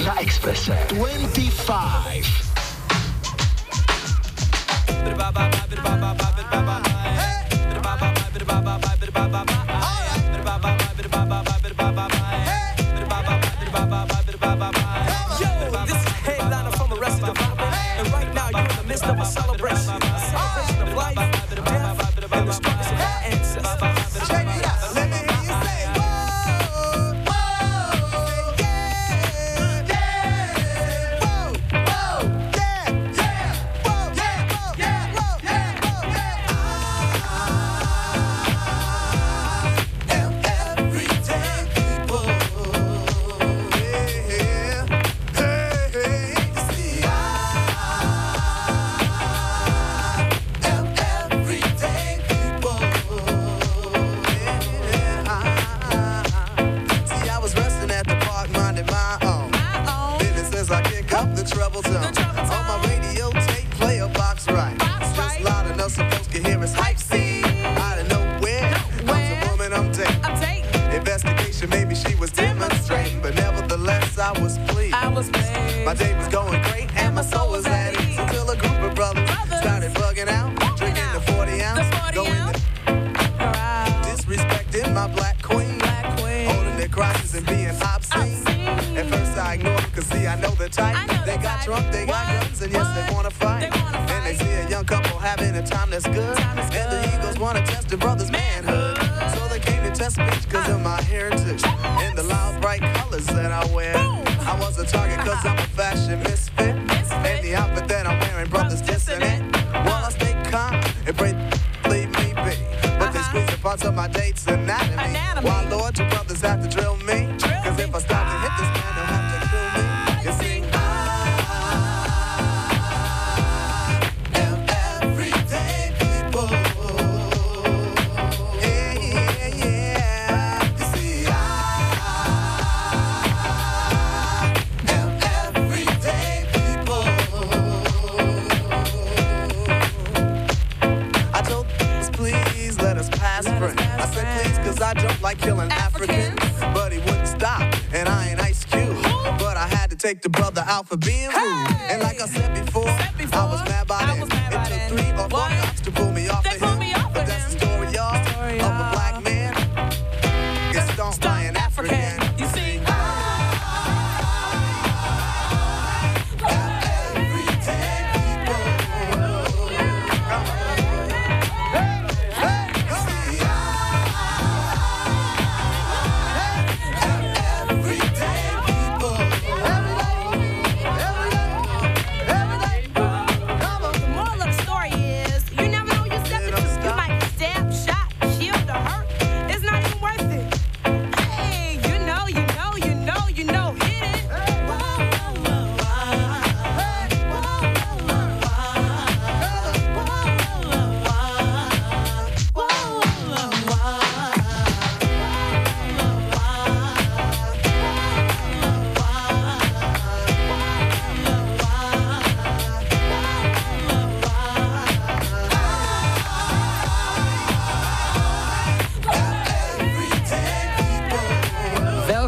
na 0.00 0.16
Expresse 0.24 0.72
25. 0.96 2.47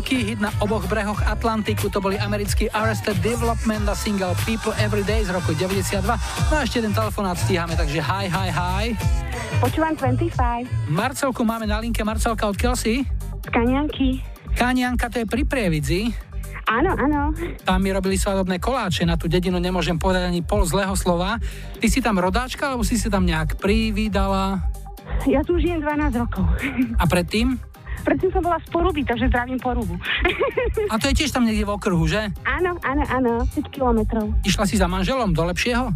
Veľký 0.00 0.32
hit 0.32 0.40
na 0.40 0.48
oboch 0.64 0.88
brehoch 0.88 1.20
Atlantiku 1.28 1.92
to 1.92 2.00
boli 2.00 2.16
americký 2.16 2.72
Arrested 2.72 3.20
Development 3.20 3.84
a 3.84 3.92
single 3.92 4.32
People 4.48 4.72
Every 4.80 5.04
Day 5.04 5.20
z 5.20 5.28
roku 5.28 5.52
92. 5.52 6.00
No 6.48 6.54
a 6.56 6.64
ešte 6.64 6.80
jeden 6.80 6.96
telefonát 6.96 7.36
stíhame, 7.36 7.76
takže 7.76 8.00
hi, 8.00 8.24
hi, 8.24 8.48
hi. 8.48 8.96
Počúvam 9.60 9.92
25. 9.92 10.88
Marcelku 10.88 11.44
máme 11.44 11.68
na 11.68 11.76
linke. 11.84 12.00
Marcelka, 12.00 12.48
odkiaľ 12.48 12.80
si? 12.80 13.04
Z 13.44 13.52
Kanianky. 13.52 14.24
Kanianka, 14.56 15.12
to 15.12 15.20
je 15.20 15.28
pri 15.28 15.44
Prievidzi. 15.44 16.08
Áno, 16.64 16.96
áno. 16.96 17.36
Tam 17.68 17.84
mi 17.84 17.92
robili 17.92 18.16
svadobné 18.16 18.56
koláče, 18.56 19.04
na 19.04 19.20
tú 19.20 19.28
dedinu 19.28 19.60
nemôžem 19.60 20.00
povedať 20.00 20.32
ani 20.32 20.40
pol 20.40 20.64
zlého 20.64 20.96
slova. 20.96 21.36
Ty 21.76 21.86
si 21.92 22.00
tam 22.00 22.16
rodáčka, 22.16 22.72
alebo 22.72 22.88
si 22.88 22.96
si 22.96 23.12
tam 23.12 23.28
nejak 23.28 23.60
privídala? 23.60 24.64
Ja 25.28 25.44
tu 25.44 25.60
žijem 25.60 25.84
12 25.84 26.24
rokov. 26.24 26.48
A 26.96 27.04
predtým? 27.04 27.60
Preto 28.00 28.32
som 28.32 28.42
bola 28.42 28.58
z 28.62 28.68
Poruby, 28.72 29.02
takže 29.04 29.28
zdravím 29.28 29.60
Porubu. 29.60 29.94
A 30.88 30.96
to 30.96 31.12
je 31.12 31.24
tiež 31.24 31.30
tam 31.30 31.44
niekde 31.44 31.68
v 31.68 31.72
okruhu, 31.76 32.04
že? 32.08 32.32
Áno, 32.48 32.76
áno, 32.82 33.02
áno, 33.08 33.32
5 33.52 33.74
kilometrov. 33.74 34.32
Išla 34.42 34.64
si 34.64 34.80
za 34.80 34.88
manželom 34.88 35.36
do 35.36 35.44
lepšieho? 35.46 35.92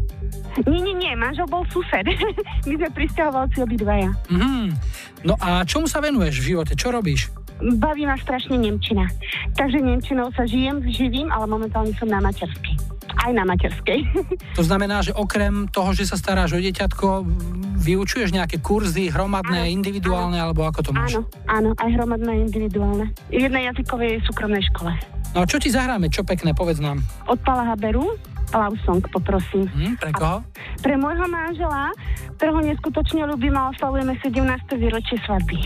Nie, 0.68 0.80
nie, 0.80 0.94
nie, 0.94 1.12
manžel 1.18 1.48
bol 1.48 1.66
sused. 1.72 2.04
My 2.68 2.74
sme 2.78 2.88
pristahovalci 2.92 3.58
obidvaja. 3.64 4.12
Mm-hmm. 4.30 4.64
No 5.24 5.34
a 5.40 5.64
čomu 5.64 5.88
sa 5.88 6.04
venuješ 6.04 6.44
v 6.44 6.48
živote? 6.54 6.76
Čo 6.76 6.92
robíš? 6.92 7.32
Baví 7.62 8.04
ma 8.04 8.18
strašne 8.18 8.58
Nemčina. 8.58 9.08
Takže 9.56 9.78
Nemčinou 9.80 10.28
sa 10.34 10.44
žijem, 10.44 10.84
živím, 10.90 11.30
ale 11.30 11.46
momentálne 11.46 11.94
som 11.96 12.10
na 12.10 12.20
materskej 12.20 12.93
aj 13.22 13.30
na 13.34 13.44
materskej. 13.46 14.00
To 14.58 14.62
znamená, 14.62 15.02
že 15.02 15.10
okrem 15.10 15.66
toho, 15.66 15.90
že 15.98 16.06
sa 16.06 16.14
staráš 16.14 16.54
o 16.54 16.60
deťatko, 16.62 17.26
vyučuješ 17.82 18.30
nejaké 18.30 18.62
kurzy 18.62 19.10
hromadné, 19.10 19.66
áno, 19.66 19.74
individuálne, 19.74 20.38
áno. 20.38 20.44
alebo 20.50 20.62
ako 20.62 20.80
to 20.86 20.90
máš? 20.94 21.18
Áno, 21.18 21.26
áno, 21.50 21.70
aj 21.74 21.90
hromadné, 21.90 22.32
individuálne. 22.46 23.10
V 23.34 23.42
jednej 23.42 23.66
jazykovej 23.74 24.22
súkromnej 24.30 24.62
škole. 24.70 24.94
No 25.34 25.42
a 25.42 25.44
čo 25.50 25.58
ti 25.58 25.74
zahráme? 25.74 26.06
Čo 26.06 26.22
pekné, 26.22 26.54
povedz 26.54 26.78
nám. 26.78 27.02
Od 27.26 27.38
Pala 27.42 27.66
Haberu, 27.66 28.14
love 28.54 28.78
song, 28.86 29.02
poprosím. 29.10 29.66
Hmm, 29.66 29.98
pre 29.98 30.14
koho? 30.14 30.46
A 30.46 30.78
pre 30.78 30.94
môjho 30.94 31.26
manžela, 31.26 31.90
ktorého 32.38 32.62
neskutočne 32.62 33.26
ľúbim 33.26 33.54
a 33.58 33.74
oslavujeme 33.74 34.14
17. 34.22 34.38
výročie 34.78 35.18
svadby. 35.26 35.58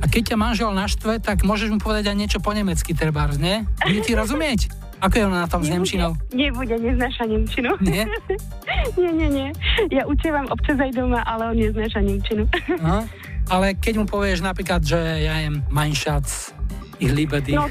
A 0.00 0.04
keď 0.06 0.32
ťa 0.32 0.36
manžel 0.38 0.70
naštve, 0.70 1.18
tak 1.18 1.42
môžeš 1.42 1.74
mu 1.74 1.78
povedať 1.82 2.14
aj 2.14 2.16
niečo 2.16 2.38
po 2.38 2.54
nemecky, 2.54 2.94
trebárs, 2.94 3.36
nie? 3.36 3.66
Bude 3.82 4.00
ti 4.06 4.14
rozumieť? 4.14 4.70
Ako 5.00 5.14
je 5.16 5.24
ona 5.24 5.38
na 5.44 5.48
tom 5.48 5.64
s 5.64 5.72
Nemčinou? 5.72 6.12
Nebude, 6.36 6.76
neznáša 6.76 7.24
Nemčinu. 7.24 7.72
Nie? 7.80 8.04
nie, 9.00 9.10
nie, 9.16 9.28
nie. 9.32 9.48
Ja 9.88 10.04
učievam 10.04 10.44
občas 10.52 10.76
aj 10.76 10.92
doma, 10.92 11.24
ale 11.24 11.48
on 11.48 11.56
neznáša 11.56 12.04
Nemčinu. 12.04 12.44
No, 12.80 13.04
ale 13.48 13.76
keď 13.76 14.02
mu 14.02 14.06
povieš 14.08 14.40
napríklad, 14.40 14.80
že 14.84 14.96
ja 14.96 15.40
jem 15.44 15.60
Schatz, 15.92 16.52
ich 17.00 17.12
liebe 17.12 17.40
dich. 17.40 17.56
No, 17.56 17.68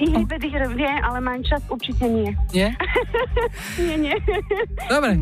ich 0.00 0.10
liebe 0.10 0.36
dich 0.40 0.52
vie, 0.52 0.92
ale 1.00 1.20
Schatz 1.44 1.64
určite 1.68 2.08
nie. 2.08 2.32
Nie? 2.52 2.72
nie, 3.88 3.96
nie. 4.10 4.16
Dobre. 4.88 5.20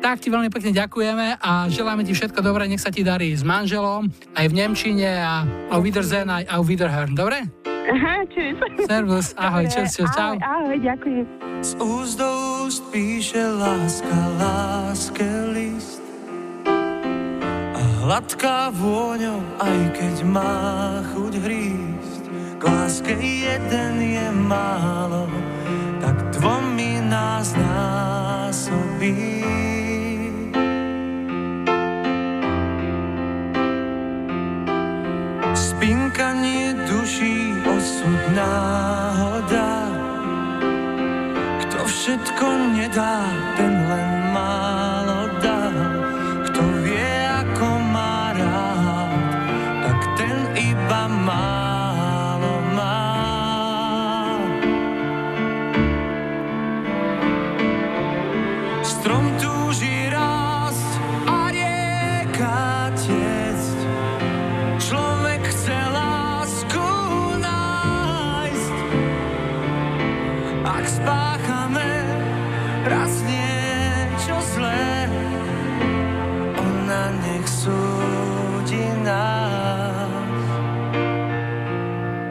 Tak 0.00 0.24
ti 0.24 0.32
veľmi 0.32 0.48
pekne 0.48 0.72
ďakujeme 0.72 1.44
a 1.44 1.68
želáme 1.68 2.08
ti 2.08 2.16
všetko 2.16 2.40
dobré, 2.40 2.64
nech 2.64 2.80
sa 2.80 2.88
ti 2.88 3.04
darí 3.04 3.36
s 3.36 3.44
manželom, 3.44 4.08
aj 4.32 4.46
v 4.48 4.54
Nemčine 4.56 5.12
a 5.20 5.44
auf 5.68 5.84
Wiedersehen, 5.84 6.24
aj 6.24 6.48
auf 6.48 6.64
Wiederhören, 6.64 7.12
dobre? 7.12 7.44
Aha, 7.90 8.22
čus. 8.30 8.54
Servus, 8.86 9.34
ahoj, 9.34 9.66
čus, 9.66 9.90
čus, 9.98 10.10
čau. 10.14 10.38
Ahoj, 10.38 10.46
ahoj, 10.46 10.78
ďakujem. 10.78 11.26
Z 11.60 11.70
úst 11.76 12.16
do 12.16 12.30
úst 12.64 12.86
píše 12.88 13.42
láska, 13.42 14.16
láske 14.40 15.28
list 15.52 16.00
A 17.76 17.80
hladká 18.00 18.72
vôňou, 18.72 19.44
aj 19.60 19.80
keď 19.92 20.16
má 20.24 21.04
chuť 21.12 21.34
hrísť 21.36 22.22
K 22.56 22.62
láske 22.64 23.12
jeden 23.18 23.94
je 24.00 24.26
málo, 24.32 25.28
tak 26.00 26.16
dvomi 26.40 27.04
nás 27.04 27.52
násobí 27.52 29.44
Spinkanie 36.20 36.76
duší, 36.84 37.64
osud 37.64 38.20
náhoda. 38.36 39.88
Kto 41.64 41.80
všetko 41.88 42.76
nedá, 42.76 43.24
ten 43.56 43.88
len 43.88 44.09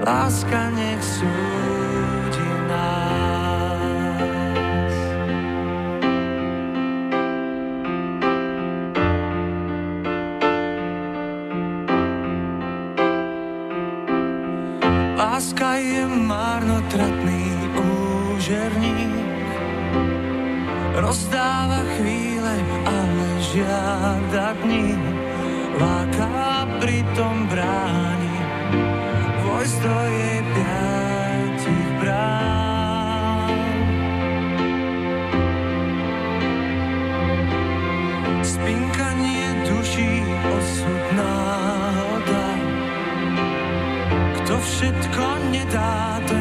Láska 0.09 0.73
nech 0.73 1.05
súdi 1.05 2.49
nás. 2.65 3.93
Láska 15.13 15.77
je 15.77 16.09
marnotratný 16.09 17.53
úžerník, 17.77 19.13
rozdáva 20.97 21.85
chvíle, 22.01 22.57
ale 22.81 23.27
žiada 23.53 24.57
dní. 24.65 24.97
Láka 25.77 26.65
pritom 26.81 27.45
bráni, 27.45 27.58
jej 30.07 30.39
piatich 30.55 31.89
brán. 31.99 33.59
Spinkanie 38.39 39.49
duší, 39.67 40.23
osud 40.47 41.03
náhoda, 41.19 42.47
kto 44.39 44.55
všetko 44.63 45.25
nedá, 45.51 46.23
ten 46.23 46.38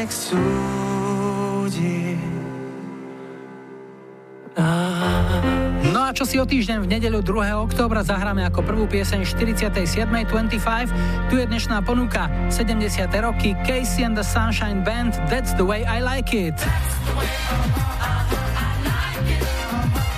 nech 0.00 0.16
súdi 0.16 2.16
No 5.92 6.00
a 6.08 6.10
čo 6.16 6.24
si 6.24 6.40
o 6.40 6.48
týždeň 6.48 6.84
v 6.84 6.86
nedeľu 6.88 7.20
2. 7.20 7.68
októbra 7.68 8.00
zahráme 8.00 8.40
ako 8.48 8.64
prvú 8.64 8.88
pieseň 8.88 9.28
47.25. 9.28 11.28
Tu 11.28 11.34
je 11.36 11.44
dnešná 11.44 11.84
ponuka 11.84 12.32
70. 12.48 12.80
roky 13.20 13.52
Casey 13.68 14.08
and 14.08 14.16
the 14.16 14.24
Sunshine 14.24 14.80
Band 14.80 15.20
That's 15.28 15.52
the 15.52 15.68
way 15.68 15.84
I 15.84 16.00
like 16.00 16.32
it. 16.32 16.56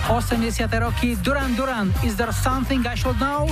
80. 0.07 0.79
roky 0.79 1.19
Duran 1.19 1.59
Duran 1.59 1.91
Is 2.07 2.15
there 2.15 2.31
something 2.31 2.87
I 2.87 2.95
should 2.95 3.19
know? 3.19 3.51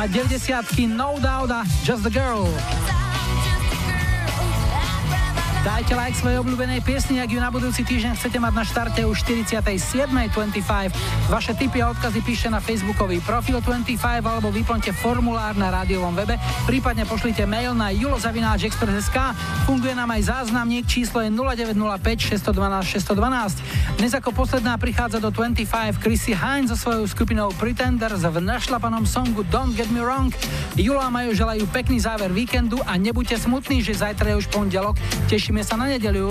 A 0.00 0.08
90. 0.08 0.86
No 0.86 1.18
Doubt 1.20 1.50
a 1.50 1.62
Just 1.84 2.04
the 2.04 2.10
Girl. 2.10 2.99
Dajte 5.80 5.96
like 5.96 6.12
svojej 6.12 6.36
obľúbenej 6.44 6.84
piesni, 6.84 7.24
ak 7.24 7.32
ju 7.32 7.40
na 7.40 7.48
budúci 7.48 7.80
týždeň 7.80 8.12
chcete 8.20 8.36
mať 8.36 8.52
na 8.52 8.68
štarte 8.68 9.00
už 9.00 9.16
47.25. 9.24 10.92
Vaše 11.32 11.56
tipy 11.56 11.80
a 11.80 11.96
odkazy 11.96 12.20
píšte 12.20 12.52
na 12.52 12.60
facebookový 12.60 13.24
profil 13.24 13.64
25 13.64 13.96
alebo 14.20 14.52
vyplňte 14.52 14.92
formulár 14.92 15.56
na 15.56 15.72
rádiovom 15.72 16.12
webe, 16.12 16.36
prípadne 16.68 17.08
pošlite 17.08 17.48
mail 17.48 17.72
na 17.72 17.96
julozavináčexpress.sk. 17.96 19.32
Funguje 19.64 19.96
nám 19.96 20.12
aj 20.12 20.28
záznamník, 20.28 20.84
číslo 20.84 21.24
je 21.24 21.32
0905 21.32 21.72
612 22.28 23.00
612. 23.00 23.96
Dnes 23.96 24.12
ako 24.12 24.36
posledná 24.36 24.76
prichádza 24.76 25.16
do 25.16 25.32
25 25.32 25.96
Chrissy 25.96 26.36
Hines 26.36 26.68
so 26.68 26.76
svojou 26.76 27.08
skupinou 27.08 27.56
Pretenders 27.56 28.20
v 28.20 28.36
našlapanom 28.36 29.08
songu 29.08 29.48
Don't 29.48 29.72
Get 29.72 29.88
Me 29.88 30.04
Wrong. 30.04 30.28
Julo 30.76 31.00
a 31.00 31.08
Majo 31.08 31.32
želajú 31.32 31.64
pekný 31.72 32.04
záver 32.04 32.28
víkendu 32.28 32.84
a 32.84 33.00
nebuďte 33.00 33.48
smutní, 33.48 33.80
že 33.80 33.96
zajtra 33.96 34.36
je 34.36 34.44
už 34.44 34.52
pondelok. 34.52 35.00
Tešíme 35.24 35.69
sa 35.70 35.78
na 35.78 35.86
nedeliu. 35.86 36.26